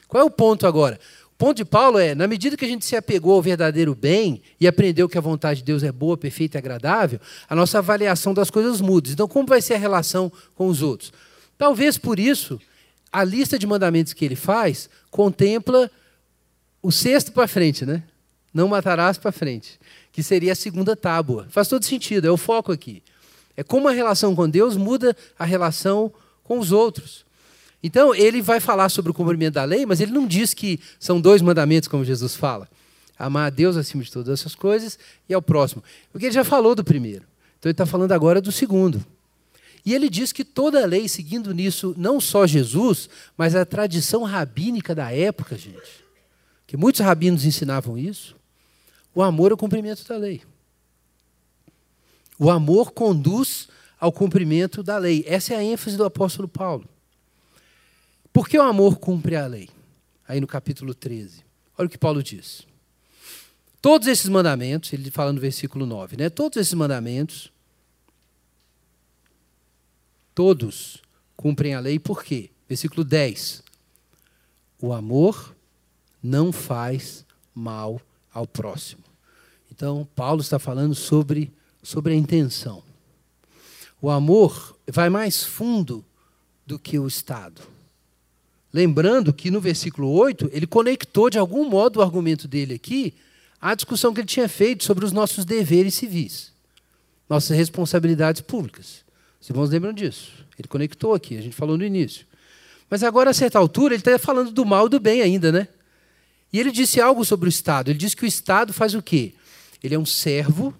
Qual 0.07 0.21
é 0.21 0.25
o 0.25 0.29
ponto 0.29 0.67
agora? 0.67 0.99
O 1.25 1.37
ponto 1.37 1.57
de 1.57 1.65
Paulo 1.65 1.99
é: 1.99 2.15
na 2.15 2.27
medida 2.27 2.55
que 2.55 2.65
a 2.65 2.67
gente 2.67 2.85
se 2.85 2.95
apegou 2.95 3.33
ao 3.33 3.41
verdadeiro 3.41 3.93
bem 3.93 4.41
e 4.59 4.67
aprendeu 4.67 5.09
que 5.09 5.17
a 5.17 5.21
vontade 5.21 5.59
de 5.59 5.65
Deus 5.65 5.83
é 5.83 5.91
boa, 5.91 6.17
perfeita 6.17 6.57
e 6.57 6.59
agradável, 6.59 7.19
a 7.49 7.55
nossa 7.55 7.79
avaliação 7.79 8.33
das 8.33 8.49
coisas 8.49 8.81
muda. 8.81 9.09
Então, 9.09 9.27
como 9.27 9.47
vai 9.47 9.61
ser 9.61 9.75
a 9.75 9.77
relação 9.77 10.31
com 10.55 10.67
os 10.67 10.81
outros? 10.81 11.11
Talvez 11.57 11.97
por 11.97 12.19
isso 12.19 12.59
a 13.11 13.23
lista 13.23 13.57
de 13.57 13.65
mandamentos 13.65 14.13
que 14.13 14.25
ele 14.25 14.35
faz 14.35 14.89
contempla 15.09 15.89
o 16.81 16.91
sexto 16.91 17.31
para 17.31 17.47
frente, 17.47 17.85
né? 17.85 18.03
Não 18.55 18.69
matarás 18.69 19.17
para 19.17 19.33
frente, 19.33 19.77
que 20.13 20.23
seria 20.23 20.53
a 20.53 20.55
segunda 20.55 20.95
tábua. 20.95 21.45
Faz 21.49 21.67
todo 21.67 21.83
sentido, 21.83 22.25
é 22.25 22.31
o 22.31 22.37
foco 22.37 22.71
aqui. 22.71 23.03
É 23.57 23.63
como 23.63 23.89
a 23.89 23.91
relação 23.91 24.33
com 24.33 24.49
Deus 24.49 24.77
muda 24.77 25.13
a 25.37 25.43
relação 25.43 26.09
com 26.41 26.57
os 26.57 26.71
outros. 26.71 27.25
Então, 27.83 28.15
ele 28.15 28.41
vai 28.41 28.61
falar 28.61 28.87
sobre 28.87 29.11
o 29.11 29.13
cumprimento 29.13 29.55
da 29.55 29.65
lei, 29.65 29.85
mas 29.85 29.99
ele 29.99 30.13
não 30.13 30.25
diz 30.25 30.53
que 30.53 30.79
são 30.97 31.19
dois 31.19 31.41
mandamentos, 31.41 31.89
como 31.89 32.05
Jesus 32.05 32.33
fala. 32.33 32.69
Amar 33.19 33.47
a 33.47 33.49
Deus 33.49 33.75
acima 33.75 34.01
de 34.01 34.09
todas 34.09 34.39
essas 34.39 34.55
coisas 34.55 34.97
e 35.27 35.33
ao 35.33 35.41
próximo. 35.41 35.83
Porque 36.13 36.27
ele 36.27 36.33
já 36.33 36.45
falou 36.45 36.75
do 36.75 36.83
primeiro. 36.83 37.25
Então, 37.59 37.69
ele 37.69 37.73
está 37.73 37.85
falando 37.85 38.13
agora 38.13 38.39
do 38.39 38.53
segundo. 38.53 39.05
E 39.85 39.93
ele 39.93 40.09
diz 40.09 40.31
que 40.31 40.45
toda 40.45 40.81
a 40.81 40.85
lei, 40.85 41.09
seguindo 41.09 41.53
nisso, 41.53 41.93
não 41.97 42.21
só 42.21 42.47
Jesus, 42.47 43.09
mas 43.37 43.53
a 43.53 43.65
tradição 43.65 44.23
rabínica 44.23 44.95
da 44.95 45.11
época, 45.11 45.57
gente, 45.57 46.05
que 46.65 46.77
muitos 46.77 47.01
rabinos 47.01 47.43
ensinavam 47.43 47.97
isso, 47.97 48.33
o 49.15 49.23
amor 49.23 49.49
é 49.49 49.53
o 49.55 49.57
cumprimento 49.57 50.07
da 50.07 50.17
lei. 50.17 50.43
O 52.37 52.51
amor 52.51 52.91
conduz 52.91 53.67
ao 53.99 54.11
cumprimento 54.11 54.83
da 54.83 54.97
lei. 54.97 55.23
Essa 55.25 55.53
é 55.53 55.57
a 55.57 55.63
ênfase 55.63 55.97
do 55.97 56.05
apóstolo 56.05 56.47
Paulo. 56.47 56.87
Por 58.31 58.47
que 58.47 58.59
o 58.59 58.61
amor 58.61 58.97
cumpre 58.97 59.35
a 59.35 59.47
lei? 59.47 59.69
Aí 60.27 60.39
no 60.39 60.47
capítulo 60.47 60.93
13. 60.93 61.43
Olha 61.77 61.87
o 61.87 61.89
que 61.89 61.97
Paulo 61.97 62.21
diz. 62.21 62.67
Todos 63.81 64.07
esses 64.07 64.27
mandamentos, 64.27 64.91
ele 64.93 65.09
fala 65.09 65.31
no 65.31 65.39
versículo 65.39 65.85
9, 65.85 66.17
né? 66.17 66.29
Todos 66.29 66.57
esses 66.57 66.73
mandamentos 66.73 67.51
Todos 70.35 71.01
cumprem 71.37 71.73
a 71.75 71.79
lei, 71.79 71.97
por 71.97 72.21
quê? 72.21 72.49
Versículo 72.67 73.05
10. 73.05 73.63
O 74.81 74.91
amor 74.91 75.55
não 76.21 76.51
faz 76.51 77.25
mal 77.53 78.01
ao 78.35 78.45
próximo. 78.45 79.01
Então, 79.71 80.07
Paulo 80.13 80.41
está 80.41 80.59
falando 80.59 80.93
sobre, 80.93 81.51
sobre 81.81 82.13
a 82.13 82.15
intenção. 82.15 82.83
O 84.01 84.09
amor 84.09 84.77
vai 84.85 85.09
mais 85.09 85.41
fundo 85.41 86.03
do 86.67 86.77
que 86.77 86.99
o 86.99 87.07
Estado. 87.07 87.61
Lembrando 88.73 89.31
que 89.31 89.49
no 89.49 89.61
versículo 89.61 90.11
8, 90.11 90.49
ele 90.51 90.67
conectou 90.67 91.29
de 91.29 91.39
algum 91.39 91.69
modo 91.69 91.97
o 91.97 92.01
argumento 92.01 92.45
dele 92.45 92.73
aqui 92.73 93.13
à 93.59 93.73
discussão 93.73 94.13
que 94.13 94.19
ele 94.19 94.27
tinha 94.27 94.49
feito 94.49 94.83
sobre 94.83 95.05
os 95.05 95.13
nossos 95.13 95.45
deveres 95.45 95.95
civis, 95.95 96.51
nossas 97.29 97.55
responsabilidades 97.55 98.41
públicas. 98.41 99.05
Os 99.41 99.49
irmãos 99.49 99.69
lembram 99.69 99.93
disso? 99.93 100.33
Ele 100.59 100.67
conectou 100.67 101.13
aqui, 101.13 101.37
a 101.37 101.41
gente 101.41 101.55
falou 101.55 101.77
no 101.77 101.85
início. 101.85 102.25
Mas 102.89 103.01
agora, 103.01 103.29
a 103.29 103.33
certa 103.33 103.57
altura, 103.57 103.93
ele 103.93 104.01
está 104.01 104.19
falando 104.19 104.51
do 104.51 104.65
mal 104.65 104.87
e 104.87 104.89
do 104.89 104.99
bem 104.99 105.21
ainda, 105.21 105.51
né? 105.51 105.69
E 106.55 106.59
ele 106.59 106.71
disse 106.71 107.01
algo 107.01 107.25
sobre 107.25 107.49
o 107.49 107.51
Estado. 107.51 107.91
Ele 107.91 107.99
disse 107.99 108.15
que 108.15 108.23
o 108.23 108.25
Estado 108.25 108.71
faz 108.71 108.95
o 108.95 109.01
quê? 109.01 109.33
Ele 109.83 109.93
é 109.93 109.99
um 109.99 110.05
servo 110.05 110.73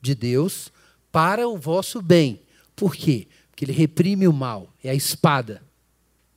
de 0.00 0.14
Deus 0.14 0.72
para 1.12 1.46
o 1.46 1.58
vosso 1.58 2.00
bem. 2.00 2.40
Por 2.74 2.96
quê? 2.96 3.28
Porque 3.50 3.66
ele 3.66 3.72
reprime 3.72 4.26
o 4.26 4.32
mal. 4.32 4.72
É 4.82 4.88
a 4.88 4.94
espada. 4.94 5.62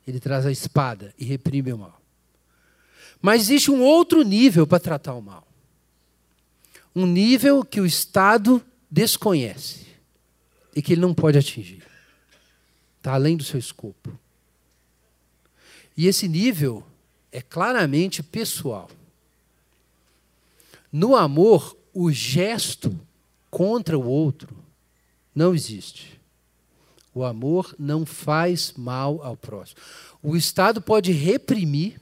Ele 0.06 0.20
traz 0.20 0.44
a 0.44 0.52
espada 0.52 1.14
e 1.18 1.24
reprime 1.24 1.72
o 1.72 1.78
mal. 1.78 2.02
Mas 3.22 3.40
existe 3.40 3.70
um 3.70 3.80
outro 3.80 4.20
nível 4.20 4.66
para 4.66 4.78
tratar 4.78 5.14
o 5.14 5.22
mal. 5.22 5.48
Um 6.94 7.06
nível 7.06 7.64
que 7.64 7.80
o 7.80 7.86
Estado 7.86 8.62
desconhece 8.90 9.86
e 10.76 10.82
que 10.82 10.92
ele 10.92 11.00
não 11.00 11.14
pode 11.14 11.38
atingir. 11.38 11.82
Está 12.98 13.14
além 13.14 13.38
do 13.38 13.44
seu 13.44 13.58
escopo. 13.58 14.12
E 15.96 16.06
esse 16.06 16.28
nível 16.28 16.84
é 17.30 17.40
claramente 17.40 18.22
pessoal. 18.22 18.90
No 20.90 21.14
amor, 21.14 21.76
o 21.92 22.10
gesto 22.10 22.98
contra 23.50 23.98
o 23.98 24.06
outro 24.06 24.56
não 25.34 25.54
existe. 25.54 26.18
O 27.14 27.24
amor 27.24 27.74
não 27.78 28.06
faz 28.06 28.72
mal 28.76 29.22
ao 29.22 29.36
próximo. 29.36 29.80
O 30.22 30.36
Estado 30.36 30.80
pode 30.80 31.12
reprimir 31.12 32.00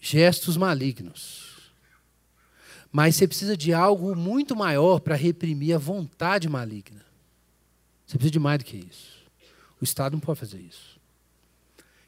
gestos 0.00 0.56
malignos. 0.56 1.72
Mas 2.90 3.16
você 3.16 3.28
precisa 3.28 3.56
de 3.56 3.72
algo 3.72 4.14
muito 4.14 4.56
maior 4.56 5.00
para 5.00 5.14
reprimir 5.14 5.74
a 5.74 5.78
vontade 5.78 6.48
maligna. 6.48 7.04
Você 8.06 8.16
precisa 8.16 8.32
de 8.32 8.38
mais 8.38 8.58
do 8.58 8.64
que 8.64 8.76
isso. 8.76 9.16
O 9.80 9.84
Estado 9.84 10.12
não 10.12 10.20
pode 10.20 10.40
fazer 10.40 10.60
isso. 10.60 10.95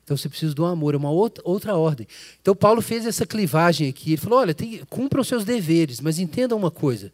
Então 0.08 0.16
você 0.16 0.26
precisa 0.26 0.54
do 0.54 0.64
amor, 0.64 0.94
é 0.94 0.96
uma 0.96 1.10
outra, 1.10 1.42
outra 1.44 1.76
ordem. 1.76 2.08
Então 2.40 2.56
Paulo 2.56 2.80
fez 2.80 3.04
essa 3.04 3.26
clivagem 3.26 3.90
aqui. 3.90 4.12
Ele 4.12 4.16
falou: 4.16 4.38
olha, 4.38 4.54
tem, 4.54 4.80
os 4.90 5.28
seus 5.28 5.44
deveres, 5.44 6.00
mas 6.00 6.18
entenda 6.18 6.56
uma 6.56 6.70
coisa. 6.70 7.12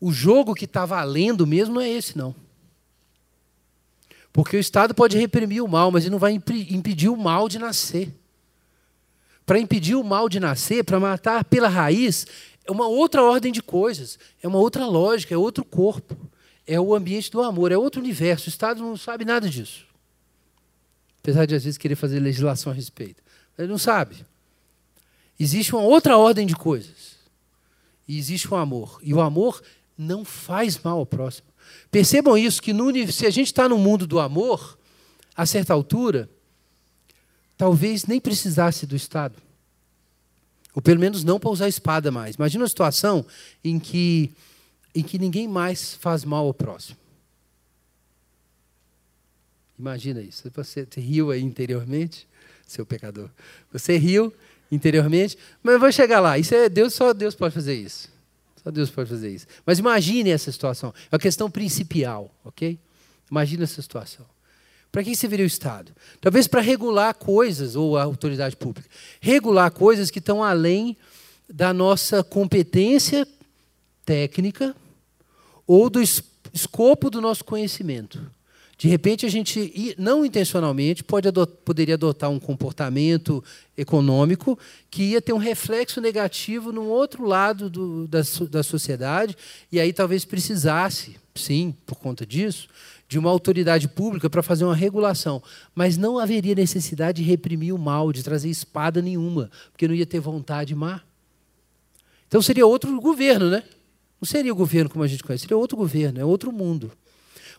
O 0.00 0.12
jogo 0.12 0.52
que 0.52 0.64
está 0.64 0.84
valendo 0.84 1.46
mesmo 1.46 1.76
não 1.76 1.80
é 1.80 1.88
esse, 1.88 2.18
não. 2.18 2.34
Porque 4.32 4.56
o 4.56 4.60
Estado 4.60 4.96
pode 4.96 5.16
reprimir 5.16 5.62
o 5.62 5.68
mal, 5.68 5.92
mas 5.92 6.02
ele 6.02 6.10
não 6.10 6.18
vai 6.18 6.32
impedir 6.32 7.08
o 7.08 7.16
mal 7.16 7.48
de 7.48 7.60
nascer. 7.60 8.12
Para 9.46 9.60
impedir 9.60 9.94
o 9.94 10.02
mal 10.02 10.28
de 10.28 10.40
nascer, 10.40 10.82
para 10.82 10.98
matar 10.98 11.44
pela 11.44 11.68
raiz, 11.68 12.26
é 12.64 12.72
uma 12.72 12.88
outra 12.88 13.22
ordem 13.22 13.52
de 13.52 13.62
coisas, 13.62 14.18
é 14.42 14.48
uma 14.48 14.58
outra 14.58 14.84
lógica, 14.84 15.32
é 15.32 15.38
outro 15.38 15.64
corpo 15.64 16.16
é 16.66 16.80
o 16.80 16.94
ambiente 16.94 17.30
do 17.30 17.40
amor, 17.42 17.70
é 17.70 17.78
outro 17.78 18.00
universo. 18.00 18.46
O 18.46 18.48
Estado 18.48 18.82
não 18.82 18.96
sabe 18.96 19.24
nada 19.24 19.48
disso. 19.48 19.85
Apesar 21.26 21.44
de, 21.44 21.56
às 21.56 21.64
vezes, 21.64 21.76
querer 21.76 21.96
fazer 21.96 22.20
legislação 22.20 22.70
a 22.70 22.74
respeito. 22.74 23.20
Ele 23.58 23.66
não 23.66 23.78
sabe. 23.78 24.24
Existe 25.40 25.74
uma 25.74 25.82
outra 25.82 26.16
ordem 26.16 26.46
de 26.46 26.54
coisas. 26.54 27.16
E 28.06 28.16
existe 28.16 28.48
o 28.48 28.54
amor. 28.54 29.00
E 29.02 29.12
o 29.12 29.20
amor 29.20 29.60
não 29.98 30.24
faz 30.24 30.78
mal 30.78 31.00
ao 31.00 31.04
próximo. 31.04 31.48
Percebam 31.90 32.38
isso, 32.38 32.62
que 32.62 32.72
no, 32.72 32.92
se 33.10 33.26
a 33.26 33.30
gente 33.30 33.48
está 33.48 33.68
no 33.68 33.76
mundo 33.76 34.06
do 34.06 34.20
amor, 34.20 34.78
a 35.34 35.44
certa 35.44 35.74
altura, 35.74 36.30
talvez 37.58 38.06
nem 38.06 38.20
precisasse 38.20 38.86
do 38.86 38.94
Estado. 38.94 39.34
Ou 40.76 40.80
pelo 40.80 41.00
menos 41.00 41.24
não 41.24 41.40
para 41.40 41.50
usar 41.50 41.66
espada 41.66 42.08
mais. 42.12 42.36
Imagina 42.36 42.62
uma 42.62 42.68
situação 42.68 43.26
em 43.64 43.80
que 43.80 44.30
em 44.94 45.02
que 45.02 45.18
ninguém 45.18 45.48
mais 45.48 45.94
faz 45.94 46.24
mal 46.24 46.46
ao 46.46 46.54
próximo. 46.54 46.96
Imagina 49.78 50.20
isso. 50.20 50.50
Você 50.54 50.86
riu 50.96 51.30
aí 51.30 51.42
interiormente, 51.42 52.26
seu 52.66 52.86
pecador. 52.86 53.28
Você 53.72 53.96
riu 53.96 54.32
interiormente, 54.70 55.38
mas 55.62 55.74
eu 55.74 55.80
vou 55.80 55.92
chegar 55.92 56.20
lá. 56.20 56.38
Isso 56.38 56.54
é 56.54 56.68
Deus, 56.68 56.94
só 56.94 57.12
Deus 57.12 57.34
pode 57.34 57.54
fazer 57.54 57.74
isso. 57.74 58.08
Só 58.62 58.70
Deus 58.70 58.90
pode 58.90 59.08
fazer 59.08 59.30
isso. 59.30 59.46
Mas 59.64 59.78
imagine 59.78 60.30
essa 60.30 60.50
situação. 60.50 60.92
É 61.10 61.14
uma 61.14 61.20
questão 61.20 61.50
principial, 61.50 62.34
ok? 62.44 62.78
Imagine 63.30 63.64
essa 63.64 63.80
situação. 63.80 64.26
Para 64.90 65.04
que 65.04 65.14
você 65.14 65.28
viria 65.28 65.44
o 65.44 65.46
Estado? 65.46 65.92
Talvez 66.20 66.46
para 66.46 66.60
regular 66.60 67.14
coisas, 67.14 67.76
ou 67.76 67.96
a 67.96 68.02
autoridade 68.02 68.56
pública, 68.56 68.88
regular 69.20 69.70
coisas 69.70 70.10
que 70.10 70.18
estão 70.18 70.42
além 70.42 70.96
da 71.48 71.72
nossa 71.72 72.24
competência 72.24 73.28
técnica 74.04 74.74
ou 75.66 75.90
do 75.90 76.00
escopo 76.00 77.10
do 77.10 77.20
nosso 77.20 77.44
conhecimento. 77.44 78.30
De 78.78 78.88
repente, 78.88 79.24
a 79.24 79.28
gente, 79.30 79.94
não 79.96 80.24
intencionalmente, 80.24 81.02
pode 81.02 81.28
poderia 81.64 81.94
adotar 81.94 82.28
um 82.28 82.38
comportamento 82.38 83.42
econômico 83.76 84.58
que 84.90 85.02
ia 85.12 85.22
ter 85.22 85.32
um 85.32 85.38
reflexo 85.38 85.98
negativo 85.98 86.72
num 86.72 86.88
outro 86.88 87.24
lado 87.24 87.70
do, 87.70 88.06
da, 88.06 88.20
da 88.50 88.62
sociedade, 88.62 89.34
e 89.72 89.80
aí 89.80 89.94
talvez 89.94 90.26
precisasse, 90.26 91.16
sim, 91.34 91.74
por 91.86 91.96
conta 91.96 92.26
disso, 92.26 92.68
de 93.08 93.18
uma 93.18 93.30
autoridade 93.30 93.88
pública 93.88 94.28
para 94.28 94.42
fazer 94.42 94.64
uma 94.64 94.74
regulação. 94.74 95.42
Mas 95.74 95.96
não 95.96 96.18
haveria 96.18 96.54
necessidade 96.54 97.22
de 97.22 97.28
reprimir 97.28 97.74
o 97.74 97.78
mal, 97.78 98.12
de 98.12 98.22
trazer 98.22 98.50
espada 98.50 99.00
nenhuma, 99.00 99.50
porque 99.72 99.88
não 99.88 99.94
ia 99.94 100.04
ter 100.04 100.20
vontade 100.20 100.74
má. 100.74 101.00
Então 102.28 102.42
seria 102.42 102.66
outro 102.66 103.00
governo, 103.00 103.48
né? 103.48 103.62
Não 104.20 104.26
seria 104.26 104.52
o 104.52 104.56
governo 104.56 104.90
como 104.90 105.04
a 105.04 105.06
gente 105.06 105.22
conhece, 105.22 105.42
seria 105.42 105.56
outro 105.56 105.78
governo, 105.78 106.20
é 106.20 106.24
outro 106.24 106.52
mundo. 106.52 106.92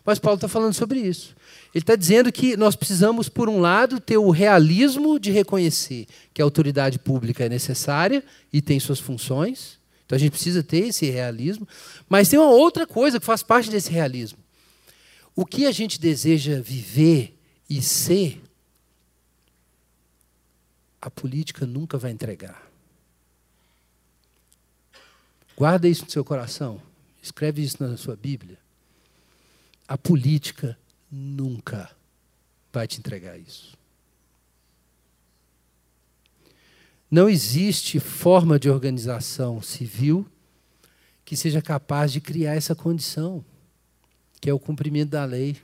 Mas 0.04 0.18
Paulo 0.18 0.36
está 0.36 0.48
falando 0.48 0.74
sobre 0.74 1.00
isso. 1.00 1.36
Ele 1.74 1.82
está 1.82 1.94
dizendo 1.94 2.32
que 2.32 2.56
nós 2.56 2.74
precisamos, 2.74 3.28
por 3.28 3.48
um 3.48 3.60
lado, 3.60 4.00
ter 4.00 4.16
o 4.16 4.30
realismo 4.30 5.18
de 5.18 5.30
reconhecer 5.30 6.06
que 6.32 6.40
a 6.40 6.44
autoridade 6.44 6.98
pública 6.98 7.44
é 7.44 7.48
necessária 7.48 8.24
e 8.52 8.62
tem 8.62 8.80
suas 8.80 8.98
funções. 8.98 9.78
Então 10.06 10.16
a 10.16 10.18
gente 10.18 10.30
precisa 10.30 10.62
ter 10.62 10.86
esse 10.88 11.10
realismo. 11.10 11.68
Mas 12.08 12.28
tem 12.28 12.38
uma 12.38 12.50
outra 12.50 12.86
coisa 12.86 13.20
que 13.20 13.26
faz 13.26 13.42
parte 13.42 13.70
desse 13.70 13.90
realismo. 13.90 14.38
O 15.36 15.44
que 15.44 15.66
a 15.66 15.72
gente 15.72 16.00
deseja 16.00 16.60
viver 16.60 17.38
e 17.68 17.82
ser, 17.82 18.42
a 21.00 21.10
política 21.10 21.66
nunca 21.66 21.98
vai 21.98 22.10
entregar. 22.10 22.66
Guarda 25.56 25.86
isso 25.86 26.04
no 26.04 26.10
seu 26.10 26.24
coração. 26.24 26.80
Escreve 27.22 27.62
isso 27.62 27.76
na 27.82 27.96
sua 27.96 28.16
Bíblia. 28.16 28.57
A 29.88 29.96
política 29.96 30.78
nunca 31.10 31.90
vai 32.70 32.86
te 32.86 32.98
entregar 32.98 33.38
isso. 33.38 33.76
Não 37.10 37.28
existe 37.28 37.98
forma 37.98 38.58
de 38.58 38.68
organização 38.68 39.62
civil 39.62 40.26
que 41.24 41.36
seja 41.36 41.62
capaz 41.62 42.12
de 42.12 42.20
criar 42.20 42.54
essa 42.54 42.74
condição, 42.74 43.44
que 44.40 44.48
é 44.48 44.52
o 44.52 44.58
cumprimento 44.58 45.10
da 45.10 45.24
lei, 45.24 45.56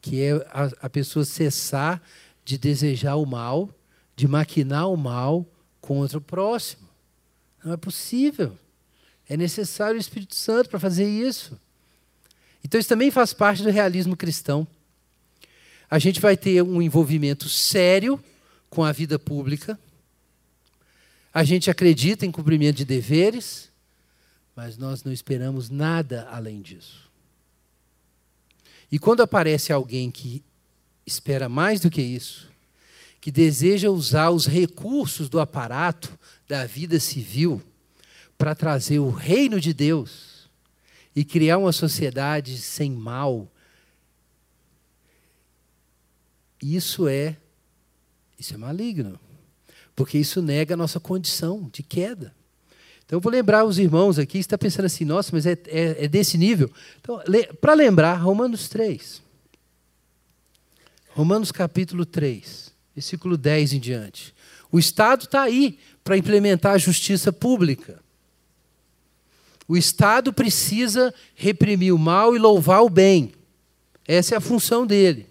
que 0.00 0.22
é 0.22 0.32
a, 0.50 0.70
a 0.82 0.90
pessoa 0.90 1.24
cessar 1.24 2.00
de 2.44 2.56
desejar 2.56 3.16
o 3.16 3.26
mal, 3.26 3.68
de 4.16 4.26
maquinar 4.26 4.88
o 4.88 4.96
mal 4.96 5.46
contra 5.80 6.18
o 6.18 6.20
próximo. 6.20 6.88
Não 7.64 7.72
é 7.72 7.76
possível. 7.76 8.56
É 9.28 9.36
necessário 9.36 9.96
o 9.96 10.00
Espírito 10.00 10.34
Santo 10.34 10.68
para 10.68 10.80
fazer 10.80 11.08
isso. 11.08 11.58
Então, 12.64 12.78
isso 12.78 12.88
também 12.88 13.10
faz 13.10 13.32
parte 13.32 13.62
do 13.62 13.70
realismo 13.70 14.16
cristão. 14.16 14.66
A 15.90 15.98
gente 15.98 16.20
vai 16.20 16.36
ter 16.36 16.62
um 16.62 16.80
envolvimento 16.80 17.48
sério 17.48 18.22
com 18.68 18.84
a 18.84 18.92
vida 18.92 19.18
pública. 19.18 19.78
A 21.34 21.42
gente 21.42 21.70
acredita 21.70 22.24
em 22.24 22.30
cumprimento 22.30 22.76
de 22.76 22.84
deveres, 22.84 23.70
mas 24.54 24.76
nós 24.76 25.02
não 25.02 25.12
esperamos 25.12 25.68
nada 25.68 26.28
além 26.30 26.60
disso. 26.60 27.10
E 28.90 28.98
quando 28.98 29.22
aparece 29.22 29.72
alguém 29.72 30.10
que 30.10 30.44
espera 31.06 31.48
mais 31.48 31.80
do 31.80 31.90
que 31.90 32.02
isso, 32.02 32.50
que 33.20 33.30
deseja 33.30 33.90
usar 33.90 34.30
os 34.30 34.46
recursos 34.46 35.28
do 35.28 35.38
aparato 35.38 36.18
da 36.48 36.66
vida 36.66 36.98
civil 36.98 37.62
para 38.38 38.54
trazer 38.54 38.98
o 38.98 39.10
reino 39.10 39.60
de 39.60 39.74
Deus 39.74 40.29
e 41.20 41.24
criar 41.24 41.58
uma 41.58 41.70
sociedade 41.70 42.56
sem 42.56 42.90
mal, 42.90 43.46
isso 46.62 47.06
é 47.06 47.36
isso 48.38 48.54
é 48.54 48.56
maligno, 48.56 49.20
porque 49.94 50.16
isso 50.16 50.40
nega 50.40 50.72
a 50.72 50.76
nossa 50.78 50.98
condição 50.98 51.68
de 51.70 51.82
queda. 51.82 52.34
Então 53.04 53.18
eu 53.18 53.20
vou 53.20 53.30
lembrar 53.30 53.66
os 53.66 53.78
irmãos 53.78 54.18
aqui, 54.18 54.38
está 54.38 54.56
pensando 54.56 54.86
assim, 54.86 55.04
nossa, 55.04 55.28
mas 55.30 55.44
é, 55.44 55.58
é, 55.66 56.06
é 56.06 56.08
desse 56.08 56.38
nível. 56.38 56.72
Então, 57.02 57.20
para 57.60 57.74
lembrar, 57.74 58.14
Romanos 58.14 58.66
3. 58.70 59.22
Romanos 61.10 61.52
capítulo 61.52 62.06
3, 62.06 62.72
versículo 62.94 63.36
10 63.36 63.74
em 63.74 63.78
diante. 63.78 64.34
O 64.72 64.78
Estado 64.78 65.24
está 65.24 65.42
aí 65.42 65.78
para 66.02 66.16
implementar 66.16 66.72
a 66.72 66.78
justiça 66.78 67.30
pública. 67.30 68.00
O 69.70 69.76
Estado 69.76 70.32
precisa 70.32 71.14
reprimir 71.32 71.94
o 71.94 71.98
mal 71.98 72.34
e 72.34 72.40
louvar 72.40 72.82
o 72.82 72.90
bem. 72.90 73.32
Essa 74.04 74.34
é 74.34 74.38
a 74.38 74.40
função 74.40 74.84
dele. 74.84 75.28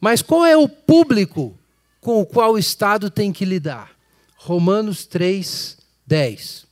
Mas 0.00 0.22
qual 0.22 0.46
é 0.46 0.56
o 0.56 0.66
público 0.66 1.58
com 2.00 2.22
o 2.22 2.24
qual 2.24 2.54
o 2.54 2.58
Estado 2.58 3.10
tem 3.10 3.34
que 3.34 3.44
lidar? 3.44 3.94
Romanos 4.38 5.04
3, 5.04 5.76
10. 6.06 6.66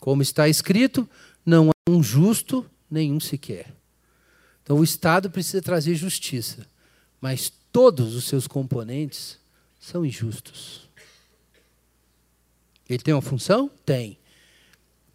Como 0.00 0.22
está 0.22 0.48
escrito, 0.48 1.06
não 1.44 1.68
há 1.68 1.90
um 1.90 2.02
justo, 2.02 2.64
nenhum 2.90 3.20
sequer. 3.20 3.70
Então 4.62 4.78
o 4.78 4.84
Estado 4.84 5.30
precisa 5.30 5.60
trazer 5.60 5.94
justiça, 5.94 6.66
mas 7.20 7.52
todos 7.70 8.14
os 8.14 8.24
seus 8.24 8.46
componentes 8.46 9.38
são 9.78 10.06
injustos. 10.06 10.88
Ele 12.88 13.02
tem 13.02 13.12
uma 13.12 13.20
função? 13.20 13.70
Tem. 13.84 14.18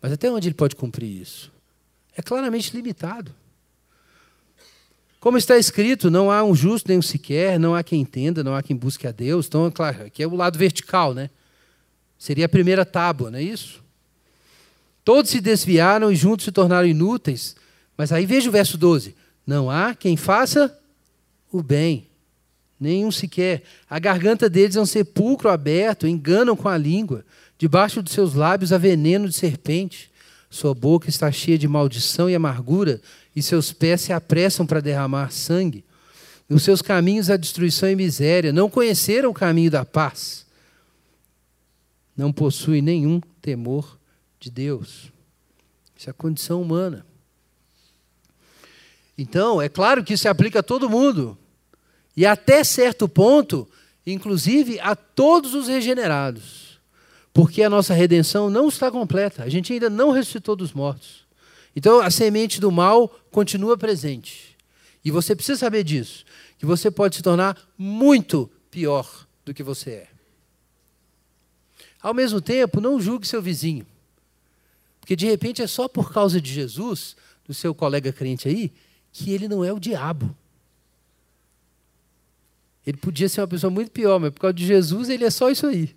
Mas 0.01 0.11
até 0.11 0.31
onde 0.31 0.47
ele 0.47 0.55
pode 0.55 0.75
cumprir 0.75 1.21
isso? 1.21 1.51
É 2.15 2.21
claramente 2.21 2.75
limitado. 2.75 3.33
Como 5.19 5.37
está 5.37 5.55
escrito, 5.55 6.09
não 6.09 6.31
há 6.31 6.43
um 6.43 6.55
justo 6.55 6.89
nem 6.89 6.97
um 6.97 7.01
sequer, 7.01 7.59
não 7.59 7.75
há 7.75 7.83
quem 7.83 8.01
entenda, 8.01 8.43
não 8.43 8.55
há 8.55 8.63
quem 8.63 8.75
busque 8.75 9.05
a 9.05 9.11
Deus. 9.11 9.45
Então, 9.45 9.67
é 9.67 9.71
claro, 9.71 10.05
aqui 10.05 10.23
é 10.23 10.27
o 10.27 10.35
lado 10.35 10.57
vertical, 10.57 11.13
né? 11.13 11.29
Seria 12.17 12.45
a 12.45 12.49
primeira 12.49 12.83
tábua, 12.83 13.29
não 13.29 13.37
é 13.37 13.43
isso? 13.43 13.83
Todos 15.03 15.29
se 15.29 15.39
desviaram 15.39 16.11
e 16.11 16.15
juntos 16.15 16.45
se 16.45 16.51
tornaram 16.51 16.87
inúteis. 16.87 17.55
Mas 17.95 18.11
aí 18.11 18.25
veja 18.25 18.49
o 18.49 18.51
verso 18.51 18.77
12: 18.77 19.15
Não 19.45 19.69
há 19.69 19.93
quem 19.93 20.17
faça 20.17 20.75
o 21.51 21.61
bem, 21.61 22.07
nenhum 22.79 23.11
sequer. 23.11 23.61
A 23.87 23.99
garganta 23.99 24.49
deles 24.49 24.75
é 24.75 24.81
um 24.81 24.85
sepulcro 24.85 25.49
aberto, 25.49 26.07
enganam 26.07 26.55
com 26.55 26.67
a 26.67 26.77
língua. 26.77 27.23
Debaixo 27.61 28.01
dos 28.01 28.13
seus 28.13 28.33
lábios 28.33 28.73
há 28.73 28.77
veneno 28.79 29.29
de 29.29 29.35
serpente. 29.35 30.11
Sua 30.49 30.73
boca 30.73 31.07
está 31.07 31.31
cheia 31.31 31.59
de 31.59 31.67
maldição 31.67 32.27
e 32.27 32.33
amargura 32.33 32.99
e 33.35 33.41
seus 33.43 33.71
pés 33.71 34.01
se 34.01 34.11
apressam 34.11 34.65
para 34.65 34.81
derramar 34.81 35.31
sangue. 35.31 35.85
Nos 36.49 36.63
seus 36.63 36.81
caminhos 36.81 37.29
há 37.29 37.37
destruição 37.37 37.87
e 37.87 37.95
miséria. 37.95 38.51
Não 38.51 38.67
conheceram 38.67 39.29
o 39.29 39.33
caminho 39.33 39.69
da 39.69 39.85
paz. 39.85 40.43
Não 42.17 42.33
possuem 42.33 42.81
nenhum 42.81 43.21
temor 43.39 43.95
de 44.39 44.49
Deus. 44.49 45.11
Isso 45.95 46.09
é 46.09 46.11
a 46.11 46.15
condição 46.15 46.63
humana. 46.63 47.05
Então, 49.15 49.61
é 49.61 49.69
claro 49.69 50.03
que 50.03 50.15
isso 50.15 50.23
se 50.23 50.27
aplica 50.27 50.61
a 50.61 50.63
todo 50.63 50.89
mundo. 50.89 51.37
E 52.17 52.25
até 52.25 52.63
certo 52.63 53.07
ponto, 53.07 53.69
inclusive 54.03 54.79
a 54.79 54.95
todos 54.95 55.53
os 55.53 55.67
regenerados. 55.67 56.70
Porque 57.33 57.63
a 57.63 57.69
nossa 57.69 57.93
redenção 57.93 58.49
não 58.49 58.67
está 58.67 58.91
completa. 58.91 59.43
A 59.43 59.49
gente 59.49 59.71
ainda 59.71 59.89
não 59.89 60.11
ressuscitou 60.11 60.55
dos 60.55 60.73
mortos. 60.73 61.25
Então 61.75 62.01
a 62.01 62.09
semente 62.09 62.59
do 62.59 62.71
mal 62.71 63.07
continua 63.31 63.77
presente. 63.77 64.57
E 65.03 65.09
você 65.09 65.35
precisa 65.35 65.59
saber 65.59 65.83
disso, 65.83 66.25
que 66.59 66.65
você 66.65 66.91
pode 66.91 67.15
se 67.15 67.23
tornar 67.23 67.57
muito 67.77 68.49
pior 68.69 69.25
do 69.43 69.53
que 69.53 69.63
você 69.63 69.91
é. 69.91 70.07
Ao 72.01 72.13
mesmo 72.13 72.41
tempo, 72.41 72.81
não 72.81 72.99
julgue 72.99 73.27
seu 73.27 73.41
vizinho. 73.41 73.85
Porque 74.99 75.15
de 75.15 75.25
repente 75.25 75.61
é 75.61 75.67
só 75.67 75.87
por 75.87 76.11
causa 76.13 76.39
de 76.39 76.51
Jesus, 76.51 77.15
do 77.47 77.53
seu 77.53 77.73
colega 77.73 78.13
crente 78.13 78.47
aí, 78.47 78.71
que 79.11 79.31
ele 79.31 79.47
não 79.47 79.63
é 79.63 79.73
o 79.73 79.79
diabo. 79.79 80.35
Ele 82.85 82.97
podia 82.97 83.29
ser 83.29 83.41
uma 83.41 83.47
pessoa 83.47 83.69
muito 83.69 83.91
pior, 83.91 84.19
mas 84.19 84.31
por 84.33 84.41
causa 84.41 84.53
de 84.53 84.65
Jesus 84.65 85.09
ele 85.09 85.23
é 85.23 85.29
só 85.29 85.49
isso 85.49 85.67
aí. 85.67 85.95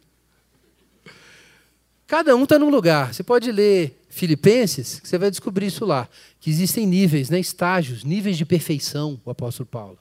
Cada 2.06 2.36
um 2.36 2.44
está 2.44 2.58
num 2.58 2.70
lugar. 2.70 3.14
Você 3.14 3.22
pode 3.22 3.50
ler 3.50 4.00
Filipenses, 4.08 5.00
que 5.00 5.08
você 5.08 5.18
vai 5.18 5.30
descobrir 5.30 5.66
isso 5.66 5.84
lá, 5.84 6.08
que 6.38 6.50
existem 6.50 6.86
níveis, 6.86 7.30
né, 7.30 7.40
estágios, 7.40 8.04
níveis 8.04 8.36
de 8.36 8.44
perfeição, 8.44 9.20
o 9.24 9.30
apóstolo 9.30 9.66
Paulo. 9.66 9.98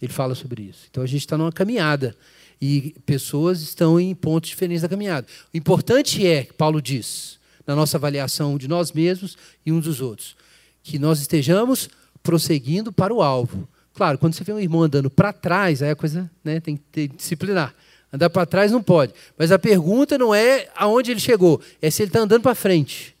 Ele 0.00 0.12
fala 0.12 0.34
sobre 0.34 0.62
isso. 0.62 0.86
Então 0.90 1.02
a 1.02 1.06
gente 1.06 1.20
está 1.20 1.38
numa 1.38 1.52
caminhada 1.52 2.14
e 2.60 2.94
pessoas 3.06 3.60
estão 3.62 3.98
em 3.98 4.14
pontos 4.14 4.50
diferentes 4.50 4.82
da 4.82 4.88
caminhada. 4.88 5.26
O 5.52 5.56
importante 5.56 6.26
é, 6.26 6.44
Paulo 6.56 6.82
diz, 6.82 7.38
na 7.66 7.74
nossa 7.74 7.96
avaliação 7.96 8.58
de 8.58 8.68
nós 8.68 8.92
mesmos 8.92 9.36
e 9.64 9.72
uns 9.72 9.84
dos 9.84 10.00
outros, 10.00 10.36
que 10.82 10.98
nós 10.98 11.20
estejamos 11.20 11.88
prosseguindo 12.22 12.92
para 12.92 13.12
o 13.12 13.22
alvo. 13.22 13.68
Claro, 13.94 14.18
quando 14.18 14.34
você 14.34 14.44
vê 14.44 14.52
um 14.52 14.60
irmão 14.60 14.82
andando 14.82 15.10
para 15.10 15.32
trás, 15.32 15.82
aí 15.82 15.90
a 15.90 15.96
coisa 15.96 16.30
né, 16.44 16.60
tem 16.60 16.76
que 16.76 16.82
ter, 16.90 17.08
disciplinar. 17.08 17.74
Andar 18.12 18.28
para 18.28 18.44
trás 18.44 18.70
não 18.70 18.82
pode. 18.82 19.14
Mas 19.38 19.50
a 19.50 19.58
pergunta 19.58 20.18
não 20.18 20.34
é 20.34 20.68
aonde 20.76 21.10
ele 21.10 21.20
chegou, 21.20 21.60
é 21.80 21.90
se 21.90 22.02
ele 22.02 22.10
está 22.10 22.20
andando 22.20 22.42
para 22.42 22.54
frente. 22.54 23.16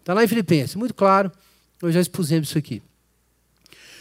Está 0.00 0.14
lá 0.14 0.24
em 0.24 0.28
Filipenses, 0.28 0.74
muito 0.74 0.94
claro. 0.94 1.30
Nós 1.82 1.92
já 1.92 2.00
expusemos 2.00 2.48
isso 2.48 2.58
aqui. 2.58 2.82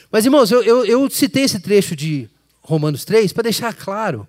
Mas, 0.10 0.24
irmãos, 0.24 0.50
eu, 0.50 0.64
eu, 0.64 0.86
eu 0.86 1.10
citei 1.10 1.44
esse 1.44 1.60
trecho 1.60 1.96
de 1.96 2.30
Romanos 2.62 3.04
3 3.04 3.34
para 3.34 3.44
deixar 3.44 3.74
claro 3.74 4.26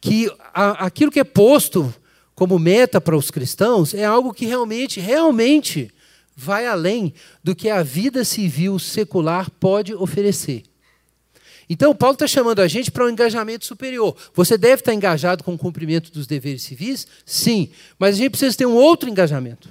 que 0.00 0.30
a, 0.52 0.86
aquilo 0.86 1.10
que 1.10 1.20
é 1.20 1.24
posto 1.24 1.92
como 2.34 2.58
meta 2.58 3.00
para 3.00 3.16
os 3.16 3.30
cristãos 3.30 3.94
é 3.94 4.04
algo 4.04 4.34
que 4.34 4.44
realmente, 4.44 5.00
realmente 5.00 5.90
vai 6.36 6.66
além 6.66 7.14
do 7.42 7.56
que 7.56 7.70
a 7.70 7.82
vida 7.82 8.22
civil 8.22 8.78
secular 8.78 9.50
pode 9.50 9.94
oferecer. 9.94 10.64
Então, 11.68 11.94
Paulo 11.94 12.14
está 12.14 12.26
chamando 12.26 12.60
a 12.60 12.68
gente 12.68 12.90
para 12.90 13.04
um 13.04 13.08
engajamento 13.08 13.66
superior. 13.66 14.16
Você 14.34 14.56
deve 14.56 14.80
estar 14.80 14.94
engajado 14.94 15.42
com 15.42 15.54
o 15.54 15.58
cumprimento 15.58 16.12
dos 16.12 16.26
deveres 16.26 16.62
civis? 16.62 17.06
Sim, 17.24 17.70
mas 17.98 18.14
a 18.14 18.18
gente 18.18 18.30
precisa 18.30 18.56
ter 18.56 18.66
um 18.66 18.74
outro 18.74 19.08
engajamento 19.08 19.68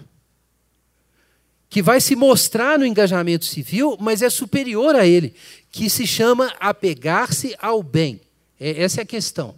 que 1.69 1.81
vai 1.81 1.99
se 1.99 2.15
mostrar 2.15 2.79
no 2.79 2.85
engajamento 2.85 3.45
civil, 3.45 3.97
mas 3.99 4.21
é 4.21 4.29
superior 4.29 4.95
a 4.95 5.05
ele, 5.05 5.33
que 5.71 5.89
se 5.89 6.07
chama 6.07 6.53
apegar-se 6.59 7.55
ao 7.59 7.83
bem. 7.83 8.21
É, 8.59 8.81
essa 8.81 9.01
é 9.01 9.03
a 9.03 9.05
questão. 9.05 9.55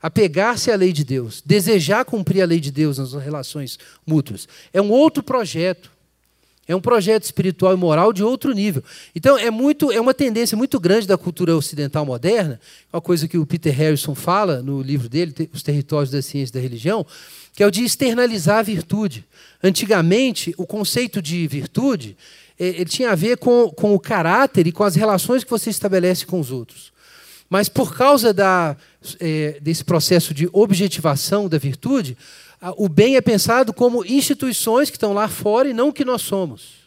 Apegar-se 0.00 0.70
à 0.70 0.76
lei 0.76 0.92
de 0.92 1.04
Deus, 1.04 1.42
desejar 1.44 2.04
cumprir 2.04 2.42
a 2.42 2.46
lei 2.46 2.58
de 2.60 2.70
Deus 2.70 2.98
nas 2.98 3.12
relações 3.14 3.78
mútuas. 4.04 4.48
É 4.72 4.82
um 4.82 4.90
outro 4.90 5.22
projeto. 5.22 5.91
É 6.66 6.76
um 6.76 6.80
projeto 6.80 7.24
espiritual 7.24 7.72
e 7.74 7.76
moral 7.76 8.12
de 8.12 8.22
outro 8.22 8.52
nível. 8.52 8.84
Então, 9.14 9.36
é, 9.36 9.50
muito, 9.50 9.90
é 9.90 10.00
uma 10.00 10.14
tendência 10.14 10.56
muito 10.56 10.78
grande 10.78 11.06
da 11.06 11.18
cultura 11.18 11.56
ocidental 11.56 12.06
moderna, 12.06 12.60
uma 12.92 13.00
coisa 13.00 13.26
que 13.26 13.36
o 13.36 13.44
Peter 13.44 13.74
Harrison 13.74 14.14
fala 14.14 14.62
no 14.62 14.80
livro 14.80 15.08
dele, 15.08 15.34
Os 15.52 15.62
Territórios 15.62 16.10
da 16.10 16.22
Ciência 16.22 16.52
e 16.52 16.54
da 16.54 16.60
Religião, 16.60 17.04
que 17.52 17.62
é 17.62 17.66
o 17.66 17.70
de 17.70 17.84
externalizar 17.84 18.58
a 18.58 18.62
virtude. 18.62 19.24
Antigamente, 19.62 20.54
o 20.56 20.66
conceito 20.66 21.20
de 21.20 21.46
virtude 21.48 22.16
é, 22.58 22.66
ele 22.66 22.84
tinha 22.84 23.10
a 23.10 23.16
ver 23.16 23.38
com, 23.38 23.68
com 23.70 23.92
o 23.92 23.98
caráter 23.98 24.66
e 24.66 24.72
com 24.72 24.84
as 24.84 24.94
relações 24.94 25.42
que 25.42 25.50
você 25.50 25.68
estabelece 25.68 26.24
com 26.24 26.38
os 26.38 26.52
outros. 26.52 26.92
Mas 27.50 27.68
por 27.68 27.94
causa 27.94 28.32
da, 28.32 28.76
é, 29.20 29.58
desse 29.60 29.84
processo 29.84 30.32
de 30.32 30.48
objetivação 30.52 31.48
da 31.48 31.58
virtude, 31.58 32.16
o 32.76 32.88
bem 32.88 33.16
é 33.16 33.20
pensado 33.20 33.72
como 33.72 34.04
instituições 34.04 34.88
que 34.88 34.96
estão 34.96 35.12
lá 35.12 35.28
fora 35.28 35.68
e 35.68 35.72
não 35.72 35.88
o 35.88 35.92
que 35.92 36.04
nós 36.04 36.22
somos. 36.22 36.82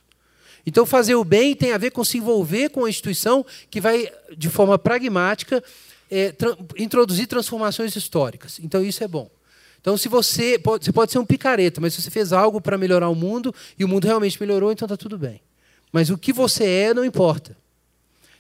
Então, 0.66 0.86
fazer 0.86 1.16
o 1.16 1.24
bem 1.24 1.56
tem 1.56 1.74
a 1.74 1.78
ver 1.78 1.92
com 1.92 2.04
se 2.04 2.18
envolver 2.18 2.70
com 2.70 2.86
a 2.86 2.90
instituição 2.90 3.46
que 3.70 3.80
vai, 3.80 4.10
de 4.36 4.50
forma 4.50 4.80
pragmática, 4.80 5.64
é, 6.10 6.32
tra 6.32 6.58
introduzir 6.78 7.28
transformações 7.28 7.96
históricas. 7.96 8.60
Então, 8.60 8.84
isso 8.84 9.04
é 9.04 9.08
bom. 9.08 9.30
Então, 9.80 9.96
se 9.96 10.08
você 10.08 10.58
pode, 10.58 10.84
você 10.84 10.92
pode 10.92 11.12
ser 11.12 11.20
um 11.20 11.26
picareta, 11.26 11.80
mas 11.80 11.94
se 11.94 12.02
você 12.02 12.10
fez 12.10 12.34
algo 12.34 12.60
para 12.60 12.78
melhorar 12.78 13.10
o 13.10 13.14
mundo 13.14 13.54
e 13.78 13.86
o 13.86 13.88
mundo 13.88 14.06
realmente 14.06 14.40
melhorou, 14.42 14.72
então 14.72 14.88
está 14.88 14.98
tudo 14.98 15.18
bem. 15.18 15.40
Mas 15.92 16.10
o 16.10 16.18
que 16.18 16.34
você 16.34 16.66
é 16.66 16.94
não 16.94 17.06
importa. 17.06 17.56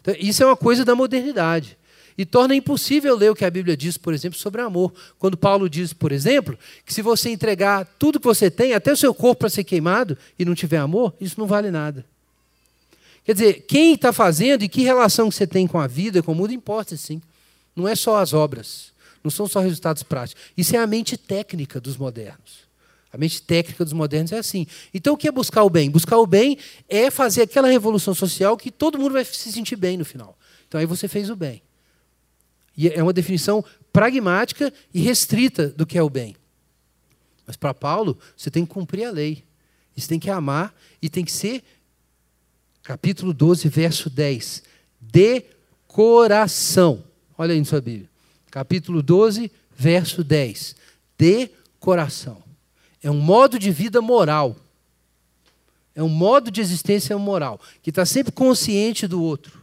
Então, 0.02 0.16
isso 0.20 0.42
é 0.42 0.46
uma 0.46 0.58
coisa 0.58 0.84
da 0.84 0.96
modernidade. 0.96 1.78
E 2.18 2.26
torna 2.26 2.56
impossível 2.56 3.16
ler 3.16 3.32
o 3.32 3.36
que 3.36 3.44
a 3.44 3.50
Bíblia 3.50 3.76
diz, 3.76 3.98
por 3.98 4.14
exemplo, 4.14 4.40
sobre 4.40 4.62
amor. 4.62 4.94
Quando 5.20 5.36
Paulo 5.36 5.70
diz, 5.70 5.92
por 5.92 6.12
exemplo, 6.12 6.58
que 6.86 6.94
se 6.94 7.02
você 7.02 7.30
entregar 7.30 7.86
tudo 8.00 8.20
que 8.20 8.26
você 8.26 8.50
tem, 8.50 8.74
até 8.74 8.94
o 8.94 8.98
seu 8.98 9.14
corpo 9.14 9.42
para 9.42 9.50
ser 9.50 9.66
queimado, 9.66 10.18
e 10.40 10.46
não 10.46 10.56
tiver 10.56 10.78
amor, 10.78 11.14
isso 11.20 11.40
não 11.40 11.46
vale 11.46 11.70
nada. 11.70 12.06
Quer 13.26 13.34
dizer, 13.34 13.66
quem 13.68 13.96
está 13.96 14.14
fazendo 14.14 14.64
e 14.64 14.70
que 14.70 14.84
relação 14.84 15.30
que 15.30 15.36
você 15.36 15.48
tem 15.48 15.68
com 15.68 15.80
a 15.80 15.88
vida, 15.88 16.22
com 16.22 16.32
o 16.32 16.36
mundo, 16.36 16.54
importa 16.54 16.96
sim. 16.96 17.22
Não 17.76 17.88
é 17.88 17.96
só 17.96 18.18
as 18.18 18.34
obras. 18.34 18.94
Não 19.24 19.32
são 19.32 19.48
só 19.48 19.60
resultados 19.60 20.04
práticos. 20.04 20.44
Isso 20.56 20.76
é 20.76 20.80
a 20.80 20.86
mente 20.86 21.18
técnica 21.18 21.82
dos 21.82 21.98
modernos. 21.98 22.66
A 23.12 23.18
mente 23.18 23.42
técnica 23.42 23.84
dos 23.84 23.94
modernos 23.94 24.32
é 24.32 24.38
assim. 24.38 24.68
Então, 24.94 25.16
o 25.16 25.18
que 25.18 25.28
é 25.28 25.32
buscar 25.32 25.64
o 25.64 25.70
bem? 25.70 25.90
Buscar 25.90 26.18
o 26.18 26.28
bem 26.28 26.58
é 26.88 27.10
fazer 27.10 27.42
aquela 27.42 27.68
revolução 27.68 28.14
social 28.14 28.56
que 28.56 28.70
todo 28.70 29.00
mundo 29.00 29.14
vai 29.14 29.26
se 29.26 29.52
sentir 29.52 29.76
bem 29.76 29.98
no 29.98 30.06
final. 30.06 30.38
Então, 30.68 30.80
aí 30.80 30.86
você 30.86 31.08
fez 31.08 31.30
o 31.30 31.36
bem. 31.36 31.62
E 32.76 32.90
é 32.90 33.02
uma 33.02 33.14
definição 33.14 33.64
pragmática 33.92 34.74
e 34.94 35.02
restrita 35.02 35.70
do 35.70 35.86
que 35.86 35.98
é 35.98 36.04
o 36.04 36.10
bem. 36.10 36.36
Mas 37.48 37.56
para 37.56 37.74
Paulo, 37.74 38.18
você 38.36 38.50
tem 38.50 38.66
que 38.66 38.74
cumprir 38.74 39.06
a 39.06 39.12
lei. 39.12 39.44
Você 39.96 40.08
tem 40.08 40.20
que 40.20 40.30
amar 40.30 40.76
e 41.02 41.10
tem 41.10 41.24
que 41.24 41.32
ser, 41.32 41.64
capítulo 42.84 43.34
12, 43.34 43.70
verso 43.70 44.10
10, 44.10 44.64
de 45.00 45.44
coração. 45.88 47.04
Olha 47.38 47.54
aí 47.54 47.60
na 47.60 47.66
sua 47.66 47.80
Bíblia 47.80 48.10
capítulo 48.56 49.04
12, 49.04 49.52
verso 49.76 50.24
10. 50.24 50.78
De 51.20 51.50
coração. 51.78 52.42
É 53.04 53.12
um 53.12 53.20
modo 53.20 53.60
de 53.60 53.70
vida 53.70 54.02
moral. 54.02 54.56
É 55.94 56.02
um 56.02 56.08
modo 56.08 56.50
de 56.50 56.62
existência 56.62 57.18
moral, 57.18 57.60
que 57.82 57.90
está 57.90 58.06
sempre 58.06 58.32
consciente 58.32 59.08
do 59.08 59.22
outro. 59.22 59.62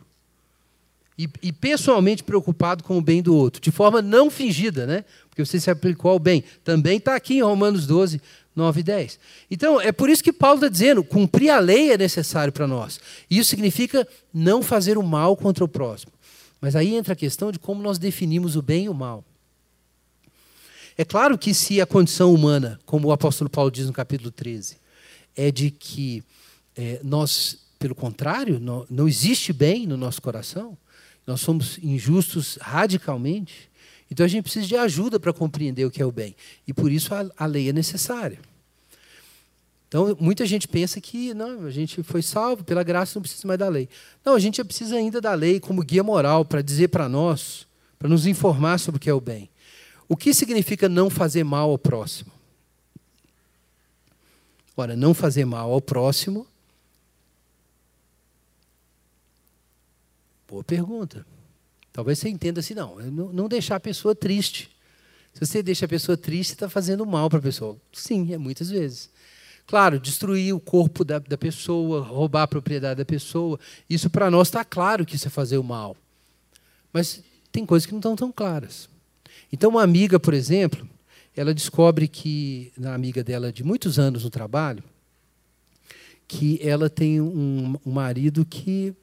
E, 1.19 1.29
e, 1.43 1.53
pessoalmente 1.53 2.23
preocupado 2.23 2.83
com 2.83 2.97
o 2.97 3.03
bem 3.03 3.21
do 3.23 3.37
outro, 3.37 3.61
de 3.61 3.71
forma 3.71 4.01
não 4.01 4.31
fingida, 4.31 4.87
né? 4.87 5.05
Porque 5.29 5.45
você 5.45 5.61
se 5.61 5.71
aplicou 5.71 6.11
ao 6.11 6.19
bem. 6.19 6.43
Também 6.65 6.97
está 6.97 7.15
aqui 7.15 7.35
em 7.35 7.43
Romanos 7.43 7.87
12, 7.87 8.21
9 8.57 8.81
e 8.81 8.83
10. 8.83 9.19
Então, 9.51 9.81
é 9.81 9.93
por 9.93 10.09
isso 10.09 10.25
que 10.25 10.33
Paulo 10.33 10.57
está 10.57 10.69
dizendo: 10.69 11.05
cumprir 11.05 11.51
a 11.51 11.59
lei 11.59 11.93
é 11.93 11.99
necessário 11.99 12.53
para 12.53 12.67
nós. 12.67 12.99
Isso 13.31 13.51
significa 13.51 14.09
não 14.33 14.63
fazer 14.63 14.97
o 14.97 15.03
mal 15.03 15.37
contra 15.37 15.63
o 15.63 15.69
próximo. 15.69 16.13
Mas 16.61 16.75
aí 16.75 16.95
entra 16.95 17.13
a 17.13 17.17
questão 17.17 17.53
de 17.53 17.59
como 17.59 17.83
nós 17.83 17.99
definimos 17.99 18.57
o 18.57 18.63
bem 18.63 18.85
e 18.85 18.89
o 18.89 18.95
mal. 18.95 19.25
É 20.97 21.05
claro 21.05 21.37
que 21.37 21.53
se 21.53 21.81
a 21.81 21.87
condição 21.87 22.33
humana, 22.33 22.79
como 22.87 23.09
o 23.09 23.13
apóstolo 23.13 23.51
Paulo 23.51 23.71
diz 23.71 23.87
no 23.87 23.93
capítulo 23.93 24.31
13, 24.31 24.77
é 25.35 25.51
de 25.51 25.71
que 25.71 26.23
é, 26.77 27.01
nós, 27.03 27.59
pelo 27.79 27.95
contrário, 27.95 28.61
não, 28.61 28.87
não 28.89 29.09
existe 29.09 29.53
bem 29.53 29.87
no 29.87 29.97
nosso 29.97 30.21
coração, 30.21 30.77
nós 31.27 31.41
somos 31.41 31.79
injustos 31.79 32.59
radicalmente, 32.61 33.71
então 34.11 34.27
a 34.27 34.29
gente 34.29 34.45
precisa 34.45 34.67
de 34.67 34.77
ajuda 34.77 35.19
para 35.19 35.33
compreender 35.33 35.85
o 35.87 35.91
que 35.91 36.03
é 36.03 36.07
o 36.07 36.13
bem. 36.13 36.37
E 36.67 36.73
por 36.73 36.93
isso 36.93 37.15
a, 37.15 37.31
a 37.37 37.47
lei 37.47 37.69
é 37.71 37.73
necessária. 37.73 38.39
Então, 39.89 40.17
muita 40.19 40.47
gente 40.47 40.67
pensa 40.67 41.01
que 41.01 41.35
não, 41.35 41.67
a 41.67 41.71
gente 41.71 42.03
foi 42.03 42.23
salvo 42.23 42.65
pela 42.65 42.83
graça, 42.83 43.19
não 43.19 43.23
precisa 43.23 43.47
mais 43.47 43.59
da 43.59 43.69
lei. 43.69 43.89
Não, 44.25 44.35
a 44.35 44.39
gente 44.39 44.63
precisa 44.65 44.97
ainda 44.97 45.21
da 45.21 45.35
lei 45.35 45.61
como 45.61 45.83
guia 45.83 46.03
moral 46.03 46.45
para 46.45 46.63
dizer 46.63 46.89
para 46.89 47.09
nós, 47.09 47.67
para 47.99 48.09
nos 48.09 48.27
informar 48.27 48.79
sobre 48.79 48.97
o 48.97 49.01
que 49.01 49.11
é 49.11 49.15
o 49.15 49.21
bem. 49.21 49.51
O 50.09 50.17
que 50.17 50.33
significa 50.33 50.89
não 50.89 51.11
fazer 51.11 51.45
mal 51.45 51.71
ao 51.71 51.79
próximo? 51.79 52.33
Ora, 54.77 54.97
não 54.97 55.13
fazer 55.13 55.45
mal 55.45 55.71
ao 55.73 55.81
próximo. 55.81 56.47
Boa 60.53 60.63
pergunta. 60.63 61.25
Talvez 61.95 62.19
você 62.19 62.29
entenda 62.29 62.61
assim, 62.61 62.75
não, 62.75 62.99
não 63.33 63.49
deixar 63.49 63.77
a 63.77 63.81
pessoa 63.81 64.15
triste. 64.15 64.71
Se 65.33 65.41
você 65.41 65.63
deixa 65.63 65.87
a 65.87 65.89
pessoa 65.89 66.15
triste, 66.15 66.51
está 66.51 66.69
fazendo 66.69 67.07
mal 67.07 67.31
para 67.31 67.39
a 67.39 67.43
pessoa. 67.43 67.79
Sim, 67.91 68.35
é 68.35 68.37
muitas 68.37 68.69
vezes. 68.69 69.09
Claro, 69.67 69.99
destruir 69.99 70.55
o 70.55 70.61
corpo 70.61 71.07
da, 71.07 71.19
da 71.19 71.39
pessoa, 71.39 72.03
roubar 72.03 72.43
a 72.43 72.47
propriedade 72.47 72.99
da 72.99 73.05
pessoa, 73.07 73.59
isso 73.89 74.11
para 74.11 74.31
nós 74.31 74.49
está 74.49 74.63
claro 74.63 75.07
que 75.07 75.17
isso 75.17 75.27
é 75.27 75.31
fazer 75.31 75.57
o 75.57 75.65
mal. 75.65 75.97
Mas 76.93 77.23
tem 77.51 77.65
coisas 77.65 77.87
que 77.87 77.93
não 77.93 78.01
estão 78.01 78.15
tão 78.15 78.31
claras. 78.31 78.91
Então, 79.51 79.71
uma 79.71 79.83
amiga, 79.83 80.21
por 80.21 80.35
exemplo, 80.35 80.87
ela 81.35 81.55
descobre 81.55 82.07
que, 82.07 82.71
na 82.77 82.93
amiga 82.93 83.25
dela 83.25 83.51
de 83.51 83.65
muitos 83.65 83.99
anos 83.99 84.23
no 84.23 84.29
trabalho, 84.29 84.85
que 86.29 86.61
ela 86.63 86.91
tem 86.91 87.23
um, 87.23 87.75
um 87.87 87.91
marido 87.91 88.45
que. 88.45 88.95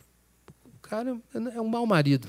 Cara 0.89 1.15
é 1.33 1.61
um 1.61 1.67
mau 1.67 1.85
marido. 1.85 2.27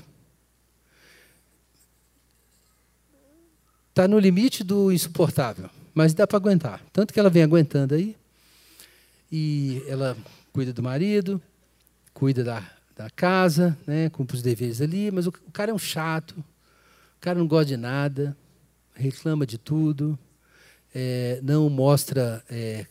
Está 3.89 4.07
no 4.07 4.19
limite 4.19 4.63
do 4.63 4.91
insuportável, 4.91 5.67
mas 5.95 6.13
dá 6.13 6.27
para 6.27 6.37
aguentar. 6.37 6.79
Tanto 6.93 7.11
que 7.11 7.19
ela 7.19 7.29
vem 7.29 7.41
aguentando 7.41 7.95
aí. 7.95 8.15
E 9.31 9.83
ela 9.87 10.15
cuida 10.53 10.71
do 10.71 10.83
marido, 10.83 11.41
cuida 12.13 12.43
da, 12.43 12.63
da 12.95 13.09
casa, 13.09 13.75
né, 13.87 14.09
cumpre 14.09 14.35
os 14.35 14.43
deveres 14.43 14.79
ali, 14.79 15.09
mas 15.09 15.25
o, 15.25 15.29
o 15.29 15.51
cara 15.51 15.71
é 15.71 15.73
um 15.73 15.79
chato, 15.79 16.33
o 16.37 17.19
cara 17.19 17.39
não 17.39 17.47
gosta 17.47 17.65
de 17.65 17.77
nada, 17.77 18.37
reclama 18.93 19.43
de 19.43 19.57
tudo, 19.57 20.19
é, 20.93 21.39
não 21.41 21.67
mostra 21.67 22.43
é, 22.47 22.85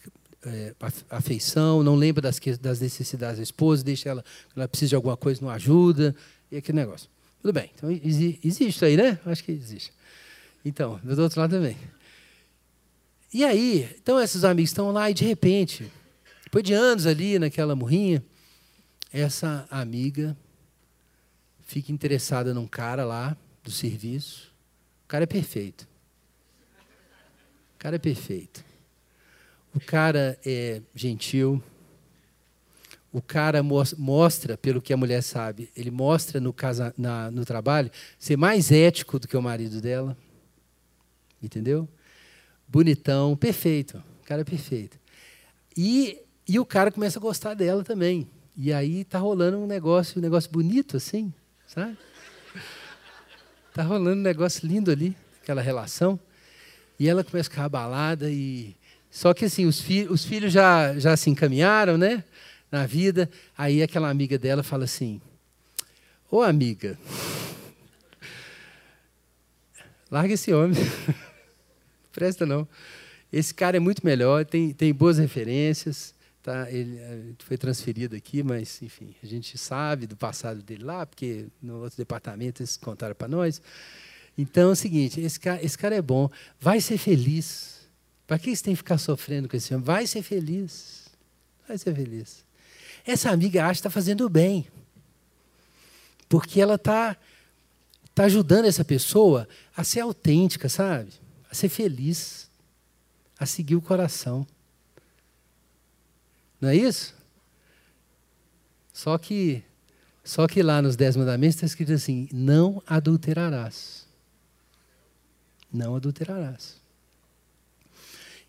é, 0.45 0.75
afeição, 1.11 1.83
não 1.83 1.95
lembra 1.95 2.23
das, 2.23 2.41
das, 2.61 2.81
necessidades 2.81 3.37
da 3.37 3.43
esposa, 3.43 3.85
deixa 3.85 4.09
ela, 4.09 4.25
ela 4.57 4.69
precisa 4.69 4.91
de 4.91 4.95
alguma 4.95 5.17
coisa, 5.17 5.41
não 5.43 5.51
ajuda, 5.51 6.15
e 6.51 6.57
aquele 6.57 6.79
negócio. 6.79 7.09
Tudo 7.43 7.53
bem, 7.53 7.71
então 7.75 7.91
existe 7.91 8.85
aí, 8.85 8.97
né? 8.97 9.19
Acho 9.25 9.43
que 9.45 9.53
existe. 9.53 9.93
Então, 10.65 11.01
do 11.03 11.23
outro 11.23 11.41
lado 11.41 11.57
também. 11.57 11.77
E 13.33 13.45
aí, 13.45 13.89
então 13.97 14.21
esses 14.21 14.45
amigos 14.45 14.71
estão 14.71 14.91
lá 14.93 15.11
e 15.11 15.15
de 15.15 15.25
repente 15.25 15.91
depois 16.51 16.65
de 16.65 16.73
anos 16.73 17.07
ali 17.07 17.39
naquela 17.39 17.77
morrinha, 17.77 18.21
essa 19.13 19.69
amiga 19.71 20.37
fica 21.63 21.93
interessada 21.93 22.53
num 22.53 22.67
cara 22.67 23.05
lá 23.05 23.37
do 23.63 23.71
serviço. 23.71 24.53
O 25.05 25.07
cara 25.07 25.23
é 25.23 25.27
perfeito. 25.29 25.87
O 27.77 27.79
cara 27.79 27.95
é 27.95 27.99
perfeito. 28.01 28.65
O 29.75 29.81
cara 29.81 30.39
é 30.45 30.83
gentil. 30.95 31.63
O 33.13 33.21
cara 33.21 33.63
mostra, 33.63 34.57
pelo 34.57 34.81
que 34.81 34.93
a 34.93 34.97
mulher 34.97 35.23
sabe, 35.23 35.71
ele 35.77 35.91
mostra 35.91 36.41
no, 36.41 36.53
casa, 36.53 36.95
na, 36.97 37.31
no 37.31 37.45
trabalho 37.45 37.91
ser 38.19 38.37
mais 38.37 38.71
ético 38.71 39.19
do 39.19 39.27
que 39.27 39.37
o 39.37 39.43
marido 39.43 39.81
dela. 39.81 40.17
Entendeu? 41.43 41.89
Bonitão, 42.69 43.37
perfeito. 43.37 44.03
O 44.23 44.27
cara 44.27 44.43
é 44.43 44.45
perfeito. 44.45 44.99
E 45.77 46.21
e 46.53 46.59
o 46.59 46.67
cara 46.67 46.91
começa 46.91 47.17
a 47.17 47.23
gostar 47.23 47.55
dela 47.55 47.85
também. 47.85 48.29
E 48.57 48.73
aí 48.73 49.05
tá 49.05 49.21
rolando 49.21 49.57
um 49.57 49.69
negócio, 49.69 50.19
um 50.19 50.21
negócio 50.21 50.51
bonito 50.51 50.97
assim, 50.97 51.33
sabe? 51.65 51.97
Tá 53.73 53.85
rolando 53.85 54.19
um 54.19 54.25
negócio 54.25 54.67
lindo 54.67 54.91
ali, 54.91 55.17
aquela 55.41 55.63
relação. 55.63 56.19
E 56.99 57.09
ela 57.09 57.23
começa 57.23 57.49
a 57.49 57.51
ficar 57.53 57.65
abalada 57.67 58.29
e 58.33 58.75
só 59.11 59.35
que 59.35 59.45
assim, 59.45 59.67
os, 59.67 59.81
fi 59.81 60.07
os 60.09 60.25
filhos 60.25 60.53
já 60.53 60.99
já 60.99 61.17
se 61.17 61.29
encaminharam, 61.31 61.99
né, 61.99 62.25
na 62.71 62.87
vida. 62.87 63.29
Aí 63.57 63.83
aquela 63.83 64.09
amiga 64.09 64.39
dela 64.39 64.63
fala 64.63 64.85
assim: 64.85 65.21
"Ô 66.31 66.43
amiga, 66.43 66.99
larga 70.11 70.35
esse 70.35 70.53
homem. 70.53 70.79
Presta 72.13 72.45
não. 72.45 72.67
Esse 73.33 73.55
cara 73.55 73.77
é 73.77 73.81
muito 73.81 74.05
melhor, 74.05 74.45
tem, 74.45 74.73
tem 74.73 74.93
boas 74.93 75.19
referências. 75.19 76.15
Tá, 76.43 76.71
ele, 76.71 76.99
ele 76.99 77.37
foi 77.39 77.59
transferido 77.59 78.17
aqui, 78.17 78.43
mas, 78.43 78.81
enfim, 78.81 79.15
a 79.23 79.27
gente 79.27 79.59
sabe 79.59 80.07
do 80.07 80.17
passado 80.17 80.63
dele 80.63 80.83
lá, 80.83 81.05
porque 81.05 81.47
no 81.63 81.83
outro 81.83 81.99
departamento 81.99 82.63
eles 82.63 82.79
contaram 82.79 83.15
para 83.15 83.29
nós. 83.29 83.61
Então 84.39 84.71
é 84.71 84.73
o 84.73 84.77
seguinte: 84.77 85.21
esse 85.21 85.39
cara, 85.39 85.63
esse 85.63 85.77
cara 85.77 85.95
é 85.95 86.03
bom, 86.03 86.31
vai 86.59 86.81
ser 86.81 86.97
feliz. 86.97 87.80
Para 88.31 88.39
que 88.39 88.55
você 88.55 88.63
tem 88.63 88.75
que 88.75 88.77
ficar 88.77 88.97
sofrendo 88.97 89.49
com 89.49 89.57
esse 89.57 89.75
homem? 89.75 89.85
Vai 89.85 90.07
ser 90.07 90.23
feliz. 90.23 91.09
Vai 91.67 91.77
ser 91.77 91.93
feliz. 91.93 92.45
Essa 93.05 93.29
amiga 93.29 93.65
acha 93.65 93.73
que 93.73 93.79
está 93.81 93.91
fazendo 93.91 94.29
bem. 94.29 94.69
Porque 96.29 96.61
ela 96.61 96.77
está 96.77 97.17
está 98.09 98.27
ajudando 98.27 98.67
essa 98.67 98.85
pessoa 98.85 99.49
a 99.77 99.83
ser 99.83 99.99
autêntica, 99.99 100.69
sabe? 100.69 101.11
A 101.51 101.57
ser 101.57 101.69
feliz, 101.69 102.49
a 103.37 103.47
seguir 103.47 103.75
o 103.75 103.83
coração. 103.83 104.47
Não 106.61 106.69
é 106.69 106.77
isso? 106.77 107.13
Só 108.93 109.19
que, 109.19 109.61
só 110.23 110.47
que 110.47 110.63
lá 110.63 110.81
nos 110.81 110.95
Dez 110.95 111.17
Mandamentos 111.17 111.57
está 111.57 111.67
escrito 111.67 111.93
assim: 111.93 112.29
não 112.33 112.81
adulterarás. 112.87 114.07
Não 115.73 115.97
adulterarás. 115.97 116.80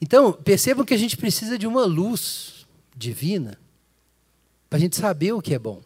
Então, 0.02 0.34
percebam 0.34 0.84
que 0.84 0.96
a 0.96 0.98
gente 0.98 1.16
precisa 1.16 1.58
de 1.58 1.68
uma 1.68 1.86
luz 1.86 2.66
divina 2.96 3.60
para 4.68 4.78
a 4.78 4.80
gente 4.80 4.96
saber 4.96 5.34
o 5.34 5.42
que 5.42 5.54
é 5.54 5.60
bom. 5.60 5.82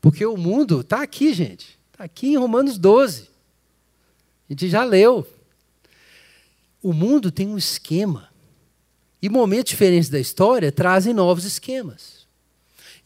Porque 0.00 0.24
o 0.24 0.36
mundo 0.36 0.82
está 0.82 1.02
aqui, 1.02 1.34
gente. 1.34 1.78
Está 1.90 2.04
aqui 2.04 2.28
em 2.28 2.36
Romanos 2.36 2.78
12. 2.78 3.22
A 4.48 4.52
gente 4.52 4.68
já 4.68 4.84
leu. 4.84 5.26
O 6.82 6.92
mundo 6.92 7.32
tem 7.32 7.48
um 7.48 7.58
esquema. 7.58 8.28
E 9.20 9.28
momentos 9.28 9.70
diferentes 9.70 10.10
da 10.10 10.20
história 10.20 10.70
trazem 10.70 11.14
novos 11.14 11.44
esquemas. 11.44 12.26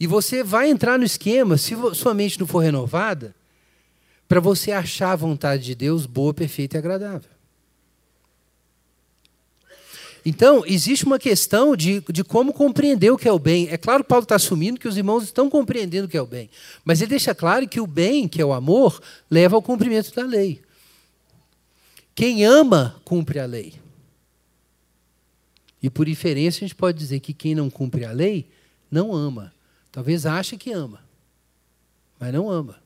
E 0.00 0.06
você 0.06 0.42
vai 0.42 0.68
entrar 0.68 0.98
no 0.98 1.04
esquema, 1.04 1.56
se 1.56 1.74
sua 1.94 2.12
mente 2.12 2.38
não 2.38 2.46
for 2.46 2.58
renovada, 2.58 3.34
para 4.26 4.40
você 4.40 4.72
achar 4.72 5.12
a 5.12 5.16
vontade 5.16 5.64
de 5.64 5.74
Deus 5.74 6.04
boa, 6.04 6.34
perfeita 6.34 6.76
e 6.76 6.78
agradável. 6.78 7.37
Então, 10.28 10.62
existe 10.66 11.06
uma 11.06 11.18
questão 11.18 11.74
de, 11.74 12.02
de 12.02 12.22
como 12.22 12.52
compreender 12.52 13.10
o 13.10 13.16
que 13.16 13.26
é 13.26 13.32
o 13.32 13.38
bem. 13.38 13.66
É 13.70 13.78
claro 13.78 14.04
que 14.04 14.10
Paulo 14.10 14.24
está 14.24 14.34
assumindo 14.34 14.78
que 14.78 14.86
os 14.86 14.98
irmãos 14.98 15.24
estão 15.24 15.48
compreendendo 15.48 16.06
o 16.06 16.10
que 16.10 16.18
é 16.18 16.20
o 16.20 16.26
bem. 16.26 16.50
Mas 16.84 17.00
ele 17.00 17.08
deixa 17.08 17.34
claro 17.34 17.66
que 17.66 17.80
o 17.80 17.86
bem, 17.86 18.28
que 18.28 18.38
é 18.38 18.44
o 18.44 18.52
amor, 18.52 19.00
leva 19.30 19.56
ao 19.56 19.62
cumprimento 19.62 20.14
da 20.14 20.26
lei. 20.26 20.60
Quem 22.14 22.44
ama, 22.44 23.00
cumpre 23.06 23.38
a 23.38 23.46
lei. 23.46 23.72
E 25.82 25.88
por 25.88 26.06
inferência, 26.06 26.58
a 26.58 26.68
gente 26.68 26.76
pode 26.76 26.98
dizer 26.98 27.20
que 27.20 27.32
quem 27.32 27.54
não 27.54 27.70
cumpre 27.70 28.04
a 28.04 28.12
lei, 28.12 28.50
não 28.90 29.14
ama. 29.14 29.50
Talvez 29.90 30.26
ache 30.26 30.58
que 30.58 30.72
ama, 30.72 31.00
mas 32.20 32.34
não 32.34 32.50
ama. 32.50 32.76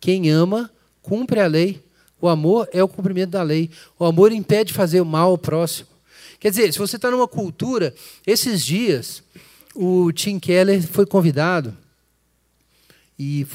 Quem 0.00 0.28
ama, 0.28 0.68
cumpre 1.02 1.38
a 1.38 1.46
lei. 1.46 1.80
O 2.20 2.28
amor 2.28 2.68
é 2.72 2.82
o 2.82 2.88
cumprimento 2.88 3.30
da 3.30 3.44
lei. 3.44 3.70
O 3.96 4.04
amor 4.04 4.32
impede 4.32 4.72
fazer 4.72 5.00
o 5.00 5.06
mal 5.06 5.30
ao 5.30 5.38
próximo. 5.38 5.91
Quer 6.42 6.50
dizer, 6.50 6.72
se 6.72 6.78
você 6.80 6.96
está 6.96 7.08
numa 7.08 7.28
cultura, 7.28 7.94
esses 8.26 8.66
dias, 8.66 9.22
o 9.76 10.10
Tim 10.10 10.40
Keller 10.40 10.82
foi 10.82 11.06
convidado 11.06 11.72
e 13.16 13.46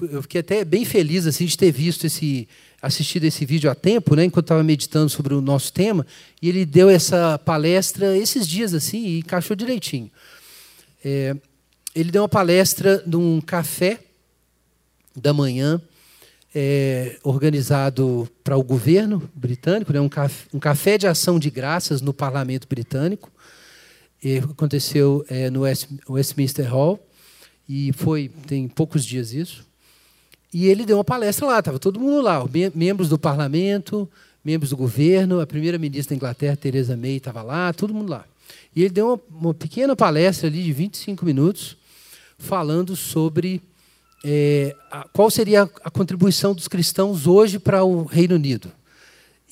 eu 0.00 0.22
fiquei 0.22 0.40
até 0.40 0.64
bem 0.64 0.84
feliz 0.84 1.26
assim 1.26 1.44
de 1.44 1.58
ter 1.58 1.72
visto 1.72 2.04
esse 2.04 2.46
assistido 2.80 3.24
esse 3.24 3.44
vídeo 3.44 3.68
há 3.68 3.74
tempo, 3.74 4.14
né, 4.14 4.26
enquanto 4.26 4.44
estava 4.44 4.62
meditando 4.62 5.10
sobre 5.10 5.34
o 5.34 5.40
nosso 5.40 5.72
tema, 5.72 6.06
e 6.40 6.48
ele 6.48 6.64
deu 6.64 6.88
essa 6.88 7.36
palestra 7.36 8.16
esses 8.16 8.46
dias 8.46 8.72
assim 8.74 9.04
e 9.04 9.18
encaixou 9.18 9.56
direitinho. 9.56 10.08
É, 11.04 11.34
ele 11.96 12.12
deu 12.12 12.22
uma 12.22 12.28
palestra 12.28 13.02
num 13.04 13.40
café 13.40 13.98
da 15.16 15.32
manhã 15.32 15.82
é, 16.54 17.18
organizado 17.24 18.28
para 18.44 18.56
o 18.56 18.62
governo 18.62 19.28
britânico, 19.34 19.92
né, 19.92 20.00
um, 20.00 20.08
café, 20.08 20.46
um, 20.54 20.58
café, 20.60 20.96
de 20.96 21.06
ação 21.06 21.38
de 21.38 21.50
graças 21.50 22.00
no 22.00 22.14
parlamento 22.14 22.68
britânico. 22.68 23.30
E 24.22 24.38
aconteceu 24.38 25.24
é, 25.28 25.50
no 25.50 25.62
West, 25.62 25.88
Westminster 26.08 26.70
Hall 26.70 27.04
e 27.68 27.92
foi 27.92 28.30
tem 28.46 28.68
poucos 28.68 29.04
dias 29.04 29.32
isso. 29.32 29.66
E 30.52 30.66
ele 30.66 30.86
deu 30.86 30.98
uma 30.98 31.04
palestra 31.04 31.46
lá, 31.46 31.58
estava 31.58 31.80
todo 31.80 31.98
mundo 31.98 32.22
lá, 32.22 32.40
membros 32.74 33.08
do 33.08 33.18
parlamento, 33.18 34.08
membros 34.44 34.70
do 34.70 34.76
governo, 34.76 35.40
a 35.40 35.46
primeira-ministra 35.46 36.14
da 36.14 36.16
Inglaterra, 36.16 36.56
Theresa 36.56 36.96
May, 36.96 37.16
estava 37.16 37.42
lá, 37.42 37.72
todo 37.72 37.92
mundo 37.92 38.10
lá. 38.10 38.24
E 38.76 38.82
ele 38.82 38.90
deu 38.90 39.08
uma, 39.08 39.20
uma 39.40 39.54
pequena 39.54 39.96
palestra 39.96 40.48
ali 40.48 40.62
de 40.62 40.72
25 40.72 41.26
minutos, 41.26 41.76
falando 42.38 42.94
sobre 42.94 43.60
é, 44.24 44.74
a, 44.90 45.06
qual 45.12 45.30
seria 45.30 45.62
a, 45.62 45.90
contribuição 45.90 46.54
dos 46.54 46.66
cristãos 46.66 47.26
hoje 47.26 47.58
para 47.58 47.84
o 47.84 48.04
Reino 48.04 48.36
Unido. 48.36 48.72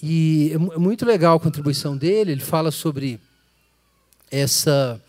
E 0.02 0.50
é, 0.52 0.54
é 0.54 0.78
muito 0.78 1.04
legal 1.04 1.36
a 1.36 1.40
contribuição 1.40 1.96
dele, 1.96 2.32
ele 2.32 2.40
fala 2.40 2.70
sobre 2.70 3.20
essa 4.30 5.00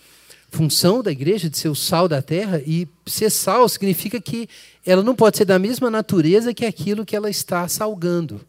função 0.52 1.02
da 1.02 1.12
igreja 1.12 1.50
de 1.50 1.58
ser 1.58 1.70
o 1.70 1.76
sal 1.76 2.08
da 2.08 2.22
terra, 2.22 2.62
e 2.68 2.88
ser 3.08 3.30
sal 3.30 3.68
significa 3.70 4.20
que 4.20 4.48
ela 4.86 5.02
não 5.02 5.16
pode 5.16 5.38
ser 5.38 5.46
da 5.46 5.58
mesma 5.58 5.90
natureza 5.90 6.54
que 6.54 6.66
aquilo 6.66 7.06
que 7.06 7.16
ela 7.16 7.30
está 7.30 7.68
salgando. 7.68 8.42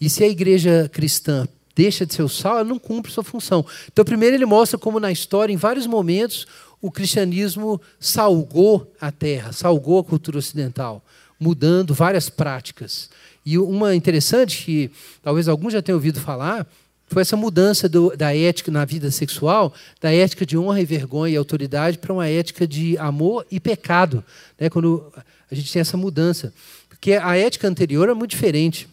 E 0.00 0.08
se 0.08 0.24
a 0.24 0.28
igreja 0.28 0.90
cristã 0.90 1.46
deixa 1.76 2.06
de 2.06 2.14
ser 2.14 2.22
o 2.22 2.28
sal, 2.28 2.54
ela 2.54 2.64
não 2.64 2.78
cumpre 2.78 3.12
sua 3.12 3.22
função. 3.22 3.64
Então, 3.92 4.04
primeiro 4.04 4.34
ele 4.34 4.46
mostra 4.46 4.78
como 4.78 4.98
na 4.98 5.12
história, 5.12 5.52
em 5.52 5.56
vários 5.56 5.86
momentos, 5.86 6.46
o 6.80 6.90
cristianismo 6.90 7.80
salgou 7.98 8.92
a 9.00 9.12
terra, 9.12 9.52
salgou 9.52 9.98
a 9.98 10.04
cultura 10.04 10.38
ocidental, 10.38 11.04
mudando 11.38 11.94
várias 11.94 12.28
práticas. 12.30 13.10
E 13.44 13.58
uma 13.58 13.94
interessante 13.94 14.64
que 14.64 14.90
talvez 15.22 15.48
alguns 15.48 15.72
já 15.72 15.82
tenham 15.82 15.96
ouvido 15.96 16.20
falar 16.20 16.66
foi 17.08 17.22
essa 17.22 17.36
mudança 17.36 17.88
do, 17.88 18.16
da 18.16 18.34
ética 18.34 18.70
na 18.70 18.84
vida 18.84 19.10
sexual, 19.10 19.74
da 20.00 20.12
ética 20.14 20.46
de 20.46 20.56
honra 20.56 20.80
e 20.80 20.84
vergonha 20.84 21.34
e 21.34 21.36
autoridade 21.36 21.98
para 21.98 22.12
uma 22.12 22.28
ética 22.28 22.66
de 22.68 22.96
amor 22.98 23.44
e 23.50 23.58
pecado. 23.58 24.24
Né? 24.58 24.70
Quando 24.70 25.12
a 25.50 25.54
gente 25.54 25.72
tem 25.72 25.80
essa 25.80 25.96
mudança. 25.96 26.54
Porque 26.88 27.14
a 27.14 27.36
ética 27.36 27.66
anterior 27.66 28.08
é 28.08 28.14
muito 28.14 28.30
diferente. 28.30 28.88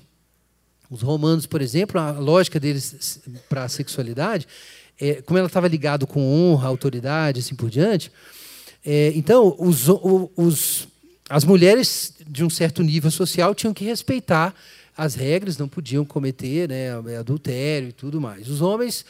Os 0.90 1.02
romanos, 1.02 1.46
por 1.46 1.62
exemplo, 1.62 2.00
a 2.00 2.12
lógica 2.12 2.60
deles 2.60 3.22
para 3.48 3.66
a 3.66 3.70
sexualidade 3.70 4.48
é, 5.00 5.22
como 5.22 5.38
ela 5.38 5.48
estava 5.48 5.68
ligado 5.68 6.08
com 6.08 6.22
honra, 6.22 6.68
autoridade, 6.68 7.40
assim 7.40 7.56
por 7.56 7.70
diante, 7.70 8.12
é, 8.86 9.12
então 9.16 9.56
os, 9.60 9.88
os, 10.36 10.88
as 11.30 11.44
mulheres 11.44 12.14
de 12.26 12.44
um 12.44 12.50
certo 12.50 12.82
nível 12.82 13.12
social 13.12 13.54
tinham 13.54 13.74
que 13.74 13.84
respeitar 13.84 14.54
as 14.98 15.14
regras, 15.14 15.58
não 15.58 15.68
podiam 15.68 16.04
cometer 16.04 16.68
né, 16.68 16.92
adultério 17.20 17.90
e 17.90 17.92
tudo 17.92 18.20
mais. 18.20 18.48
Os 18.48 18.62
homens, 18.62 19.06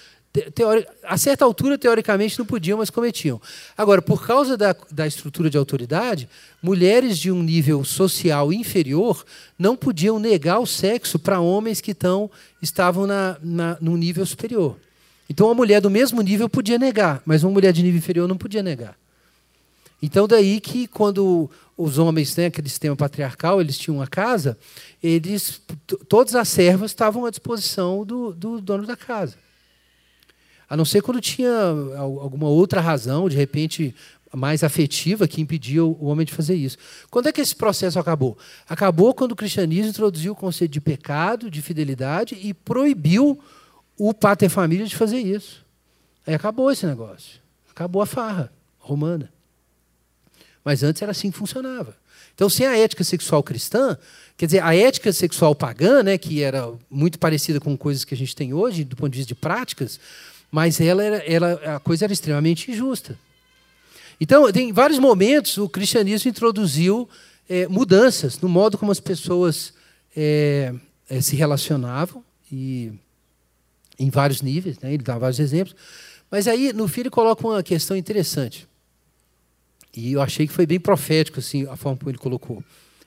teori, 0.54 0.86
a 1.04 1.18
certa 1.18 1.46
altura, 1.46 1.78
teoricamente, 1.78 2.38
não 2.38 2.46
podiam, 2.46 2.80
mas 2.80 2.90
cometiam. 2.90 3.42
Agora, 3.78 4.02
por 4.02 4.26
causa 4.26 4.58
da, 4.58 4.76
da 4.92 5.08
estrutura 5.08 5.50
de 5.50 5.58
autoridade, 5.58 6.28
mulheres 6.62 7.18
de 7.18 7.32
um 7.32 7.42
nível 7.42 7.86
social 7.86 8.52
inferior 8.52 9.26
não 9.58 9.78
podiam 9.78 10.20
negar 10.20 10.60
o 10.60 10.68
sexo 10.68 11.18
para 11.18 11.40
homens 11.40 11.80
que 11.80 11.94
tão, 11.94 12.30
estavam 12.62 13.08
na, 13.08 13.38
na, 13.42 13.78
num 13.80 13.96
nível 13.96 14.26
superior. 14.26 14.78
Então, 15.30 15.48
uma 15.48 15.56
mulher 15.56 15.82
do 15.82 15.90
mesmo 15.90 16.22
nível 16.22 16.48
podia 16.48 16.78
negar, 16.78 17.22
mas 17.26 17.44
uma 17.44 17.52
mulher 17.52 17.74
de 17.74 17.84
nível 17.84 17.98
inferior 17.98 18.28
não 18.28 18.38
podia 18.38 18.64
negar. 18.64 18.98
Então, 20.02 20.28
daí 20.28 20.60
que 20.60 20.88
quando 20.88 21.50
os 21.76 21.98
homens, 21.98 22.36
né, 22.36 22.46
aquele 22.46 22.70
sistema 22.70 22.96
patriarcal, 22.96 23.60
eles 23.60 23.78
tinham 23.78 23.98
uma 23.98 24.08
casa, 24.08 24.58
eles, 25.02 25.62
todas 26.08 26.36
as 26.36 26.48
servas 26.48 26.92
estavam 26.92 27.26
à 27.26 27.30
disposição 27.30 28.06
do, 28.06 28.34
do 28.34 28.62
dono 28.62 28.86
da 28.86 28.96
casa. 28.96 29.36
A 30.70 30.76
não 30.76 30.86
ser 30.86 31.02
quando 31.02 31.22
tinha 31.22 31.52
alguma 31.98 32.48
outra 32.48 32.82
razão, 32.82 33.30
de 33.30 33.38
repente 33.38 33.96
mais 34.34 34.64
afetiva, 34.64 35.28
que 35.28 35.42
impedia 35.42 35.84
o 35.84 36.06
homem 36.06 36.26
de 36.26 36.34
fazer 36.34 36.56
isso. 36.56 36.78
Quando 37.10 37.28
é 37.28 37.32
que 37.32 37.40
esse 37.40 37.56
processo 37.56 37.98
acabou? 37.98 38.38
Acabou 38.68 39.14
quando 39.14 39.32
o 39.32 39.36
cristianismo 39.36 39.90
introduziu 39.90 40.34
o 40.34 40.36
conceito 40.36 40.72
de 40.72 40.82
pecado, 40.82 41.50
de 41.50 41.62
fidelidade 41.62 42.36
e 42.36 42.54
proibiu 42.54 43.40
o 43.98 44.14
pater 44.14 44.50
família 44.50 44.86
de 44.86 44.96
fazer 44.96 45.20
isso. 45.20 45.66
Aí 46.26 46.34
acabou 46.34 46.72
esse 46.72 46.86
negócio. 46.86 47.40
Acabou 47.70 48.02
a 48.02 48.06
farra 48.06 48.52
romana. 48.80 49.32
Mas 50.64 50.84
antes 50.84 51.02
era 51.02 51.12
assim 51.12 51.32
que 51.32 51.38
funcionava. 51.38 51.96
Então, 52.36 52.50
sem 52.50 52.68
a 52.68 52.78
ética 52.78 53.04
sexual 53.04 53.42
cristã, 53.42 53.98
quer 54.38 54.46
dizer, 54.46 54.62
a 54.62 54.76
ética 54.76 55.12
sexual 55.12 55.56
pagã, 55.56 56.04
né, 56.04 56.18
que 56.18 56.44
era 56.44 56.72
muito 56.90 57.18
parecida 57.18 57.60
com 57.60 57.76
coisas 57.76 58.04
que 58.04 58.14
a 58.14 58.18
gente 58.18 58.36
tem 58.36 58.54
hoje, 58.54 58.84
do 58.84 58.96
ponto 58.96 59.12
de 59.12 59.18
vista 59.18 59.34
de 59.34 59.40
práticas, 59.40 60.00
mas 60.52 60.80
ela 60.80 61.04
era, 61.04 61.18
ela, 61.18 61.76
a 61.76 61.80
coisa 61.80 62.06
era 62.06 62.14
extremamente 62.14 62.70
injusta. 62.70 63.18
Então, 64.20 64.50
em 64.50 64.72
vários 64.72 65.00
momentos, 65.00 65.58
o 65.58 65.68
cristianismo 65.70 66.30
introduziu 66.30 67.10
é, 67.50 67.68
mudanças 67.68 68.40
no 68.40 68.50
modo 68.50 68.78
como 68.78 68.92
as 68.92 69.00
pessoas 69.00 69.74
é, 70.16 70.74
é, 71.10 71.22
se 71.22 71.36
relacionavam 71.36 72.24
e 72.52 72.92
em 74.00 74.10
vários 74.10 74.42
níveis, 74.42 74.80
né? 74.80 74.94
ele 74.94 75.04
dá 75.04 75.18
vários 75.18 75.40
exemplos. 75.40 75.76
Mas 76.30 76.48
aí, 76.48 76.74
no 76.74 76.88
fim, 76.88 77.02
ele 77.02 77.10
coloca 77.10 77.46
uma 77.46 77.64
questão 77.64 77.96
interessante. 77.96 78.68
E 79.96 80.14
eu 80.14 80.22
achei 80.22 80.46
que 80.46 80.54
foi 80.54 80.66
bem 80.66 80.80
profético 80.80 81.40
assim, 81.40 81.66
a 81.68 81.76
forma 81.76 81.98
como 81.98 82.12
ele 82.12 82.18
colocou. 82.18 82.64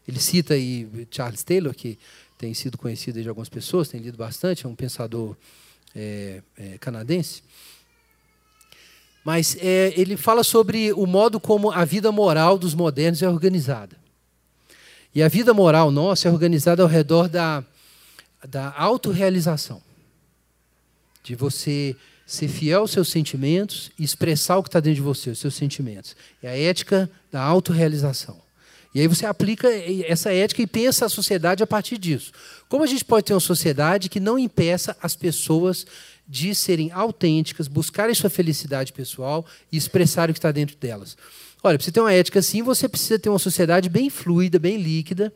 Ele 0.08 0.18
cita 0.18 0.54
aí 0.54 0.88
Charles 1.10 1.44
Taylor, 1.44 1.72
que 1.74 1.98
tem 2.36 2.52
sido 2.54 2.78
conhecido 2.78 3.22
de 3.22 3.28
algumas 3.28 3.48
pessoas, 3.48 3.88
tem 3.88 4.00
lido 4.00 4.16
bastante, 4.16 4.66
é 4.66 4.68
um 4.68 4.74
pensador 4.74 5.36
é, 5.94 6.42
é, 6.56 6.78
canadense. 6.78 7.42
Mas 9.24 9.56
é, 9.60 9.92
ele 9.96 10.16
fala 10.16 10.42
sobre 10.42 10.92
o 10.94 11.06
modo 11.06 11.38
como 11.38 11.70
a 11.70 11.84
vida 11.84 12.10
moral 12.10 12.58
dos 12.58 12.74
modernos 12.74 13.22
é 13.22 13.28
organizada. 13.28 13.96
E 15.14 15.22
a 15.22 15.28
vida 15.28 15.52
moral 15.52 15.90
nossa 15.90 16.28
é 16.28 16.32
organizada 16.32 16.82
ao 16.82 16.88
redor 16.88 17.28
da, 17.28 17.62
da 18.48 18.72
autorrealização. 18.76 19.82
De 21.30 21.36
você 21.36 21.94
ser 22.26 22.48
fiel 22.48 22.80
aos 22.80 22.90
seus 22.90 23.08
sentimentos 23.08 23.92
e 23.96 24.02
expressar 24.02 24.56
o 24.56 24.64
que 24.64 24.68
está 24.68 24.80
dentro 24.80 24.96
de 24.96 25.00
você, 25.00 25.30
os 25.30 25.38
seus 25.38 25.54
sentimentos. 25.54 26.16
É 26.42 26.48
a 26.48 26.58
ética 26.58 27.08
da 27.30 27.40
autorrealização. 27.40 28.36
E 28.92 29.00
aí 29.00 29.06
você 29.06 29.24
aplica 29.24 29.68
essa 30.08 30.32
ética 30.32 30.60
e 30.60 30.66
pensa 30.66 31.06
a 31.06 31.08
sociedade 31.08 31.62
a 31.62 31.68
partir 31.68 31.98
disso. 31.98 32.32
Como 32.68 32.82
a 32.82 32.86
gente 32.88 33.04
pode 33.04 33.26
ter 33.26 33.32
uma 33.32 33.38
sociedade 33.38 34.08
que 34.08 34.18
não 34.18 34.36
impeça 34.36 34.96
as 35.00 35.14
pessoas 35.14 35.86
de 36.26 36.52
serem 36.52 36.90
autênticas, 36.90 37.68
buscarem 37.68 38.12
sua 38.12 38.28
felicidade 38.28 38.92
pessoal 38.92 39.46
e 39.70 39.76
expressarem 39.76 40.32
o 40.32 40.34
que 40.34 40.40
está 40.40 40.50
dentro 40.50 40.76
delas? 40.78 41.16
Olha, 41.62 41.78
para 41.78 41.84
você 41.84 41.92
ter 41.92 42.00
uma 42.00 42.12
ética 42.12 42.40
assim, 42.40 42.60
você 42.60 42.88
precisa 42.88 43.20
ter 43.20 43.28
uma 43.28 43.38
sociedade 43.38 43.88
bem 43.88 44.10
fluida, 44.10 44.58
bem 44.58 44.78
líquida, 44.78 45.32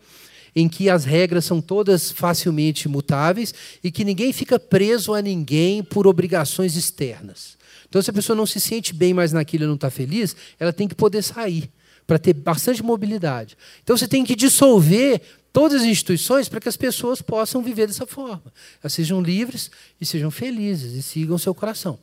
em 0.54 0.68
que 0.68 0.88
as 0.88 1.04
regras 1.04 1.44
são 1.44 1.60
todas 1.60 2.10
facilmente 2.10 2.88
mutáveis 2.88 3.52
e 3.82 3.90
que 3.90 4.04
ninguém 4.04 4.32
fica 4.32 4.58
preso 4.58 5.14
a 5.14 5.20
ninguém 5.20 5.82
por 5.82 6.06
obrigações 6.06 6.76
externas. 6.76 7.56
Então, 7.88 8.00
se 8.02 8.10
a 8.10 8.12
pessoa 8.12 8.36
não 8.36 8.46
se 8.46 8.60
sente 8.60 8.92
bem 8.92 9.14
mais 9.14 9.32
naquilo 9.32 9.64
e 9.64 9.66
não 9.66 9.74
está 9.74 9.90
feliz, 9.90 10.34
ela 10.58 10.72
tem 10.72 10.88
que 10.88 10.94
poder 10.94 11.22
sair 11.22 11.70
para 12.06 12.18
ter 12.18 12.32
bastante 12.34 12.82
mobilidade. 12.82 13.56
Então, 13.82 13.96
você 13.96 14.06
tem 14.06 14.24
que 14.24 14.36
dissolver 14.36 15.20
todas 15.52 15.82
as 15.82 15.86
instituições 15.86 16.48
para 16.48 16.60
que 16.60 16.68
as 16.68 16.76
pessoas 16.76 17.22
possam 17.22 17.62
viver 17.62 17.86
dessa 17.86 18.04
forma. 18.04 18.52
Elas 18.82 18.92
sejam 18.92 19.22
livres 19.22 19.70
e 20.00 20.04
sejam 20.04 20.28
felizes 20.28 20.92
e 20.94 21.02
sigam 21.02 21.38
seu 21.38 21.54
coração. 21.54 21.96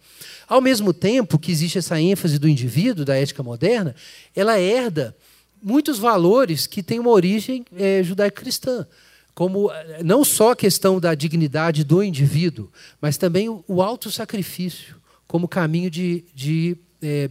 Ao 0.47 0.62
mesmo 0.62 0.93
tempo 0.93 1.38
que 1.38 1.52
existe 1.52 1.78
essa 1.78 1.99
ênfase 1.99 2.39
do 2.39 2.47
indivíduo, 2.47 3.04
da 3.04 3.18
ética 3.18 3.43
moderna, 3.43 3.93
ela 4.34 4.58
herda 4.58 5.16
muitos 5.62 5.99
valores 5.99 6.66
que 6.68 6.82
têm 6.82 6.99
uma 6.99 7.12
origem 7.12 7.66
é, 7.76 8.01
judaico-cristã, 8.03 8.88
como 9.34 9.72
é, 9.72 10.03
não 10.03 10.24
só 10.26 10.51
a 10.51 10.55
questão 10.55 10.99
da 10.99 11.14
dignidade 11.14 11.84
do 11.84 12.03
indivíduo, 12.03 12.70
mas 12.99 13.18
também 13.18 13.47
o 13.68 13.82
auto-sacrifício 13.82 14.95
como 15.28 15.47
caminho 15.47 15.89
de, 15.89 16.26
de 16.34 16.78
é, 17.01 17.30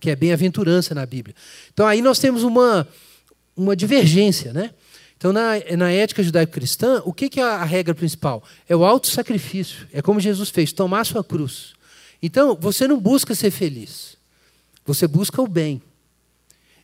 que 0.00 0.10
é 0.10 0.16
bem-aventurança 0.16 0.94
na 0.94 1.06
Bíblia. 1.06 1.34
Então 1.72 1.86
aí 1.86 2.02
nós 2.02 2.18
temos 2.18 2.42
uma, 2.42 2.86
uma 3.56 3.76
divergência, 3.76 4.52
né? 4.52 4.70
Então, 5.18 5.32
na, 5.32 5.54
na 5.76 5.90
ética 5.90 6.22
judaico-cristã, 6.22 7.02
o 7.04 7.12
que, 7.12 7.28
que 7.28 7.40
é 7.40 7.42
a 7.42 7.64
regra 7.64 7.92
principal? 7.92 8.40
É 8.68 8.76
o 8.76 8.84
auto-sacrifício. 8.84 9.88
É 9.92 10.00
como 10.00 10.20
Jesus 10.20 10.48
fez, 10.48 10.72
tomar 10.72 11.04
sua 11.04 11.24
cruz. 11.24 11.72
Então, 12.22 12.56
você 12.58 12.86
não 12.86 13.00
busca 13.00 13.34
ser 13.34 13.50
feliz. 13.50 14.16
Você 14.86 15.08
busca 15.08 15.42
o 15.42 15.48
bem. 15.48 15.82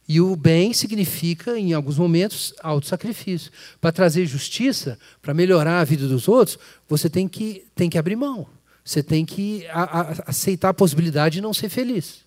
E 0.07 0.21
o 0.21 0.37
bem 0.37 0.73
significa, 0.75 1.59
em 1.59 1.73
alguns 1.73 1.97
momentos, 1.97 2.53
auto-sacrifício. 2.63 3.51
Para 3.81 3.91
trazer 3.91 4.27
justiça, 4.27 4.99
para 5.23 5.33
melhorar 5.33 5.81
a 5.81 5.85
vida 5.85 6.07
dos 6.07 6.29
outros, 6.29 6.59
você 6.89 7.09
tem 7.09 7.27
que, 7.27 7.65
tem 7.75 7.89
que 7.89 7.97
abrir 7.97 8.17
mão. 8.17 8.47
Você 8.85 9.03
tem 9.03 9.25
que 9.25 9.67
a, 9.69 9.83
a, 9.83 10.11
aceitar 10.27 10.71
a 10.71 10.75
possibilidade 10.75 11.37
de 11.37 11.41
não 11.41 11.55
ser 11.55 11.71
feliz, 11.71 12.19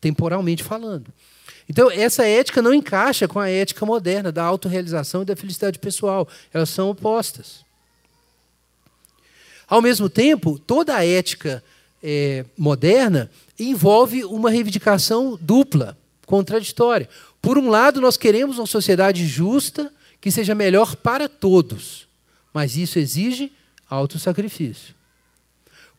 temporalmente 0.00 0.64
falando. 0.64 1.12
Então, 1.68 1.90
essa 1.90 2.26
ética 2.26 2.62
não 2.62 2.72
encaixa 2.72 3.28
com 3.28 3.38
a 3.38 3.48
ética 3.48 3.84
moderna 3.84 4.32
da 4.32 4.42
autorrealização 4.42 5.22
e 5.22 5.26
da 5.26 5.36
felicidade 5.36 5.78
pessoal. 5.78 6.26
Elas 6.52 6.70
são 6.70 6.88
opostas. 6.88 7.64
Ao 9.68 9.82
mesmo 9.82 10.08
tempo, 10.08 10.58
toda 10.58 10.96
a 10.96 11.04
ética 11.04 11.62
é, 12.02 12.44
moderna 12.56 13.30
envolve 13.58 14.24
uma 14.24 14.50
reivindicação 14.50 15.38
dupla, 15.40 15.97
contraditória. 16.28 17.08
Por 17.40 17.56
um 17.56 17.70
lado, 17.70 18.02
nós 18.02 18.18
queremos 18.18 18.58
uma 18.58 18.66
sociedade 18.66 19.26
justa 19.26 19.90
que 20.20 20.30
seja 20.30 20.54
melhor 20.54 20.94
para 20.94 21.26
todos, 21.26 22.06
mas 22.52 22.76
isso 22.76 22.98
exige 22.98 23.50
autossacrifício. 23.88 24.94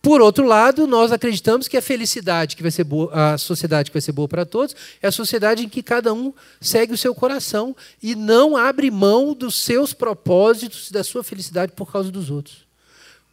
Por 0.02 0.22
outro 0.22 0.46
lado, 0.46 0.86
nós 0.86 1.12
acreditamos 1.12 1.68
que 1.68 1.76
a 1.76 1.82
felicidade 1.82 2.56
que 2.56 2.62
vai 2.62 2.72
ser 2.72 2.84
boa, 2.84 3.34
a 3.34 3.38
sociedade 3.40 3.90
que 3.90 3.96
vai 3.96 4.02
ser 4.02 4.12
boa 4.12 4.28
para 4.28 4.46
todos, 4.46 4.76
é 5.02 5.08
a 5.08 5.12
sociedade 5.12 5.66
em 5.66 5.68
que 5.68 5.82
cada 5.82 6.14
um 6.14 6.32
segue 6.62 6.94
o 6.94 6.98
seu 6.98 7.14
coração 7.16 7.76
e 8.02 8.16
não 8.16 8.56
abre 8.56 8.92
mão 8.92 9.34
dos 9.34 9.56
seus 9.56 9.94
propósitos 9.94 10.90
e 10.90 10.94
da 10.94 11.04
sua 11.04 11.24
felicidade 11.24 11.74
por 11.74 11.92
causa 11.92 12.12
dos 12.12 12.30
outros. 12.30 12.68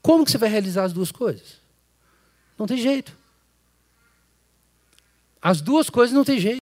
Como 0.01 0.25
que 0.25 0.31
você 0.31 0.39
vai 0.39 0.49
realizar 0.49 0.85
as 0.85 0.93
duas 0.93 1.13
coisas? 1.13 1.61
Não 2.59 2.67
tem 2.67 2.79
jeito. 2.79 3.13
As 5.43 5.61
duas 5.61 5.91
coisas 5.91 6.15
não 6.15 6.25
tem 6.25 6.41
jeito. 6.41 6.61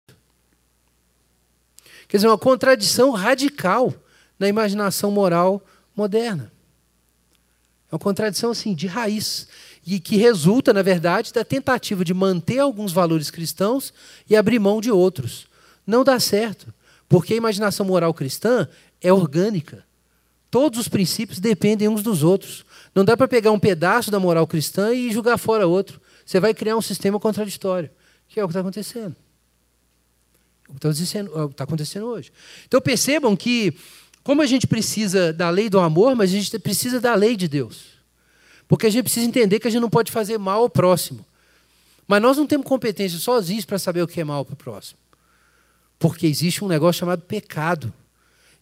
Quer 2.13 2.17
dizer, 2.17 2.27
uma 2.27 2.37
contradição 2.37 3.09
radical 3.09 3.91
na 4.37 4.47
imaginação 4.47 5.09
moral 5.09 5.59
moderna. 5.95 6.53
É 7.91 7.95
uma 7.95 7.97
contradição 7.97 8.51
assim 8.51 8.75
de 8.75 8.85
raiz 8.85 9.47
e 9.83 9.99
que 9.99 10.15
resulta, 10.15 10.71
na 10.71 10.83
verdade, 10.83 11.33
da 11.33 11.43
tentativa 11.43 12.05
de 12.05 12.13
manter 12.13 12.59
alguns 12.59 12.91
valores 12.91 13.31
cristãos 13.31 13.91
e 14.29 14.35
abrir 14.35 14.59
mão 14.59 14.79
de 14.79 14.91
outros. 14.91 15.47
Não 15.87 16.03
dá 16.03 16.19
certo, 16.19 16.71
porque 17.09 17.33
a 17.33 17.37
imaginação 17.37 17.83
moral 17.83 18.13
cristã 18.13 18.69
é 19.01 19.11
orgânica. 19.11 19.83
Todos 20.51 20.77
os 20.77 20.87
princípios 20.87 21.39
dependem 21.39 21.87
uns 21.87 22.03
dos 22.03 22.21
outros. 22.21 22.63
Não 22.93 23.03
dá 23.03 23.17
para 23.17 23.27
pegar 23.27 23.51
um 23.51 23.59
pedaço 23.59 24.11
da 24.11 24.19
moral 24.19 24.45
cristã 24.45 24.93
e 24.93 25.11
jogar 25.11 25.39
fora 25.39 25.65
outro. 25.65 25.99
Você 26.23 26.39
vai 26.39 26.53
criar 26.53 26.77
um 26.77 26.81
sistema 26.81 27.19
contraditório, 27.19 27.89
que 28.27 28.39
é 28.39 28.43
o 28.43 28.47
que 28.47 28.51
está 28.51 28.59
acontecendo. 28.59 29.15
Está 30.75 31.19
é 31.19 31.47
tá 31.55 31.63
acontecendo 31.63 32.07
hoje. 32.07 32.31
Então 32.67 32.81
percebam 32.81 33.35
que, 33.35 33.73
como 34.23 34.41
a 34.41 34.45
gente 34.45 34.67
precisa 34.67 35.31
da 35.31 35.49
lei 35.49 35.69
do 35.69 35.79
amor, 35.79 36.15
mas 36.15 36.31
a 36.31 36.33
gente 36.33 36.57
precisa 36.59 36.99
da 36.99 37.15
lei 37.15 37.35
de 37.35 37.47
Deus. 37.47 37.93
Porque 38.67 38.87
a 38.87 38.89
gente 38.89 39.03
precisa 39.03 39.25
entender 39.25 39.59
que 39.59 39.67
a 39.67 39.71
gente 39.71 39.81
não 39.81 39.89
pode 39.89 40.11
fazer 40.11 40.37
mal 40.37 40.61
ao 40.61 40.69
próximo. 40.69 41.25
Mas 42.07 42.21
nós 42.21 42.37
não 42.37 42.45
temos 42.45 42.65
competência 42.65 43.17
sozinhos 43.19 43.65
para 43.65 43.79
saber 43.79 44.01
o 44.01 44.07
que 44.07 44.21
é 44.21 44.23
mal 44.23 44.43
para 44.43 44.53
o 44.53 44.57
próximo. 44.57 44.99
Porque 45.99 46.27
existe 46.27 46.63
um 46.63 46.67
negócio 46.67 46.99
chamado 46.99 47.21
pecado. 47.21 47.93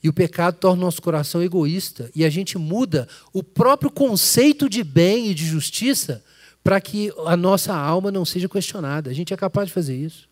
E 0.04 0.10
o 0.10 0.14
pecado 0.14 0.58
torna 0.58 0.82
o 0.82 0.86
nosso 0.86 1.02
coração 1.02 1.42
egoísta. 1.42 2.10
E 2.16 2.26
a 2.26 2.30
gente 2.30 2.58
muda 2.58 3.08
o 3.34 3.44
próprio 3.44 3.92
conceito 3.92 4.70
de 4.70 4.84
bem 4.84 5.30
e 5.30 5.34
de 5.34 5.46
justiça 5.46 6.24
para 6.64 6.80
que 6.80 7.12
a 7.26 7.36
nossa 7.36 7.74
alma 7.74 8.12
não 8.12 8.26
seja 8.26 8.48
questionada. 8.48 9.10
A 9.10 9.14
gente 9.14 9.34
é 9.34 9.38
capaz 9.38 9.68
de 9.68 9.74
fazer 9.74 9.96
isso. 9.96 10.31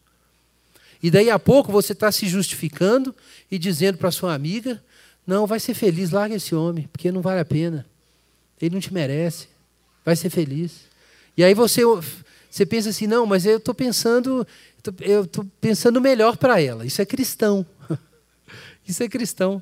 E 1.01 1.09
daí 1.09 1.29
a 1.29 1.39
pouco 1.39 1.71
você 1.71 1.93
está 1.93 2.11
se 2.11 2.27
justificando 2.27 3.15
e 3.49 3.57
dizendo 3.57 3.97
para 3.97 4.11
sua 4.11 4.33
amiga: 4.33 4.83
não, 5.25 5.47
vai 5.47 5.59
ser 5.59 5.73
feliz, 5.73 6.11
larga 6.11 6.35
esse 6.35 6.53
homem, 6.53 6.89
porque 6.91 7.11
não 7.11 7.21
vale 7.21 7.39
a 7.39 7.45
pena. 7.45 7.85
Ele 8.61 8.75
não 8.75 8.81
te 8.81 8.93
merece 8.93 9.47
vai 10.09 10.15
ser 10.15 10.29
feliz. 10.29 10.81
E 11.37 11.43
aí 11.43 11.53
você, 11.53 11.81
você 12.49 12.65
pensa 12.65 12.89
assim, 12.89 13.07
não, 13.07 13.25
mas 13.25 13.45
eu 13.45 13.57
estou 13.57 13.73
pensando, 13.73 14.45
eu 15.01 15.23
estou 15.23 15.45
pensando 15.61 16.01
melhor 16.01 16.37
para 16.37 16.59
ela. 16.59 16.85
Isso 16.85 17.01
é 17.01 17.05
cristão. 17.05 17.65
Isso 18.87 19.03
é 19.03 19.07
cristão. 19.07 19.61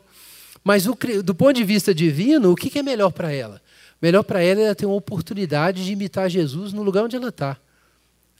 Mas 0.63 0.87
o, 0.87 0.97
do 1.23 1.35
ponto 1.35 1.53
de 1.53 1.63
vista 1.63 1.93
divino, 1.93 2.51
o 2.51 2.55
que 2.55 2.77
é 2.79 2.83
melhor 2.83 3.11
para 3.11 3.31
ela? 3.31 3.61
Melhor 4.01 4.23
para 4.23 4.41
ela 4.41 4.61
é 4.61 4.63
ela 4.65 4.75
ter 4.75 4.85
uma 4.85 4.95
oportunidade 4.95 5.83
de 5.83 5.91
imitar 5.91 6.29
Jesus 6.29 6.71
no 6.71 6.83
lugar 6.83 7.03
onde 7.03 7.15
ela 7.15 7.29
está. 7.29 7.57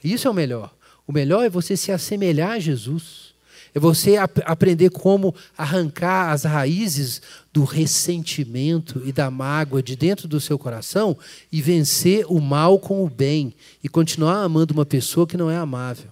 Isso 0.03 0.27
é 0.27 0.31
o 0.31 0.33
melhor. 0.33 0.73
O 1.07 1.13
melhor 1.13 1.45
é 1.45 1.49
você 1.49 1.77
se 1.77 1.89
assemelhar 1.89 2.51
a 2.51 2.59
Jesus. 2.59 3.33
É 3.73 3.79
você 3.79 4.17
ap 4.17 4.39
aprender 4.45 4.89
como 4.89 5.33
arrancar 5.57 6.31
as 6.31 6.43
raízes 6.43 7.21
do 7.53 7.63
ressentimento 7.63 9.01
e 9.05 9.13
da 9.13 9.31
mágoa 9.31 9.81
de 9.81 9.95
dentro 9.95 10.27
do 10.27 10.41
seu 10.41 10.59
coração 10.59 11.17
e 11.51 11.61
vencer 11.61 12.25
o 12.27 12.41
mal 12.41 12.77
com 12.77 13.05
o 13.05 13.09
bem 13.09 13.53
e 13.83 13.87
continuar 13.87 14.43
amando 14.43 14.73
uma 14.73 14.85
pessoa 14.85 15.25
que 15.25 15.37
não 15.37 15.49
é 15.49 15.55
amável. 15.55 16.09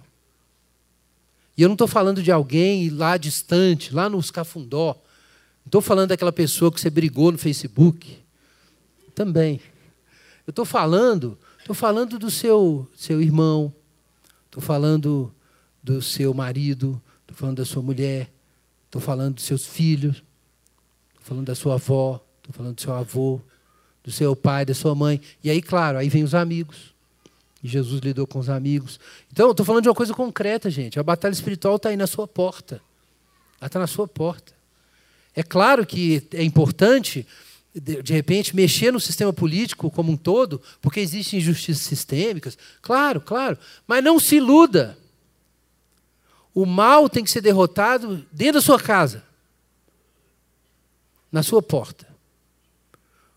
E 1.56 1.62
eu 1.62 1.68
não 1.68 1.74
estou 1.74 1.88
falando 1.88 2.22
de 2.22 2.30
alguém 2.30 2.88
lá 2.90 3.16
distante, 3.16 3.94
lá 3.94 4.08
no 4.08 4.18
escafundó. 4.18 4.94
Não 5.64 5.68
estou 5.68 5.80
falando 5.80 6.10
daquela 6.10 6.32
pessoa 6.32 6.70
que 6.70 6.80
você 6.80 6.90
brigou 6.90 7.32
no 7.32 7.38
Facebook. 7.38 8.18
Também. 9.14 9.60
Eu 10.46 10.50
estou 10.50 10.64
falando, 10.64 11.38
estou 11.58 11.74
falando 11.74 12.18
do 12.18 12.30
seu, 12.30 12.86
seu 12.94 13.20
irmão, 13.20 13.74
estou 14.56 14.62
falando 14.62 15.32
do 15.82 16.00
seu 16.00 16.32
marido, 16.32 17.00
Estou 17.26 17.36
falando 17.36 17.56
da 17.56 17.64
sua 17.64 17.82
mulher, 17.82 18.30
estou 18.84 19.02
falando 19.02 19.34
dos 19.34 19.44
seus 19.44 19.66
filhos, 19.66 20.22
estou 21.08 21.24
falando 21.24 21.46
da 21.46 21.56
sua 21.56 21.74
avó, 21.74 22.24
estou 22.38 22.54
falando 22.54 22.76
do 22.76 22.80
seu 22.80 22.94
avô, 22.94 23.40
do 24.04 24.12
seu 24.12 24.36
pai, 24.36 24.64
da 24.64 24.74
sua 24.74 24.94
mãe. 24.94 25.20
E 25.42 25.50
aí, 25.50 25.60
claro, 25.60 25.98
aí 25.98 26.08
vem 26.08 26.22
os 26.22 26.34
amigos. 26.34 26.94
E 27.62 27.68
Jesus 27.68 28.00
lidou 28.00 28.28
com 28.28 28.38
os 28.38 28.48
amigos. 28.48 29.00
Então, 29.32 29.50
estou 29.50 29.66
falando 29.66 29.82
de 29.82 29.88
uma 29.88 29.94
coisa 29.94 30.14
concreta, 30.14 30.70
gente. 30.70 31.00
A 31.00 31.02
batalha 31.02 31.32
espiritual 31.32 31.76
está 31.76 31.88
aí 31.88 31.96
na 31.96 32.06
sua 32.06 32.28
porta. 32.28 32.80
Ela 33.60 33.66
está 33.66 33.80
na 33.80 33.88
sua 33.88 34.06
porta. 34.06 34.52
É 35.34 35.42
claro 35.42 35.84
que 35.84 36.22
é 36.32 36.44
importante, 36.44 37.26
de, 37.80 38.12
repente, 38.12 38.56
mexer 38.56 38.90
no 38.90 38.98
sistema 38.98 39.32
político 39.32 39.90
como 39.90 40.10
um 40.10 40.16
todo, 40.16 40.62
porque 40.80 41.00
existem 41.00 41.38
injustiças 41.38 41.82
sistêmicas. 41.84 42.56
Claro, 42.80 43.20
claro. 43.20 43.58
Mas 43.86 44.02
não 44.02 44.18
se 44.18 44.36
iluda. 44.36 44.96
O 46.54 46.64
mal 46.64 47.08
tem 47.08 47.22
que 47.22 47.30
ser 47.30 47.42
derrotado 47.42 48.24
dentro 48.32 48.54
da 48.54 48.60
sua 48.62 48.80
casa. 48.80 49.24
na 51.30 51.42
sua 51.42 51.60
porta. 51.60 52.06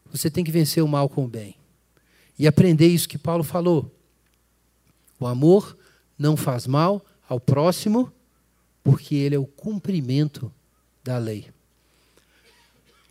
Você 0.09 0.29
tem 0.29 0.43
que 0.43 0.51
vencer 0.51 0.81
o 0.81 0.87
mal 0.87 1.09
com 1.09 1.25
o 1.25 1.27
bem. 1.27 1.55
E 2.37 2.47
aprender 2.47 2.87
isso 2.87 3.09
que 3.09 3.17
Paulo 3.17 3.43
falou. 3.43 3.93
O 5.19 5.27
amor 5.27 5.77
não 6.17 6.37
faz 6.37 6.65
mal 6.65 7.05
ao 7.27 7.41
próximo, 7.41 8.09
porque 8.81 9.15
ele 9.15 9.35
é 9.35 9.39
o 9.39 9.45
cumprimento 9.45 10.49
da 11.03 11.17
lei. 11.17 11.49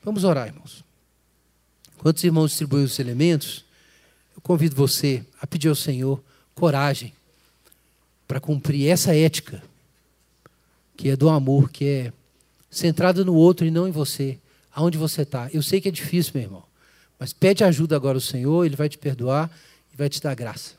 Vamos 0.03 0.24
orar, 0.24 0.47
irmãos. 0.47 0.88
Enquanto 1.99 2.18
os 2.18 2.24
irmãos 2.24 2.51
distribuem 2.51 2.84
os 2.84 2.96
elementos, 3.01 3.64
eu 4.36 4.40
convido 4.40 4.76
você 4.76 5.24
a 5.40 5.46
pedir 5.49 5.68
ao 5.68 5.74
Senhor 5.74 6.22
coragem 6.55 7.12
para 8.26 8.38
cumprir 8.38 8.88
essa 8.88 9.16
ética, 9.16 9.61
que 10.96 11.09
é 11.09 11.16
do 11.16 11.28
amor, 11.28 11.70
que 11.70 11.84
é 11.84 12.12
centrada 12.70 13.24
no 13.24 13.34
outro 13.34 13.66
e 13.66 13.70
não 13.70 13.88
em 13.88 13.90
você, 13.90 14.38
aonde 14.72 14.96
você 14.96 15.22
está. 15.22 15.51
Eu 15.53 15.61
sei 15.61 15.80
que 15.80 15.88
é 15.88 15.90
difícil, 15.90 16.32
meu 16.36 16.44
irmão, 16.44 16.62
mas 17.18 17.32
pede 17.32 17.64
ajuda 17.64 17.96
agora 17.96 18.16
ao 18.16 18.20
Senhor, 18.22 18.64
Ele 18.64 18.76
vai 18.76 18.88
te 18.88 18.96
perdoar 18.96 19.51
e 19.92 19.96
vai 19.96 20.09
te 20.09 20.22
dar 20.22 20.36
graça. 20.36 20.78